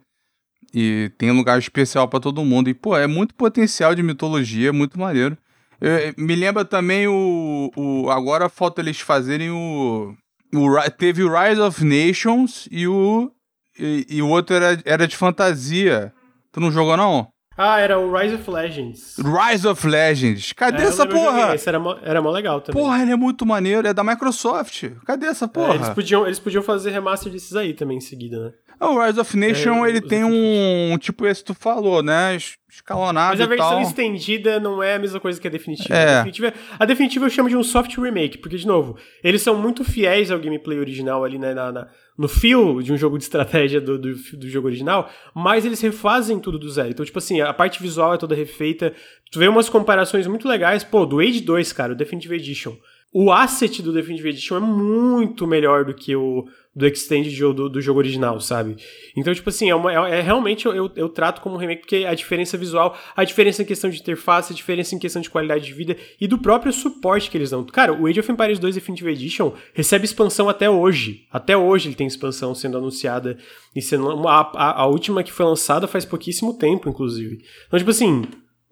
[0.75, 2.69] E tem lugar especial pra todo mundo.
[2.69, 5.39] E, pô, é muito potencial de mitologia, é muito maneiro.
[5.81, 8.11] Eu- me lembra também o, o.
[8.11, 10.15] Agora falta eles fazerem o.
[10.53, 13.31] o teve o Rise of Nations e o.
[13.79, 16.13] E, e o outro era, era de fantasia.
[16.53, 17.29] Tu não jogou, não?
[17.57, 19.17] Ah, era o Rise of Legends.
[19.19, 20.53] Rise of Legends.
[20.53, 21.55] Cadê É, essa porra?
[21.55, 22.83] Esse era mó, era mó legal também.
[22.83, 24.85] Porra, ele é muito maneiro, é da Microsoft.
[25.07, 25.75] Cadê essa É, porra?
[25.77, 28.53] eles, podiam, eles podiam fazer remaster desses aí também em seguida, né?
[28.81, 32.35] Ah, O Rise of Nation, É, ele tem um, tipo esse que tu falou, né?
[32.35, 35.95] Es- Escalonado Mas a versão estendida não é a mesma coisa que a definitiva.
[35.95, 36.07] É.
[36.17, 36.53] A, definitiva.
[36.77, 40.29] a definitiva eu chamo de um soft remake, porque, de novo, eles são muito fiéis
[40.33, 41.87] ao gameplay original ali, né, na, na-
[42.17, 46.39] no feel de um jogo de estratégia do, do, do jogo original, mas eles refazem
[46.39, 46.91] tudo do zero.
[46.91, 48.95] Então, tipo assim, a parte visual é toda refeita.
[49.31, 50.85] Tu vê umas comparações muito legais.
[50.85, 52.77] Pô, do Age 2, cara, o Definitive Edition.
[53.17, 57.69] O asset do Definitive Edition é muito melhor do que o do Extended do, do,
[57.69, 58.77] do jogo original, sabe?
[59.17, 61.83] Então, tipo assim, é, uma, é, é realmente eu, eu, eu trato como um remake
[61.83, 65.31] porque a diferença visual, a diferença em questão de interface, a diferença em questão de
[65.31, 67.63] qualidade de vida e do próprio suporte que eles dão.
[67.63, 71.25] Cara, o Age of Empires 2 Definitive Edition recebe expansão até hoje.
[71.31, 73.39] Até hoje ele tem expansão sendo anunciada
[73.77, 77.39] e sendo a, a, a última que foi lançada faz pouquíssimo tempo, inclusive.
[77.69, 78.25] Então, tipo assim,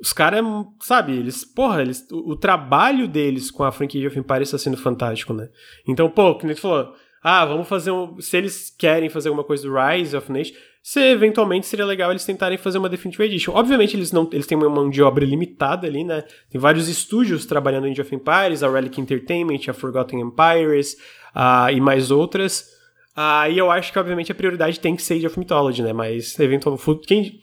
[0.03, 0.45] os caras,
[0.81, 4.59] sabe, eles, porra, eles, o, o trabalho deles com a franquia Age of Empires está
[4.59, 5.49] sendo fantástico, né?
[5.87, 6.93] Então, pô, nem tu falou,
[7.23, 8.21] ah, vamos fazer um.
[8.21, 12.25] Se eles querem fazer alguma coisa do Rise of Nation, se eventualmente seria legal eles
[12.25, 13.53] tentarem fazer uma Definitive Edition.
[13.53, 16.25] Obviamente, eles não eles têm uma mão de obra limitada ali, né?
[16.51, 20.97] Tem vários estúdios trabalhando em Age of Empires, a Relic Entertainment, a Forgotten Empires
[21.33, 22.67] ah, e mais outras.
[23.15, 25.93] Ah, e eu acho que, obviamente, a prioridade tem que ser Age of Mythology, né?
[25.93, 27.39] Mas, eventualmente, quem,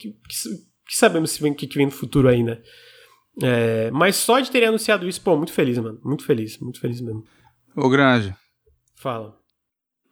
[0.90, 2.58] que, sabemos se vem, o que, que vem no futuro aí, né?
[3.40, 6.00] É, mas só de terem anunciado isso, pô, muito feliz, mano.
[6.04, 7.24] Muito feliz, muito feliz mesmo.
[7.76, 8.34] Ô, Grande,
[8.96, 9.36] Fala.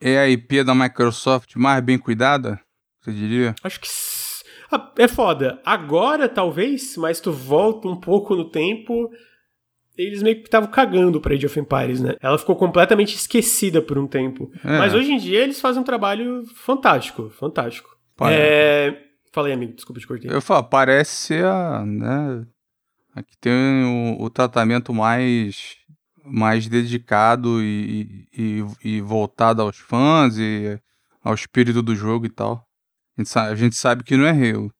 [0.01, 2.61] é a IP da Microsoft mais bem cuidada?
[3.01, 3.57] Você diria?
[3.63, 3.89] Acho que.
[4.99, 5.61] É foda.
[5.65, 9.11] Agora, talvez, mas tu volta um pouco no tempo.
[9.97, 12.15] Eles meio que estavam cagando pra Age of Empires, né?
[12.21, 14.49] Ela ficou completamente esquecida por um tempo.
[14.65, 14.79] É.
[14.79, 17.31] Mas hoje em dia eles fazem um trabalho fantástico.
[17.31, 17.99] Fantástico.
[18.21, 19.08] É...
[19.39, 20.29] Falei, amigo, desculpa te cortei.
[20.29, 22.45] Eu falo, parece ser a, né,
[23.15, 23.85] a que tem
[24.19, 25.77] o, o tratamento mais,
[26.25, 30.77] mais dedicado e, e, e voltado aos fãs e
[31.23, 32.67] ao espírito do jogo e tal.
[33.17, 34.73] A gente, sa- a gente sabe que não é Halo.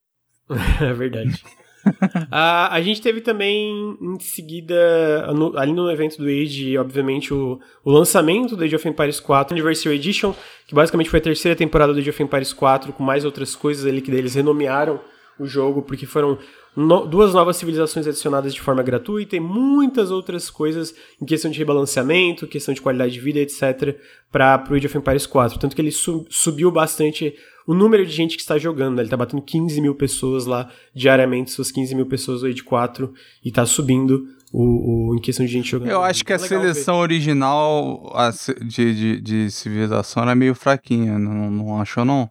[0.81, 1.41] É verdade.
[2.31, 7.59] Ah, a gente teve também, em seguida, no- ali no evento do Age, obviamente, o,
[7.83, 10.33] o lançamento do Age of Empires 4 Anniversary Edition,
[10.67, 13.85] que basicamente foi a terceira temporada do Age of Empires 4, com mais outras coisas
[13.85, 14.99] ali que eles renomearam
[15.39, 16.37] o jogo, porque foram
[16.75, 21.57] no- duas novas civilizações adicionadas de forma gratuita e muitas outras coisas em questão de
[21.57, 23.95] rebalanceamento, questão de qualidade de vida, etc.,
[24.31, 25.57] para o Age of Empires 4.
[25.57, 27.33] Tanto que ele su- subiu bastante
[27.69, 29.03] o número de gente que está jogando, né?
[29.03, 33.13] Ele tá batendo 15 mil pessoas lá diariamente, suas 15 mil pessoas do Age 4,
[33.45, 35.91] e tá subindo o, o- em questão de gente jogando.
[35.91, 36.47] Eu acho que a É ver.
[36.47, 38.31] seleção original a
[38.65, 42.27] de, de, de civilização era meio fraquinha, não, não achou não?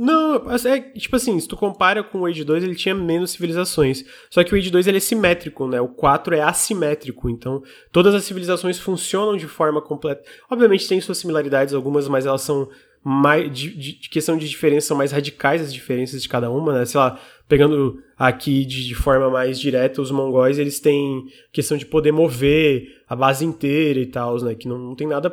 [0.00, 4.04] Não, é, tipo assim, se tu compara com o Age 2, ele tinha menos civilizações.
[4.30, 5.80] Só que o Age 2 ele é simétrico, né?
[5.80, 10.22] O 4 é assimétrico, então todas as civilizações funcionam de forma completa.
[10.48, 12.68] Obviamente tem suas similaridades algumas, mas elas são
[13.04, 16.84] mais de, de- questão de diferença são mais radicais as diferenças de cada uma, né?
[16.84, 17.18] Sei lá,
[17.48, 23.02] pegando aqui de, de forma mais direta, os mongóis, eles têm questão de poder mover
[23.08, 24.54] a base inteira e tal, né?
[24.54, 25.32] Que não, não tem nada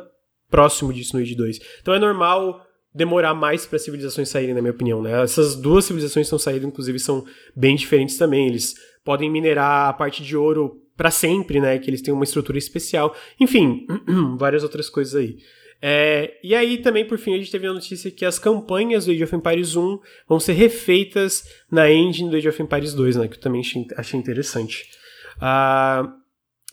[0.50, 1.60] próximo disso no Age 2.
[1.82, 2.64] Então é normal
[2.94, 5.22] demorar mais para civilizações saírem, na minha opinião, né?
[5.22, 8.46] Essas duas civilizações estão saindo, inclusive, são bem diferentes também.
[8.48, 8.74] Eles
[9.04, 11.78] podem minerar a parte de ouro para sempre, né?
[11.78, 13.14] Que eles têm uma estrutura especial.
[13.38, 13.86] Enfim,
[14.38, 15.36] várias outras coisas aí.
[15.80, 19.12] É, e aí também, por fim, a gente teve a notícia que as campanhas do
[19.12, 19.98] Age of Empires 1
[20.28, 23.28] vão ser refeitas na engine do Age of Empires 2, né?
[23.28, 23.62] Que eu também
[23.96, 24.88] achei, interessante.
[25.40, 26.12] Ah,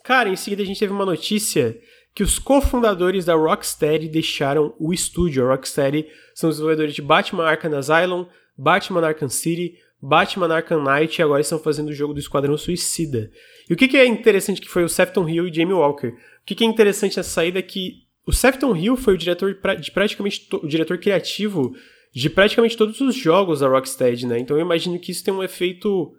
[0.03, 1.77] cara, em seguida a gente teve uma notícia
[2.15, 5.45] que os cofundadores da Rocksteady deixaram o estúdio.
[5.45, 8.25] A Rocksteady são os desenvolvedores de Batman Arkham Asylum,
[8.57, 13.31] Batman Arkham City, Batman Arkham Knight e agora estão fazendo o jogo do Esquadrão Suicida.
[13.69, 16.09] E o que, que é interessante que foi o Sefton Hill e Jamie Walker.
[16.09, 19.57] O que, que é interessante nessa saída é que o Sefton Hill foi o diretor
[19.79, 21.75] de praticamente o diretor criativo
[22.13, 24.39] de praticamente todos os jogos da Rocksteady, né?
[24.39, 26.13] Então eu imagino que isso tem um efeito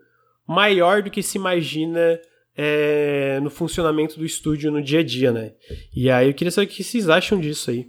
[0.46, 2.20] maior do que se imagina
[2.56, 5.52] é, no funcionamento do estúdio no dia a dia, né?
[5.94, 7.88] E aí eu queria saber o que vocês acham disso aí.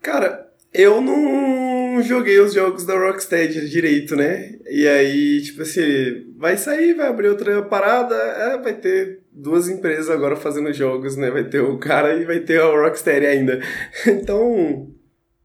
[0.00, 4.58] Cara, eu não joguei os jogos da Rocksteady direito, né?
[4.68, 10.08] E aí, tipo assim, vai sair, vai abrir outra parada, é, vai ter duas empresas
[10.08, 11.30] agora fazendo jogos, né?
[11.30, 13.60] Vai ter o cara e vai ter a Rocksteady ainda.
[14.06, 14.88] Então,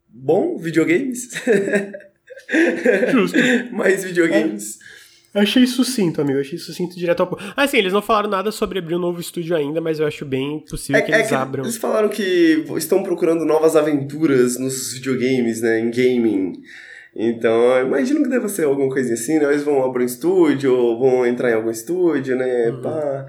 [0.07, 1.29] bom, videogames.
[3.11, 3.37] Justo.
[3.71, 4.79] Mais videogames.
[5.35, 5.41] É.
[5.41, 6.39] Achei sucinto, amigo.
[6.39, 7.43] Achei sucinto direto ao ponto.
[7.55, 10.25] Ah, sim, eles não falaram nada sobre abrir um novo estúdio ainda, mas eu acho
[10.25, 11.63] bem possível é, que eles é que abram.
[11.63, 15.79] Eles falaram que estão procurando novas aventuras nos videogames, né?
[15.79, 16.53] Em gaming.
[17.15, 19.45] Então, eu imagino que deva ser alguma coisa assim, né?
[19.45, 22.69] Eles vão abrir um estúdio, ou vão entrar em algum estúdio, né?
[22.69, 22.81] Uhum.
[22.81, 23.25] Pá.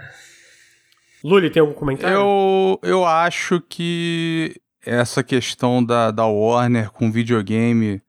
[1.25, 2.17] Luli, tem algum comentário?
[2.17, 8.03] Eu, eu acho que essa questão da, da Warner com videogame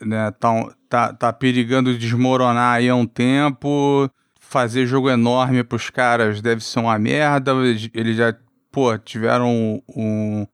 [0.00, 0.48] né, tá,
[0.88, 4.08] tá, tá perigando desmoronar aí há um tempo.
[4.38, 7.52] Fazer jogo enorme pros caras deve ser uma merda.
[7.94, 8.34] Eles já,
[8.70, 10.46] pô, tiveram um.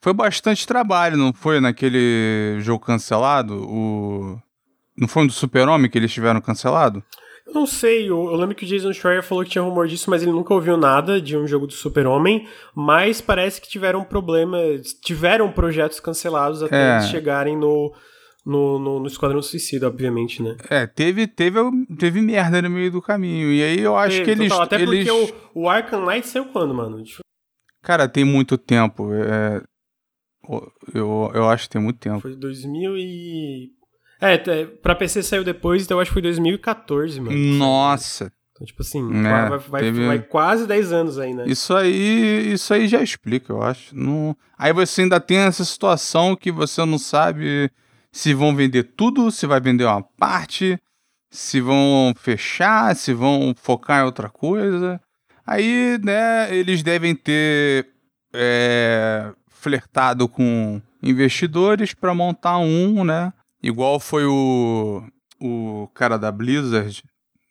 [0.00, 1.60] Foi bastante trabalho, não foi?
[1.60, 3.64] Naquele jogo cancelado?
[3.64, 4.40] O.
[4.96, 7.02] Não foi um do Super-Homem que eles tiveram cancelado?
[7.46, 10.08] Eu não sei, eu, eu, lembro que o Jason Schreier falou que tinha rumor disso,
[10.08, 12.46] mas ele nunca ouviu nada de um jogo do Super-Homem.
[12.74, 16.96] Mas parece que tiveram problemas, tiveram projetos cancelados até é.
[16.96, 17.92] eles chegarem no,
[18.44, 20.56] no, no, no Esquadrão Suicida, obviamente, né?
[20.68, 21.58] É, teve, teve,
[21.98, 23.52] teve merda no meio do caminho.
[23.52, 24.48] E aí eu acho teve, que eles.
[24.48, 24.64] Total.
[24.64, 25.08] Até eles...
[25.08, 27.02] porque o, o Arkham Knight saiu quando, mano?
[27.82, 29.12] Cara, tem muito tempo.
[29.12, 29.62] É...
[30.92, 32.20] Eu, eu acho que tem muito tempo.
[32.20, 33.70] Foi 2000 e.
[34.22, 34.38] É,
[34.80, 37.36] pra PC saiu depois, então eu acho que foi 2014, mano.
[37.36, 38.32] Nossa.
[38.52, 40.06] Então, tipo assim, é, vai, vai, teve...
[40.06, 41.44] vai, quase 10 anos aí, né?
[41.48, 43.96] Isso aí, isso aí já explica, eu acho.
[43.96, 44.36] Não...
[44.56, 47.68] Aí você ainda tem essa situação que você não sabe
[48.12, 50.78] se vão vender tudo, se vai vender uma parte,
[51.28, 55.00] se vão fechar, se vão focar em outra coisa.
[55.44, 57.88] Aí, né, eles devem ter
[58.32, 63.32] é, flertado com investidores para montar um, né?
[63.62, 65.02] Igual foi o,
[65.40, 67.02] o cara da Blizzard,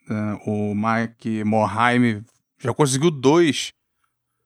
[0.10, 2.24] né, o Mike Morheim,
[2.60, 3.72] já conseguiu dois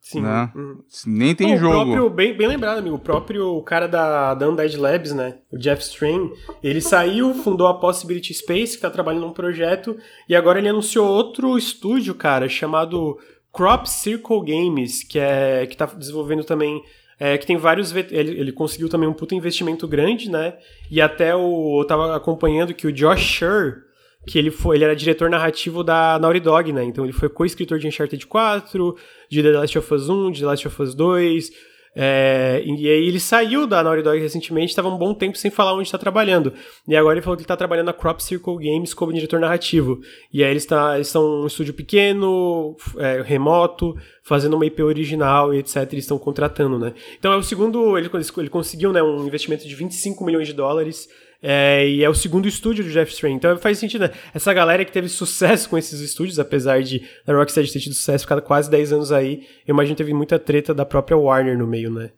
[0.05, 0.21] Sim.
[0.21, 0.51] Né?
[0.55, 0.83] Uhum.
[1.07, 1.77] Nem tem jogo.
[1.77, 5.39] O próprio, bem, bem lembrado, amigo, o próprio cara da, da Undead Labs, né?
[5.51, 6.31] O Jeff Strain,
[6.61, 9.97] ele saiu, fundou a Possibility Space, que tá trabalhando num projeto,
[10.29, 13.17] e agora ele anunciou outro estúdio, cara, chamado
[13.51, 16.83] Crop Circle Games, que é que tá desenvolvendo também
[17.19, 17.95] é, que tem vários.
[17.95, 20.57] Ele, ele conseguiu também um puta investimento grande, né?
[20.89, 21.81] E até o.
[21.81, 23.83] Eu tava acompanhando que o Josh Scher,
[24.27, 26.83] que ele foi, ele era diretor narrativo da Naughty Dog, né?
[26.83, 28.97] Então ele foi co-escritor de Uncharted 4,
[29.29, 31.51] de The Last of Us 1, de The Last of Us 2.
[31.95, 35.73] É, e aí ele saiu da Naughty Dog recentemente, estava um bom tempo sem falar
[35.73, 36.53] onde está trabalhando.
[36.85, 40.01] E agora ele falou que ele está trabalhando na Crop Circle Games como diretor narrativo.
[40.33, 45.59] E aí eles, tá, eles um estúdio pequeno, é, remoto, fazendo uma IP original e
[45.59, 45.77] etc.
[45.93, 46.93] Eles estão contratando, né?
[47.17, 51.07] Então é o segundo, ele, ele conseguiu né, um investimento de 25 milhões de dólares
[51.47, 53.35] é, e é o segundo estúdio do Jeff Strain.
[53.35, 54.11] Então faz sentido, né?
[54.33, 58.23] Essa galera que teve sucesso com esses estúdios, apesar de a Rocksteady ter tido sucesso,
[58.23, 61.67] ficado quase 10 anos aí, eu imagino que teve muita treta da própria Warner no
[61.67, 62.09] meio, né?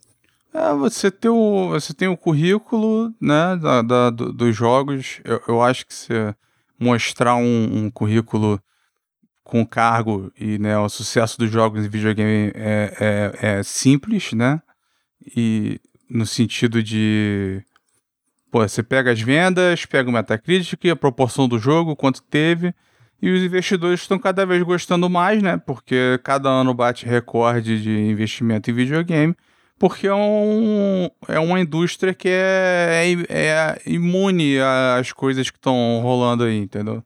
[0.53, 5.19] É, você tem o, você tem o currículo, né, da, da do, dos jogos.
[5.25, 6.33] Eu, eu, acho que você
[6.79, 8.61] mostrar um, um, currículo
[9.43, 12.93] com cargo e né, o sucesso dos jogos em videogame é,
[13.41, 14.61] é, é simples, né?
[15.35, 17.61] E no sentido de
[18.49, 22.73] Pô, você pega as vendas, pega o Metacritic, a proporção do jogo, quanto teve,
[23.21, 25.57] e os investidores estão cada vez gostando mais, né?
[25.57, 29.35] Porque cada ano bate recorde de investimento em videogame,
[29.77, 34.57] porque é, um, é uma indústria que é, é, é imune
[34.97, 37.03] às coisas que estão rolando aí, entendeu?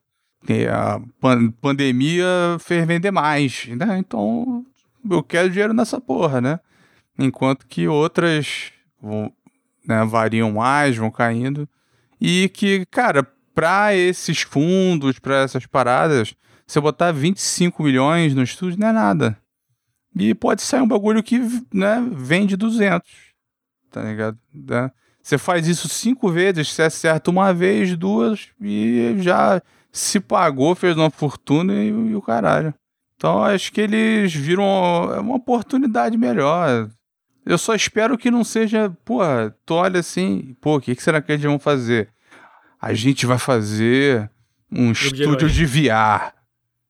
[0.48, 2.26] E a pan pandemia
[2.60, 3.98] fez vender mais, né?
[3.98, 4.66] Então
[5.10, 6.60] eu quero dinheiro nessa porra, né?
[7.18, 8.72] Enquanto que outras
[9.86, 11.68] né, variam mais, vão caindo.
[12.20, 16.34] E que, cara, para esses fundos, para essas paradas,
[16.66, 19.38] você botar 25 milhões no estúdio não é nada.
[20.16, 21.40] E pode sair um bagulho que
[21.74, 23.10] né, vende 200.
[23.90, 24.38] Tá ligado?
[24.54, 24.92] Né?
[25.22, 30.96] Você faz isso cinco vezes, você acerta uma vez, duas, e já se pagou, fez
[30.96, 32.74] uma fortuna e, e o caralho.
[33.16, 34.64] Então acho que eles viram
[35.20, 36.90] uma oportunidade melhor.
[37.46, 41.22] Eu só espero que não seja, porra, tu olha assim, pô, o que, que, será
[41.22, 42.10] que eles vão fazer?
[42.80, 44.30] A gente vai fazer
[44.72, 46.34] um estúdio de VR.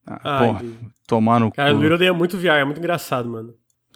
[0.05, 0.63] Ah, porra,
[1.07, 3.53] tomar no Cara, o Liro odeia muito VR, é muito engraçado, mano.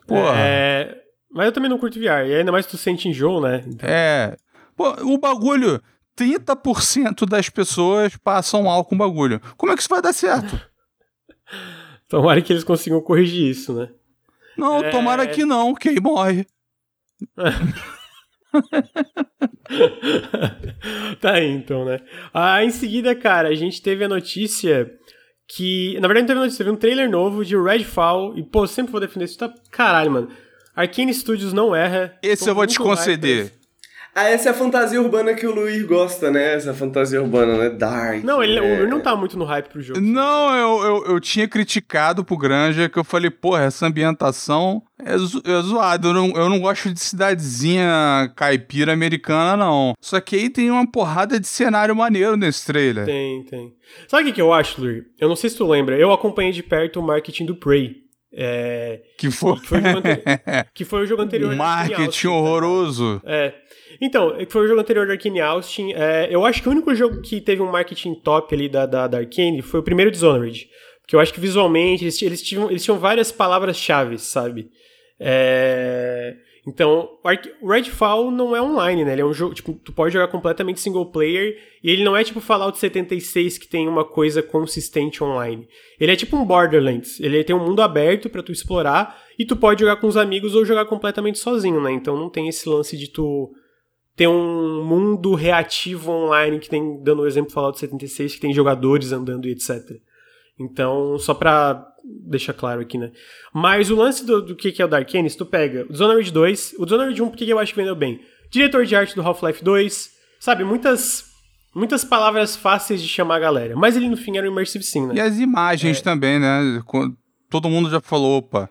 [0.07, 0.35] Porra.
[0.37, 1.01] É...
[1.31, 3.63] Mas eu também não curto VR, e ainda mais tu sente enjoo, né?
[3.67, 3.89] Então...
[3.89, 4.37] É.
[4.75, 5.81] Pô, o bagulho,
[6.17, 9.41] 30% das pessoas passam mal com o bagulho.
[9.57, 10.59] Como é que isso vai dar certo?
[12.07, 13.89] Tomara que eles consigam corrigir isso, né?
[14.57, 14.89] Não, É.
[14.89, 16.45] tomara que não, que aí morre.
[21.21, 21.99] tá aí, então, né?
[22.33, 24.89] Ah, em seguida, cara, a gente teve a notícia
[25.47, 25.97] que.
[25.99, 28.37] Na verdade, não teve notícia, teve um trailer novo de Redfall.
[28.37, 29.37] E, pô, sempre vou defender isso.
[29.37, 30.29] Tá caralho, mano.
[30.75, 32.17] Arcane Studios não erra.
[32.21, 33.53] Esse eu vou te conceder.
[34.17, 36.53] Ah, essa é a fantasia urbana que o Luiz gosta, né?
[36.53, 37.69] Essa fantasia urbana, né?
[37.69, 38.23] Dark.
[38.23, 38.77] Não, ele, né?
[38.77, 39.99] Luiz não tá muito no hype pro jogo.
[39.99, 45.17] Não, eu, eu, eu tinha criticado pro Granja que eu falei, porra, essa ambientação é,
[45.17, 46.07] zo é zoada.
[46.07, 49.93] Eu não, eu não gosto de cidadezinha caipira americana, não.
[49.99, 53.03] Só que aí tem uma porrada de cenário maneiro nesse trailer.
[53.03, 53.73] Tem, tem.
[54.07, 55.03] Sabe o que, que eu acho, Luiz?
[55.19, 55.97] Eu não sei se tu lembra.
[55.99, 58.04] Eu acompanhei de perto o marketing do Prey.
[58.37, 60.23] É, Que foi, que, foi o jogo ante-
[60.75, 61.53] que foi o jogo anterior.
[61.53, 63.21] um marketing tá horroroso.
[63.25, 63.53] É.
[64.01, 65.93] Então, que foi o jogo anterior da Arkane Austin.
[65.93, 69.07] É, eu acho que o único jogo que teve um marketing top ali da, da,
[69.07, 70.67] da Arkane foi o primeiro Dishonored.
[71.01, 74.69] Porque eu acho que visualmente eles, eles, tinham, eles tinham várias palavras-chave, sabe?
[75.17, 76.35] É,
[76.67, 77.09] Então,
[77.61, 79.13] o Redfall não é online, né?
[79.13, 82.23] Ele é um jogo, tipo, tu pode jogar completamente single player e ele não é
[82.23, 85.67] tipo Fallout 76 que tem uma coisa consistente online.
[85.99, 87.19] Ele é tipo um Borderlands.
[87.19, 90.55] Ele tem um mundo aberto pra tu explorar e tu pode jogar com os amigos
[90.55, 91.91] ou jogar completamente sozinho, né?
[91.91, 93.53] Então não tem esse lance de tu
[94.15, 99.11] ter um mundo reativo online que tem, dando o exemplo Fallout 76, que tem jogadores
[99.11, 99.99] andando e etc.
[100.57, 101.93] Então, só pra
[102.27, 103.11] deixar claro aqui, né?
[103.53, 106.31] Mas o lance do, do que que é o Dark se tu pega o Dishonored
[106.31, 108.21] 2, o Dishonored 1, por que eu acho que vendeu bem?
[108.49, 110.63] Diretor de arte do Half-Life 2, sabe?
[110.63, 111.25] Muitas,
[111.73, 113.75] muitas palavras fáceis de chamar a galera.
[113.75, 115.15] Mas ele, no fim, era um Immersive Sim, né?
[115.15, 116.81] E as imagens também, né?
[117.49, 118.69] Todo mundo já falou, opa,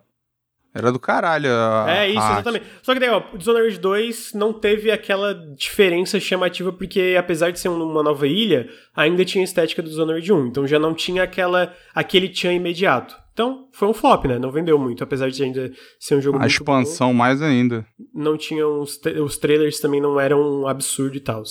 [0.75, 1.49] era do caralho.
[1.51, 2.33] a- É isso, arte.
[2.35, 2.65] exatamente.
[2.83, 7.61] Só que daí, ó, o Dishonored 2 não teve aquela diferença chamativa, porque apesar de
[7.61, 10.47] ser um- uma nova ilha, ainda tinha a estética do Dishonored 1.
[10.47, 13.17] Então já não tinha aquela, aquele tchan imediato.
[13.35, 14.39] Então, foi um flop, né?
[14.39, 17.85] Não vendeu muito, apesar de ainda ser um jogo A expansão mais ainda.
[17.99, 21.43] bom, não tinham os, os trailers também não eram um absurdo e tal.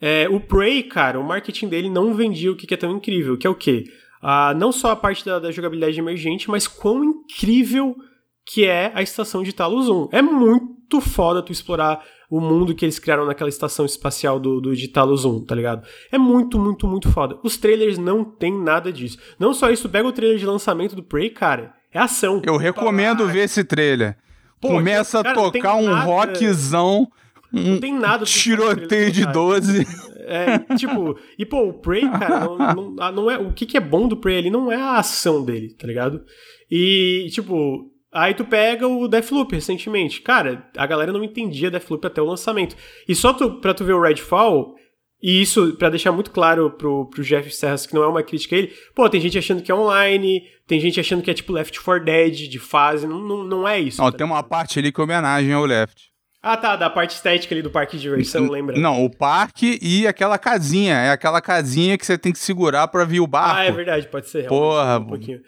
[0.00, 3.38] É, o Prey, cara, o marketing dele não vendia o que que é tão incrível,
[3.38, 3.84] que é o quê?
[4.20, 7.96] Ah, não só a parte da, da jogabilidade emergente, mas quão incrível
[8.44, 10.08] que é a estação de Talos 1.
[10.10, 14.76] É muito foda tu explorar o mundo que eles criaram naquela estação espacial do, do
[14.76, 15.86] de Talos 1, tá ligado?
[16.12, 17.38] É muito, muito, muito foda.
[17.42, 19.18] Os trailers não tem nada disso.
[19.38, 22.42] Não só isso, pega o trailer de lançamento do Prey, cara, é ação.
[22.44, 24.16] Eu recomendo ver esse trailer.
[24.60, 27.08] Pô, Começa cara, a tocar um nada- rockzão,
[27.54, 28.18] um Não tem nada.
[28.18, 29.32] do tiroteio de cara.
[29.32, 29.86] 12.
[30.30, 33.78] É, tipo, e pô, o Prey, cara, não, não, ah, não é, o que, que
[33.78, 36.22] é bom do Prey ali não é a ação dele, tá ligado?
[36.70, 40.20] E, tipo, aí tu pega o Deathloop recentemente.
[40.20, 42.76] Cara, a galera não entendia Deathloop até o lançamento.
[43.08, 44.74] E só tu, pra tu ver o Redfall,
[45.22, 48.54] e isso pra deixar muito claro pro, pro Jeff Serras que não é uma crítica
[48.54, 51.52] a ele, pô, tem gente achando que é online, tem gente achando que é tipo
[51.52, 54.00] Left 4 Dead, de fase, não, não, não é isso.
[54.00, 56.08] Não, tá tem uma parte ali que é homenagem ao Left.
[56.40, 58.78] Ah, tá, da parte estética ali do parque de diversão, lembra?
[58.78, 60.94] Não, o parque e aquela casinha.
[60.94, 63.56] É aquela casinha que você tem que segurar pra vir o barco.
[63.56, 64.46] Ah, é verdade, pode ser.
[64.46, 65.40] Porra, um pouquinho.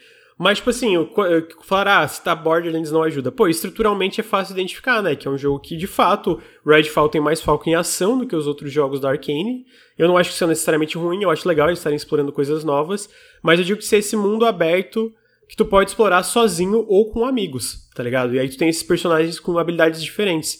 [0.43, 0.95] Mas, tipo assim,
[1.65, 3.31] falar, ah, se tá Borderlands não ajuda.
[3.31, 5.15] Pô, estruturalmente é fácil identificar, né?
[5.15, 8.35] Que é um jogo que, de fato, Redfall tem mais foco em ação do que
[8.35, 9.67] os outros jogos da Arkane.
[9.99, 12.65] Eu não acho que isso é necessariamente ruim, eu acho legal eles estarem explorando coisas
[12.65, 13.07] novas.
[13.43, 15.13] Mas eu digo que se é esse mundo aberto
[15.47, 18.35] que tu pode explorar sozinho ou com amigos, tá ligado?
[18.35, 20.59] E aí tu tem esses personagens com habilidades diferentes.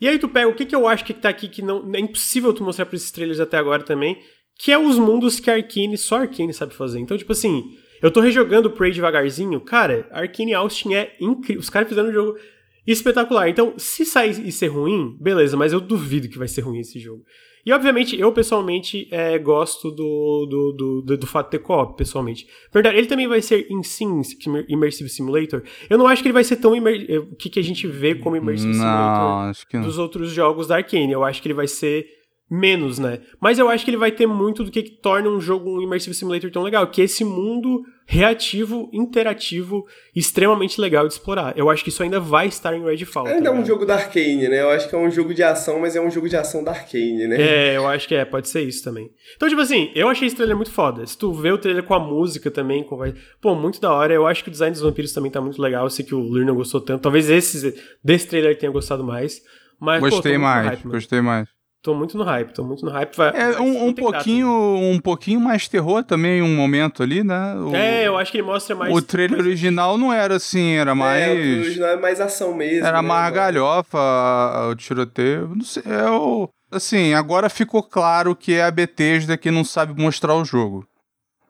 [0.00, 2.00] E aí tu pega o que, que eu acho que tá aqui que não é
[2.00, 4.18] impossível tu mostrar pra esses trailers até agora também,
[4.58, 7.00] que é os mundos que a Arkane, só a Arkane sabe fazer.
[7.00, 11.60] Então, tipo assim, eu tô rejogando o Prey devagarzinho, cara, Arkane Austin é incrível.
[11.60, 12.38] Os caras fizeram um jogo
[12.86, 13.48] espetacular.
[13.48, 16.98] Então, se sair e ser ruim, beleza, mas eu duvido que vai ser ruim esse
[16.98, 17.24] jogo.
[17.64, 21.96] E, obviamente, eu pessoalmente é, gosto do, do, do, do, do fato de ter co-op,
[21.96, 22.46] pessoalmente.
[22.72, 24.22] Verdade, ele também vai ser em sim
[24.68, 25.62] Immersive Simulator.
[25.88, 28.14] Eu não acho que ele vai ser tão eh, o que, que a gente vê
[28.14, 29.82] como Immersive Simulator Não, não.
[29.82, 31.12] dos outros jogos da Arkane.
[31.12, 32.06] Eu acho que ele vai ser
[32.50, 33.20] menos, né?
[33.40, 35.82] Mas eu acho que ele vai ter muito do que, que torna um jogo um
[35.82, 39.86] Immersive Simulator tão legal, que é esse mundo reativo, interativo,
[40.16, 41.56] extremamente legal de explorar.
[41.56, 43.22] Eu acho que isso ainda vai estar em Redfall.
[43.22, 44.62] tá Ainda é um jogo da Arkane, né?
[44.62, 46.72] Eu acho que é um jogo de ação, mas é um jogo de ação da
[46.72, 47.40] Arkane, né?
[47.40, 49.08] É, eu acho que é, pode ser isso também.
[49.36, 51.06] Então, tipo assim, eu achei esse trailer muito foda.
[51.06, 52.98] Se tu vê o trailer com a música também, com...
[53.40, 54.12] pô, muito da hora.
[54.12, 55.84] Eu acho que o design dos vampiros também tá muito legal.
[55.84, 57.02] Eu sei que o Lur não gostou tanto.
[57.02, 59.40] Talvez esse, desse trailer tenha gostado mais.
[59.78, 61.59] Mas, pô, Gostei no mais, hype, gostei mais.
[61.82, 63.16] Tô muito no hype, tô muito no hype.
[63.16, 67.54] Vai, É um, um pouquinho, um pouquinho mais terror também, um momento ali, né?
[67.54, 68.94] O, É, eu acho que ele mostra mais.
[68.94, 71.28] o trailer mais- original não era assim, era É, o mais.
[71.30, 72.86] original é mais ação mesmo.
[72.86, 75.52] Era né, mais galhofa a- o tiroteio.
[75.56, 76.50] Não sei, é o.
[76.70, 80.86] Assim, agora ficou claro que é a Bethesda que não sabe mostrar o jogo.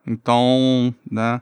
[0.07, 1.41] Então, né?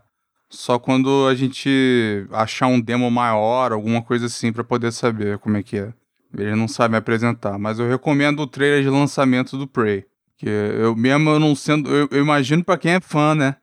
[0.50, 5.58] só quando a gente achar um demo maior, alguma coisa assim, para poder saber como
[5.58, 5.92] é que é.
[6.36, 10.04] Eles não sabem apresentar, mas eu recomendo o trailer de lançamento do Prey.
[10.36, 11.92] Que eu mesmo não sendo.
[11.94, 13.56] Eu, eu imagino para quem é fã, né?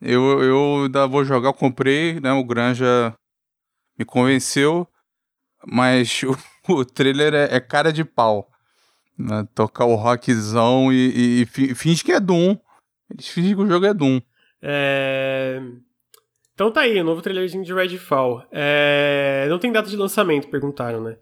[0.00, 2.32] Eu, eu ainda vou jogar, comprei, né?
[2.32, 3.14] O Granja
[3.98, 4.86] me convenceu,
[5.66, 6.22] mas
[6.68, 8.48] o, o trailer é, é, cara de pau.
[9.18, 9.46] Né?
[9.54, 12.56] Tocar o rockzão e, e, e finge que é Doom.
[13.10, 14.20] Eles fingem que o jogo é Doom.
[14.62, 15.60] É...
[16.54, 18.44] Então tá aí, o novo trailerzinho de Redfall.
[18.52, 19.46] É...
[19.48, 21.16] Não tem data de lançamento, perguntaram, né?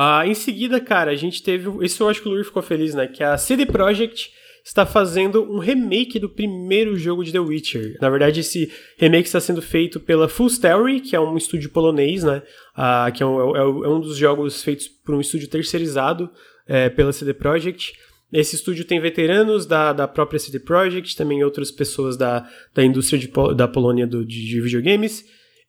[0.00, 1.68] Ah, em seguida, cara, a gente teve.
[1.84, 3.08] Isso eu acho que o Luiz ficou feliz, né?
[3.08, 4.30] Que a CD Projekt
[4.64, 7.96] está fazendo um remake do primeiro jogo de The Witcher.
[8.00, 12.22] Na verdade, esse remake está sendo feito pela Full Story, que é um estúdio polonês,
[12.22, 12.44] né?
[12.76, 16.30] Ah, que é um, é, é um, dos jogos feitos por um estúdio terceirizado
[16.68, 17.94] é, pela CD Projekt.
[18.32, 23.18] Esse estúdio tem veteranos da, da própria CD Projekt, também outras pessoas da, da indústria
[23.18, 25.24] de, da Polônia do, de, de videogames.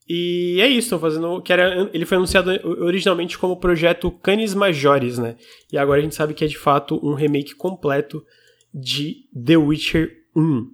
[0.10, 1.40] E é isso, estão fazendo.
[1.44, 2.50] Que era, ele foi anunciado
[2.82, 5.36] originalmente como projeto Canis Majores, né?
[5.72, 8.26] E agora a gente sabe que é de fato um remake completo
[8.74, 10.72] de The Witcher 1.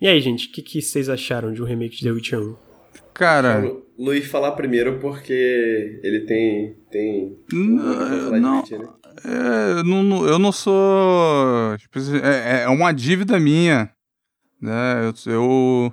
[0.00, 2.56] E aí, gente, o que, que, vocês acharam de um remake de The Witcher 1?
[3.14, 3.64] Cara.
[3.64, 6.76] O Luiz falar primeiro porque ele tem.
[6.90, 8.88] tem não, não, Witcher, né?
[9.24, 11.78] é, não, eu não sou.
[11.78, 13.90] Tipo, é, é uma dívida minha.
[14.60, 15.06] Né?
[15.06, 15.92] Eu, eu,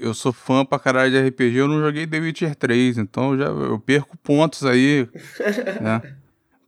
[0.00, 3.38] eu sou fã pra caralho de RPG, eu não joguei The Witcher 3, então eu
[3.38, 5.08] já eu perco pontos aí.
[5.80, 6.02] né?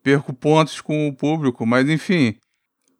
[0.02, 2.36] Perco pontos com o público, mas enfim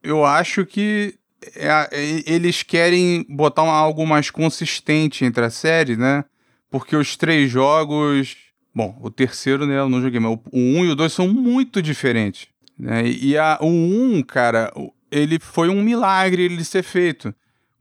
[0.03, 1.15] eu acho que
[1.57, 6.25] é, é, eles querem botar uma, algo mais consistente entre a série, né?
[6.71, 8.37] Porque os três jogos.
[8.75, 9.79] Bom, o terceiro, né?
[9.79, 12.49] Eu não joguei, mas o 1 um e o 2 são muito diferentes.
[12.79, 13.07] Né?
[13.07, 14.73] E a, o 1, um, cara,
[15.11, 17.35] ele foi um milagre ele ser feito.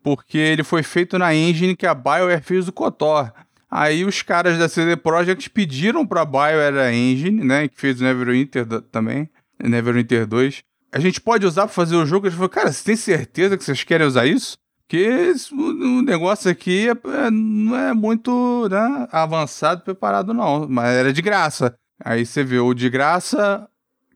[0.03, 3.31] Porque ele foi feito na engine que a BioWare fez o KOTOR.
[3.69, 7.67] Aí os caras da CD Projekt pediram pra BioWare a engine, né?
[7.67, 9.29] Que fez o Neverwinter também.
[9.63, 12.27] Neverwinter 2 a gente pode usar para fazer o jogo.
[12.27, 14.57] Ele falou, cara, você tem certeza que vocês querem usar isso?
[14.81, 20.67] Porque o negócio aqui é, é, não é muito né, avançado, preparado, não.
[20.67, 21.73] Mas era de graça.
[22.03, 23.67] Aí você vê o de graça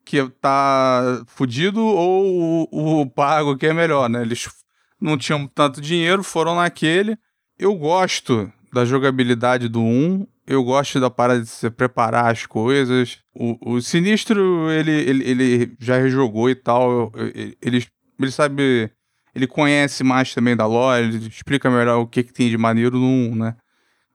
[0.04, 4.22] que tá fudido ou o, o pago que é melhor, né?
[4.22, 4.48] Eles
[5.00, 7.18] não tinham tanto dinheiro, foram naquele.
[7.58, 13.20] Eu gosto da jogabilidade do 1 eu gosto da parada de se preparar as coisas.
[13.34, 17.12] O, o Sinistro, ele, ele, ele já rejogou e tal.
[17.62, 17.88] Ele,
[18.20, 18.92] ele sabe.
[19.34, 22.98] Ele conhece mais também da lore, ele explica melhor o que, que tem de maneiro
[22.98, 23.56] no 1, né?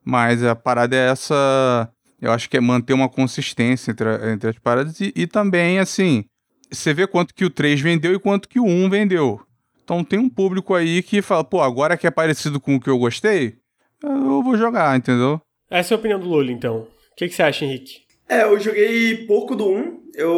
[0.02, 1.93] Mas a parada é essa.
[2.19, 4.98] Eu acho que é manter uma consistência entre, entre as paradas.
[5.01, 6.24] E, e também, assim,
[6.70, 9.40] você vê quanto que o 3 vendeu e quanto que o 1 vendeu.
[9.91, 12.89] Então tem um público aí que fala, pô, agora que é parecido com o que
[12.89, 13.57] eu gostei,
[14.01, 15.41] eu vou jogar, entendeu?
[15.69, 16.83] Essa é a opinião do Lula, então.
[16.83, 18.03] O que, que você acha, Henrique?
[18.29, 20.03] É, eu joguei pouco do 1.
[20.15, 20.31] Eu.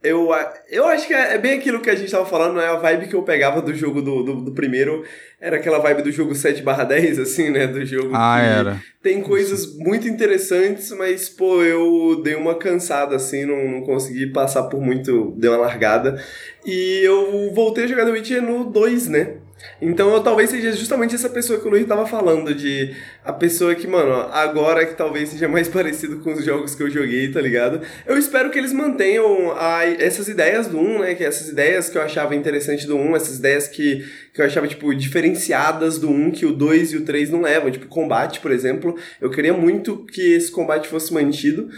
[0.00, 0.28] Eu,
[0.70, 2.66] eu acho que é, é bem aquilo que a gente tava falando, né?
[2.66, 5.04] A vibe que eu pegava do jogo do, do, do primeiro
[5.40, 7.66] era aquela vibe do jogo 7 10, assim, né?
[7.66, 8.80] Do jogo ah, era.
[9.02, 14.64] tem coisas muito interessantes, mas, pô, eu dei uma cansada, assim, não, não consegui passar
[14.64, 16.22] por muito, dei uma largada.
[16.64, 19.34] E eu voltei a jogar The Witcher no 2, né?
[19.80, 22.94] Então eu talvez seja justamente essa pessoa que o Luiz tava falando, de
[23.24, 26.90] a pessoa que, mano, agora que talvez seja mais parecido com os jogos que eu
[26.90, 27.80] joguei, tá ligado?
[28.06, 31.14] Eu espero que eles mantenham a, essas ideias do 1, né?
[31.14, 34.66] Que essas ideias que eu achava interessante do 1, essas ideias que, que eu achava,
[34.66, 37.70] tipo, diferenciadas do 1, que o 2 e o 3 não levam.
[37.70, 38.96] Tipo, combate, por exemplo.
[39.20, 41.68] Eu queria muito que esse combate fosse mantido.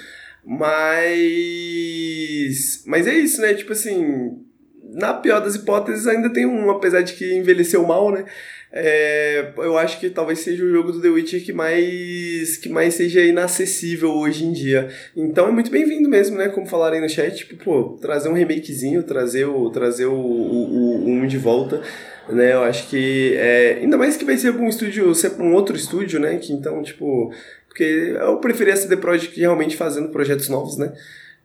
[0.45, 0.73] Mas.
[2.87, 3.55] Mas é isso, né?
[3.55, 4.50] Tipo assim
[4.93, 8.25] na pior das hipóteses, ainda tem um, apesar de que envelheceu mal, né?
[8.73, 12.95] É, eu acho que talvez seja o jogo do The Witcher que mais, que mais
[12.95, 14.89] seja inacessível hoje em dia.
[15.17, 16.49] Então é muito bem-vindo mesmo, né?
[16.49, 21.05] Como falaram aí no chat, tipo, pô, trazer um remakezinho, trazer o, trazer o, o,
[21.05, 21.83] o um de volta.
[22.29, 23.35] Né, eu acho que.
[23.37, 26.37] É, ainda mais que vai ser um estúdio, ser um outro estúdio, né?
[26.37, 27.33] Que então, tipo.
[27.67, 30.93] Porque eu preferia a CD Projekt realmente fazendo projetos novos, né?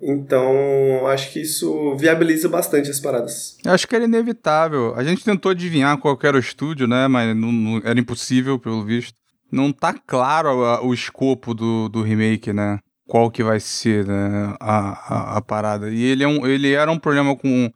[0.08, 3.58] Então, acho que isso viabiliza bastante as paradas.
[3.66, 4.94] Acho que era inevitável.
[4.96, 7.08] A gente tentou adivinhar qual era o estúdio, né?
[7.08, 9.18] Mas não, não, era impossível, pelo visto.
[9.52, 12.78] Não tá claro a, o escopo do, do remake, né?
[13.08, 14.56] Qual que vai ser né?
[14.60, 15.90] a, a, a, parada.
[15.90, 17.72] E ele, é um, ele era um problema com.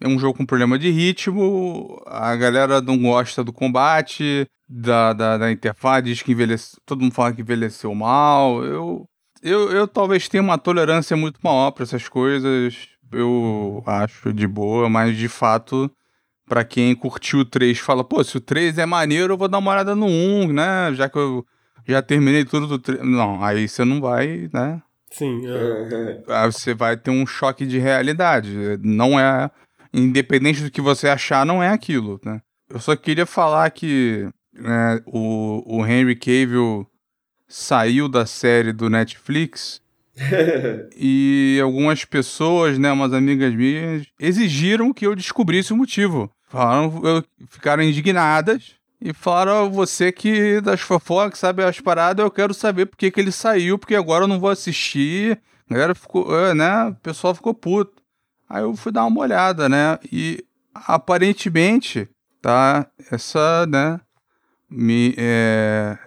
[0.00, 2.00] É um jogo com problema de ritmo.
[2.06, 6.78] A galera não gosta do combate, da, da, da interface, diz que envelheceu.
[6.86, 8.64] Todo mundo fala que envelheceu mal.
[8.64, 9.08] Eu
[9.42, 12.88] eu, eu talvez tenha uma tolerância muito maior para essas coisas.
[13.12, 15.90] Eu acho de boa, mas de fato
[16.52, 19.58] Pra quem curtiu o 3, fala, pô, se o 3 é maneiro, eu vou dar
[19.58, 20.92] uma olhada no 1, né?
[20.92, 21.46] Já que eu
[21.88, 23.00] já terminei tudo do 3.
[23.02, 24.82] Não, aí você não vai, né?
[25.10, 25.40] Sim.
[25.46, 26.22] É.
[26.28, 28.50] Aí você vai ter um choque de realidade.
[28.82, 29.50] Não é.
[29.94, 32.40] Independente do que você achar, não é aquilo, né?
[32.68, 36.86] Eu só queria falar que né, o, o Henry Cavill
[37.52, 39.82] saiu da série do Netflix
[40.96, 46.30] e algumas pessoas, né, umas amigas minhas, exigiram que eu descobrisse o motivo.
[46.48, 52.54] Falaram, eu, ficaram indignadas e falaram: você que das fofocas, sabe as paradas, eu quero
[52.54, 55.38] saber por que, que ele saiu, porque agora eu não vou assistir.
[55.68, 56.86] A galera ficou, é, né?
[56.86, 58.02] O pessoal ficou puto.
[58.48, 59.98] Aí eu fui dar uma olhada, né?
[60.10, 62.08] E aparentemente,
[62.40, 62.86] tá?
[63.10, 64.00] Essa, né?
[64.70, 65.98] Me, é,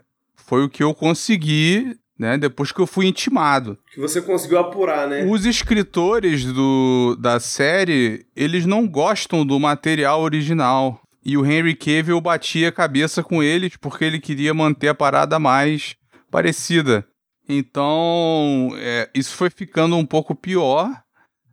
[0.46, 2.38] foi o que eu consegui né?
[2.38, 3.78] Depois que eu fui intimado.
[3.92, 5.26] Que você conseguiu apurar, né?
[5.26, 11.02] Os escritores do, da série, eles não gostam do material original.
[11.24, 15.40] E o Henry Cavill batia a cabeça com eles porque ele queria manter a parada
[15.40, 15.96] mais
[16.32, 17.06] parecida.
[17.48, 20.90] Então, é, isso foi ficando um pouco pior,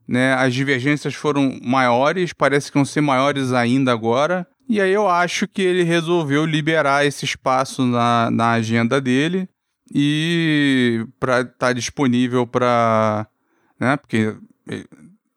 [0.07, 0.35] né?
[0.35, 4.47] As divergências foram maiores, parece que vão ser maiores ainda agora.
[4.69, 9.49] E aí eu acho que ele resolveu liberar esse espaço na, na agenda dele
[9.95, 13.27] e para estar tá disponível para,
[13.79, 13.97] né?
[13.97, 14.35] Porque
[14.71, 14.85] eh,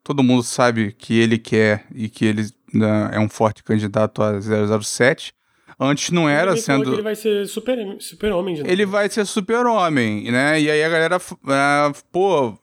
[0.03, 2.43] todo mundo sabe que ele quer e que ele
[2.73, 5.33] né, é um forte candidato a 007.
[5.77, 6.93] Antes não era ele sendo.
[6.93, 8.61] ele vai ser super, super homem.
[8.65, 10.61] Ele vai ser super homem, né?
[10.61, 12.57] E aí a galera, uh, pô,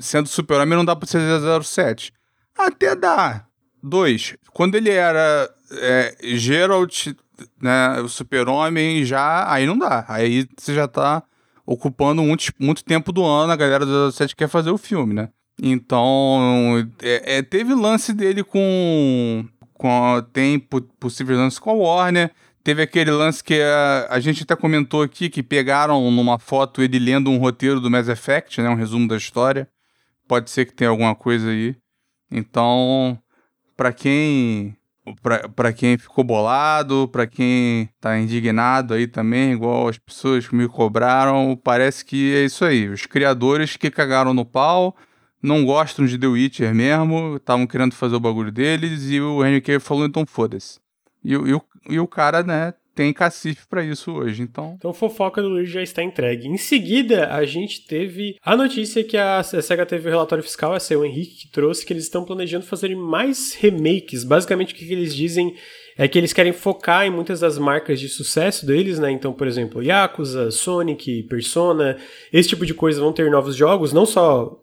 [0.00, 1.20] sendo super homem não dá pra ser
[1.62, 2.12] 007.
[2.58, 3.46] Até dá.
[3.80, 4.34] Dois.
[4.52, 7.08] Quando ele era é, Geralt,
[7.60, 10.04] né, o super homem, já aí não dá.
[10.08, 11.22] Aí você já tá
[11.64, 15.28] ocupando muito, muito tempo do ano, a galera do 07 quer fazer o filme, né?
[15.60, 19.44] Então, é, é, teve lance dele com.
[19.74, 22.30] com tem possível lance com a Warner.
[22.62, 26.98] Teve aquele lance que a, a gente até comentou aqui, que pegaram numa foto ele
[26.98, 28.68] lendo um roteiro do Mass Effect, né?
[28.68, 29.68] Um resumo da história.
[30.28, 31.76] Pode ser que tenha alguma coisa aí.
[32.30, 33.18] Então,
[33.76, 34.76] para quem
[35.54, 40.68] para quem ficou bolado, para quem tá indignado aí também, igual as pessoas que me
[40.68, 42.88] cobraram, parece que é isso aí.
[42.88, 44.96] Os criadores que cagaram no pau,
[45.42, 49.60] não gostam de The Witcher mesmo, estavam querendo fazer o bagulho deles, e o Henry
[49.60, 50.80] Cavill falou, então foda-se.
[51.22, 54.74] E, e, e o cara, né, tem cacife para isso hoje, então.
[54.78, 56.48] Então, fofoca do Luiz já está entregue.
[56.48, 60.94] Em seguida, a gente teve a notícia que a SEGA teve o relatório fiscal, essa
[60.94, 64.24] é o Henrique que trouxe, que eles estão planejando fazer mais remakes.
[64.24, 65.54] Basicamente, o que eles dizem
[65.98, 69.10] é que eles querem focar em muitas das marcas de sucesso deles, né?
[69.10, 71.98] Então, por exemplo, Yakuza, Sonic, Persona,
[72.32, 74.58] esse tipo de coisa vão ter novos jogos, não só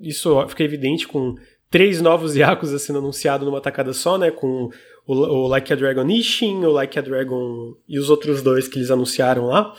[0.00, 1.36] isso fica evidente com
[1.70, 4.32] três novos Yakuza sendo anunciados numa tacada só, né?
[4.32, 4.70] Com
[5.06, 8.78] o, o Like a Dragon Ishin, o Like a Dragon e os outros dois que
[8.78, 9.72] eles anunciaram lá.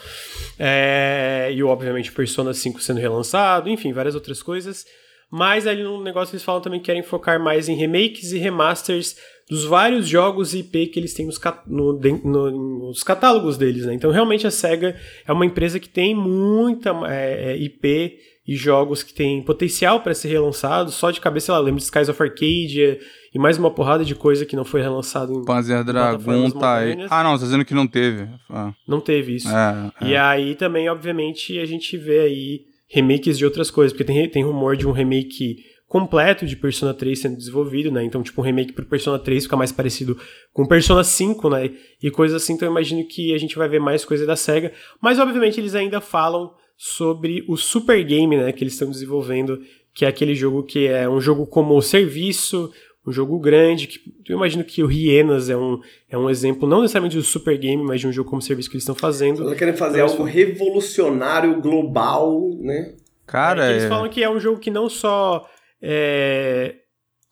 [0.58, 4.86] É, e obviamente Persona 5 sendo relançado, enfim, várias outras coisas.
[5.30, 9.16] Mas ali no negócio eles falam também que querem focar mais em remakes e remasters
[9.48, 11.92] dos vários jogos IP que eles têm nos, no,
[12.24, 13.92] no, nos catálogos deles, né?
[13.92, 14.96] Então realmente a SEGA
[15.26, 20.14] é uma empresa que tem muita é, é IP e jogos que têm potencial para
[20.14, 20.94] ser relançados.
[20.94, 22.98] Só de cabeça, ela lembra de Skies of Arcadia
[23.34, 27.06] e mais uma porrada de coisa que não foi relançado em Panzer Dragon tá aí.
[27.10, 28.28] Ah, não, tá dizendo que não teve.
[28.48, 28.72] Ah.
[28.86, 29.48] Não teve isso.
[29.48, 30.08] É, é.
[30.08, 34.44] E aí também, obviamente, a gente vê aí remakes de outras coisas, porque tem, tem
[34.44, 35.56] rumor de um remake
[35.86, 38.04] completo de Persona 3 sendo desenvolvido, né?
[38.04, 40.18] Então, tipo, um remake pro Persona 3 fica mais parecido
[40.52, 41.70] com Persona 5, né?
[42.02, 44.72] E coisas assim, então eu imagino que a gente vai ver mais coisa da SEGA.
[45.00, 49.60] Mas, obviamente, eles ainda falam sobre o Super Game, né, que eles estão desenvolvendo,
[49.92, 52.72] que é aquele jogo que é um jogo como serviço,
[53.08, 56.82] um jogo grande, que eu imagino que o Hienas é um, é um exemplo, não
[56.82, 59.42] necessariamente do Super Game, mas de um jogo como serviço que eles estão fazendo.
[59.44, 62.94] Eles querem fazer algo revolucionário, global, né?
[63.26, 63.88] Cara, é, eles é...
[63.88, 65.48] falam que é um jogo que não só
[65.80, 66.74] é,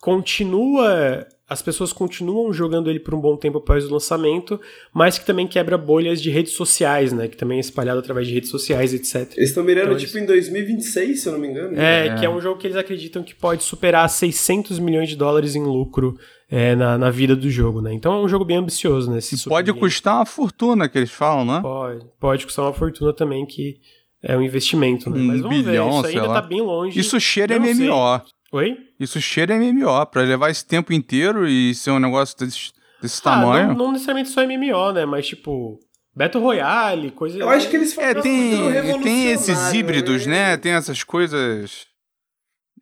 [0.01, 4.59] continua as pessoas continuam jogando ele por um bom tempo após o lançamento,
[4.93, 7.27] mas que também quebra bolhas de redes sociais, né?
[7.29, 9.31] Que também é espalhado através de redes sociais, etc.
[9.37, 10.23] Eles estão mirando, então, tipo, eles...
[10.23, 11.79] em 2026, se eu não me engano.
[11.79, 15.15] É, é, que é um jogo que eles acreditam que pode superar 600 milhões de
[15.15, 16.17] dólares em lucro
[16.49, 17.93] é, na, na vida do jogo, né?
[17.93, 19.19] Então é um jogo bem ambicioso, né?
[19.47, 21.61] pode custar uma fortuna, que eles falam, né?
[21.61, 22.05] Pode.
[22.19, 23.77] Pode custar uma fortuna também, que
[24.21, 25.17] é um investimento, né?
[25.17, 26.41] Um Mas vamos bilhão, ver, isso ainda lá.
[26.41, 26.99] tá bem longe.
[26.99, 27.75] Isso cheira MMO.
[27.75, 28.36] Sei.
[28.51, 28.77] Oi?
[28.99, 32.71] Isso cheira MMO, pra levar esse tempo inteiro e ser um negócio desse,
[33.01, 33.67] desse ah, tamanho.
[33.69, 35.05] Não, não, necessariamente só MMO, né?
[35.05, 35.79] Mas tipo.
[36.15, 37.37] Battle Royale, coisa.
[37.37, 40.51] Eu acho que eles é, tem, tem esses híbridos, né?
[40.51, 40.57] né?
[40.57, 41.85] Tem essas coisas.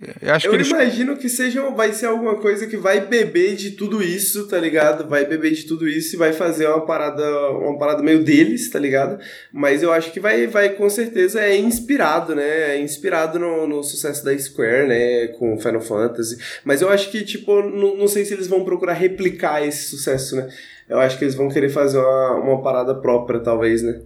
[0.01, 0.13] Eu,
[0.43, 0.67] eu eles...
[0.67, 5.07] imagino que seja, vai ser alguma coisa que vai beber de tudo isso, tá ligado?
[5.07, 8.77] Vai beber de tudo isso e vai fazer uma parada, uma parada meio deles, tá
[8.77, 9.17] ligado?
[9.53, 12.76] Mas eu acho que vai, vai com certeza é inspirado, né?
[12.76, 15.27] É inspirado no, no sucesso da Square, né?
[15.39, 16.38] Com Final Fantasy.
[16.65, 20.35] Mas eu acho que, tipo, não, não sei se eles vão procurar replicar esse sucesso,
[20.35, 20.49] né?
[20.89, 24.01] Eu acho que eles vão querer fazer uma, uma parada própria, talvez, né?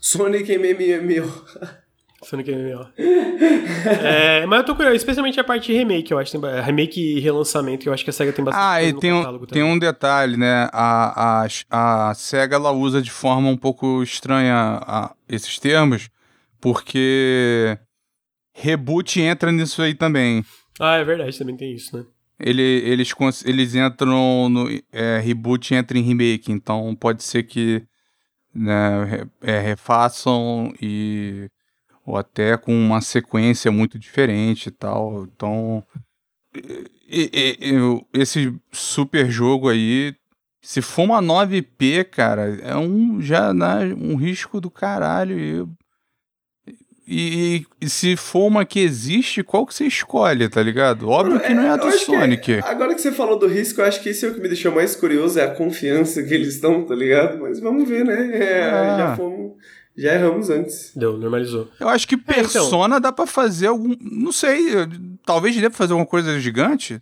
[0.00, 1.30] Sonic MMO.
[2.22, 2.86] Sonic MMO.
[4.02, 6.32] é, mas eu tô curioso, especialmente a parte de remake, eu acho.
[6.32, 9.38] Tem, remake e relançamento, eu acho que a SEGA tem bastante Ah, e tem um,
[9.46, 10.68] tem um detalhe, né?
[10.72, 16.08] A, a, a SEGA ela usa de forma um pouco estranha a, esses termos,
[16.60, 17.76] porque
[18.54, 20.44] reboot entra nisso aí também.
[20.78, 22.04] Ah, é verdade, também tem isso, né?
[22.38, 23.12] Ele, eles,
[23.44, 24.68] eles entram no.
[24.92, 27.82] É, reboot entra em remake, então pode ser que
[28.54, 31.48] né, é, refaçam e
[32.04, 35.24] ou até com uma sequência muito diferente e tal.
[35.24, 35.84] Então,
[36.54, 40.14] e, e, e, esse super jogo aí,
[40.60, 45.68] se for uma 9P, cara, é um já né, um risco do caralho.
[47.04, 51.08] E, e, se for uma que existe, qual que você escolhe, tá ligado?
[51.08, 52.42] Óbvio que não é a do Sonic.
[52.42, 54.48] Que, agora que você falou do risco, eu acho que isso é o que me
[54.48, 57.40] deixou mais curioso, é a confiança que eles estão, tá ligado?
[57.40, 58.30] Mas vamos ver, né?
[58.36, 58.96] É, ah.
[58.96, 59.52] Já fomos
[59.96, 60.92] já erramos antes.
[60.96, 61.68] Deu, normalizou.
[61.78, 63.00] Eu acho que Persona é, então.
[63.00, 63.94] dá para fazer algum.
[64.00, 64.70] Não sei,
[65.24, 67.00] talvez dê pra fazer alguma coisa gigante.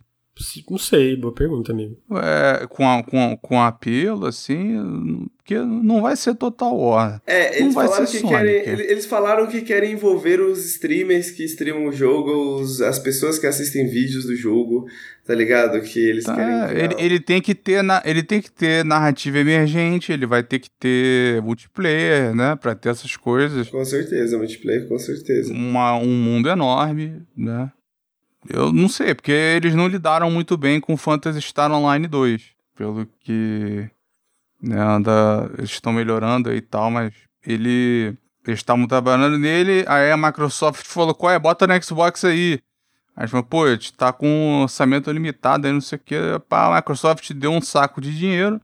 [0.69, 1.97] Não sei, boa pergunta, amigo.
[2.11, 7.21] É, com, a, com, com apelo, assim, porque não vai ser Total War.
[7.27, 11.91] É, eles falaram, que querem, eles falaram que querem envolver os streamers que streamam o
[11.91, 14.87] jogo, os, as pessoas que assistem vídeos do jogo,
[15.25, 15.81] tá ligado?
[15.81, 16.83] Que eles tá, querem.
[16.83, 20.59] Ele, ele, tem que ter na, ele tem que ter narrativa emergente, ele vai ter
[20.59, 22.55] que ter multiplayer, né?
[22.55, 23.67] Pra ter essas coisas.
[23.69, 25.51] Com certeza, multiplayer, com certeza.
[25.51, 27.69] Uma, um mundo enorme, né?
[28.49, 32.43] Eu não sei, porque eles não lidaram muito bem com Phantasy Star Online 2.
[32.75, 33.89] Pelo que
[34.61, 37.13] né, anda, eles estão melhorando e tal, mas
[37.45, 38.17] ele.
[38.45, 41.37] Eles estavam trabalhando nele, aí a Microsoft falou, qual é?
[41.37, 42.59] Bota no Xbox aí.
[43.15, 46.15] Aí falou, pô, a gente tá com orçamento limitado aí, não sei o que.
[46.49, 48.59] A Microsoft deu um saco de dinheiro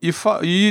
[0.00, 0.12] e,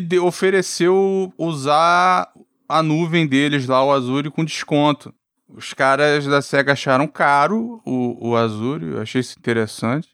[0.10, 2.32] e ofereceu usar
[2.68, 5.14] a nuvem deles lá, o Azure, com desconto.
[5.50, 10.10] Os caras da SEGA acharam caro o, o Azure, eu achei isso interessante.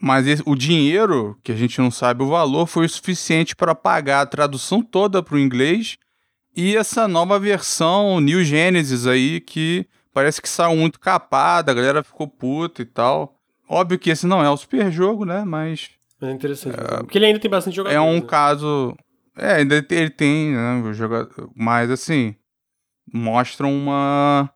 [0.00, 3.74] Mas esse, o dinheiro, que a gente não sabe o valor, foi o suficiente para
[3.74, 5.96] pagar a tradução toda para o inglês
[6.56, 12.02] e essa nova versão New Genesis aí, que parece que saiu muito capada, a galera
[12.02, 13.38] ficou puta e tal.
[13.68, 15.44] Óbvio que esse não é o super jogo, né?
[15.44, 15.90] Mas.
[16.22, 16.78] É interessante.
[16.80, 17.94] É, porque ele ainda tem bastante jogadores.
[17.94, 18.26] É um né?
[18.26, 18.96] caso.
[19.36, 20.82] É, ainda ele tem, né?
[21.54, 22.34] Mas assim.
[23.12, 24.50] Mostra uma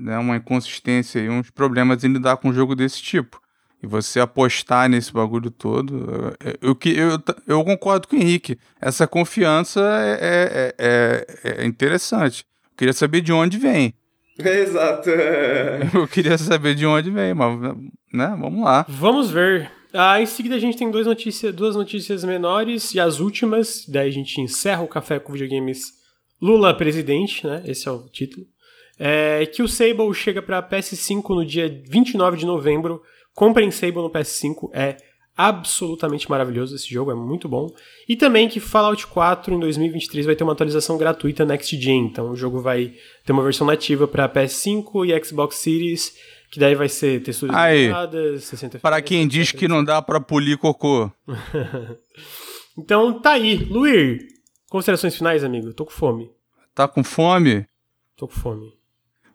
[0.00, 3.40] né, uma inconsistência e uns problemas em lidar com um jogo desse tipo.
[3.82, 6.36] E você apostar nesse bagulho todo.
[6.60, 8.58] Eu, eu, eu, eu concordo com o Henrique.
[8.80, 12.44] Essa confiança é, é, é, é interessante.
[12.72, 13.94] Eu queria saber de onde vem.
[14.38, 15.10] Exato.
[15.94, 17.58] Eu queria saber de onde vem, mas
[18.12, 18.86] né, vamos lá.
[18.88, 19.70] Vamos ver.
[19.92, 23.84] Ah, em seguida a gente tem duas notícias, duas notícias menores e as últimas.
[23.88, 26.00] Daí a gente encerra o café com videogames
[26.40, 27.62] Lula presidente, né?
[27.66, 28.46] Esse é o título.
[29.02, 33.02] É, que o Sable chega para PS5 no dia 29 de novembro.
[33.34, 34.98] Comprem Sable no PS5, é
[35.34, 37.72] absolutamente maravilhoso esse jogo, é muito bom.
[38.06, 42.30] E também que Fallout 4 em 2023 vai ter uma atualização gratuita Next Gen, então
[42.30, 42.92] o jogo vai
[43.24, 46.14] ter uma versão nativa para PS5 e Xbox Series,
[46.50, 48.82] que daí vai ser texturas limitadas, 60 FPS.
[48.82, 51.10] Para quem diz que não dá para polir cocô.
[52.76, 54.28] então tá aí, Luir.
[54.68, 55.72] Considerações finais, amigo?
[55.72, 56.30] Tô com fome.
[56.74, 57.66] Tá com fome?
[58.14, 58.79] Tô com fome.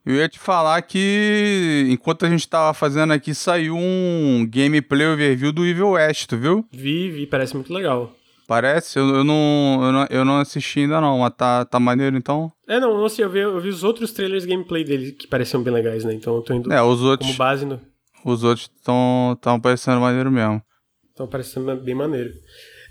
[0.06, 5.52] Eu ia te falar que enquanto a gente tava fazendo aqui, saiu um gameplay overview
[5.52, 6.64] do Evil West, tu viu?
[6.72, 8.14] Vi, vi, parece muito legal.
[8.48, 9.00] Parece?
[9.00, 12.52] Eu, eu, não, eu, não, eu não assisti ainda não, mas tá, tá maneiro então?
[12.68, 15.64] É, não, não sei, eu vi, eu vi os outros trailers gameplay dele que pareciam
[15.64, 16.14] bem legais, né?
[16.14, 17.82] Então eu tô indo é, os outros, como base no...
[18.24, 20.62] Os outros estão parecendo maneiro mesmo.
[21.10, 22.32] Estão parecendo bem maneiro.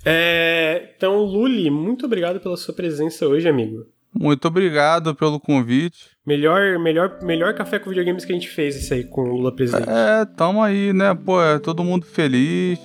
[0.04, 3.86] É, então, Luli, muito obrigado pela sua presença hoje, amigo.
[4.18, 6.10] Muito obrigado pelo convite.
[6.24, 9.54] Melhor, melhor, melhor café com videogames que a gente fez isso aí com o Lula
[9.54, 9.88] presidente.
[9.88, 11.14] É, tamo aí, né?
[11.14, 12.78] Pô, é todo mundo feliz.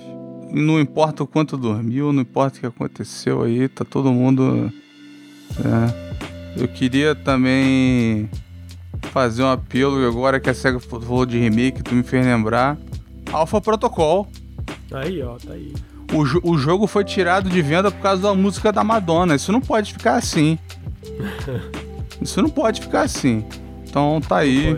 [0.52, 4.72] Não importa o quanto dormiu, não importa o que aconteceu aí, tá todo mundo.
[5.60, 6.10] É.
[6.60, 8.28] Eu queria também
[9.12, 12.76] fazer um apelo agora que a SEGA falou de remake, tu me fez lembrar.
[13.32, 14.28] Alpha Protocol.
[14.92, 15.72] Aí, ó, tá aí.
[16.12, 19.36] O, o jogo foi tirado de venda por causa da música da Madonna.
[19.36, 20.58] Isso não pode ficar assim.
[22.20, 23.44] Isso não pode ficar assim.
[23.88, 24.76] Então tá aí.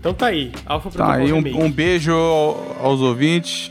[0.00, 3.70] Então tá aí, Alpha Tá aí, um, um beijo ao- aos ouvintes.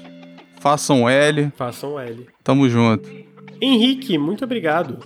[0.59, 1.51] Façam L.
[1.57, 2.27] Façam L.
[2.43, 3.09] Tamo junto.
[3.61, 4.99] Henrique, muito obrigado.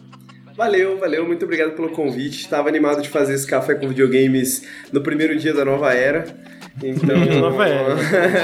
[0.55, 2.41] Valeu, valeu, muito obrigado pelo convite.
[2.41, 6.25] Estava animado de fazer esse café com videogames no primeiro dia da nova era.
[6.83, 7.15] Então.
[7.39, 7.95] Nova era.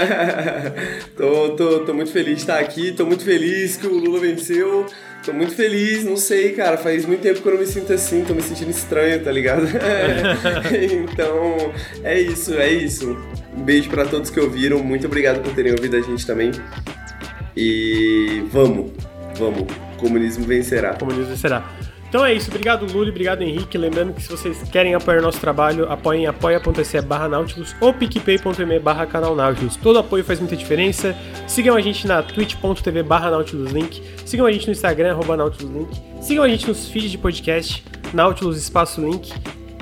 [1.18, 4.86] tô, tô, tô muito feliz de estar aqui, tô muito feliz que o Lula venceu.
[5.24, 6.78] Tô muito feliz, não sei, cara.
[6.78, 9.68] Faz muito tempo que eu não me sinto assim, tô me sentindo estranho, tá ligado?
[11.12, 11.72] então,
[12.04, 13.18] é isso, é isso.
[13.56, 16.52] Um beijo pra todos que ouviram, muito obrigado por terem ouvido a gente também.
[17.56, 18.92] E vamos,
[19.36, 19.62] vamos.
[19.62, 20.96] O comunismo vencerá.
[20.96, 21.70] Comunismo será.
[22.12, 23.78] Então é isso, obrigado Luli, obrigado Henrique.
[23.78, 29.06] Lembrando que se vocês querem apoiar nosso trabalho, apoiem apoia.se barra Nautilus ou picpay.me barra
[29.06, 29.78] canal Nautilus.
[29.78, 31.16] Todo apoio faz muita diferença.
[31.48, 34.04] Sigam a gente na twitch.tv barra Nautilus Link.
[34.26, 36.02] Sigam a gente no Instagram, arroba Nautilus Link.
[36.20, 37.82] Sigam a gente nos feeds de podcast,
[38.14, 39.32] Nautilus Espaço Link.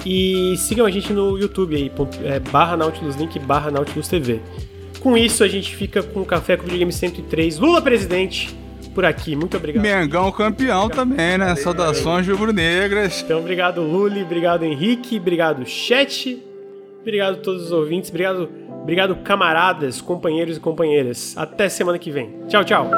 [0.06, 1.92] E sigam a gente no YouTube aí,
[2.26, 4.40] é, barra Nautilus Link, barra Nautilus TV.
[5.00, 8.56] Com isso, a gente fica com o Café com o Videogame 103, Lula presidente,
[8.90, 9.36] por aqui.
[9.36, 9.82] Muito obrigado.
[9.82, 11.08] Mengão campeão obrigado.
[11.08, 11.48] também, né?
[11.48, 11.64] Valeu.
[11.64, 13.22] Saudações rubro-negras.
[13.24, 14.24] Então, obrigado, Luli.
[14.24, 15.18] Obrigado, Henrique.
[15.18, 16.42] Obrigado, chat.
[17.02, 18.10] Obrigado a todos os ouvintes.
[18.10, 18.50] Obrigado,
[18.82, 21.34] obrigado camaradas, companheiros e companheiras.
[21.38, 22.36] Até semana que vem.
[22.48, 22.90] Tchau, tchau.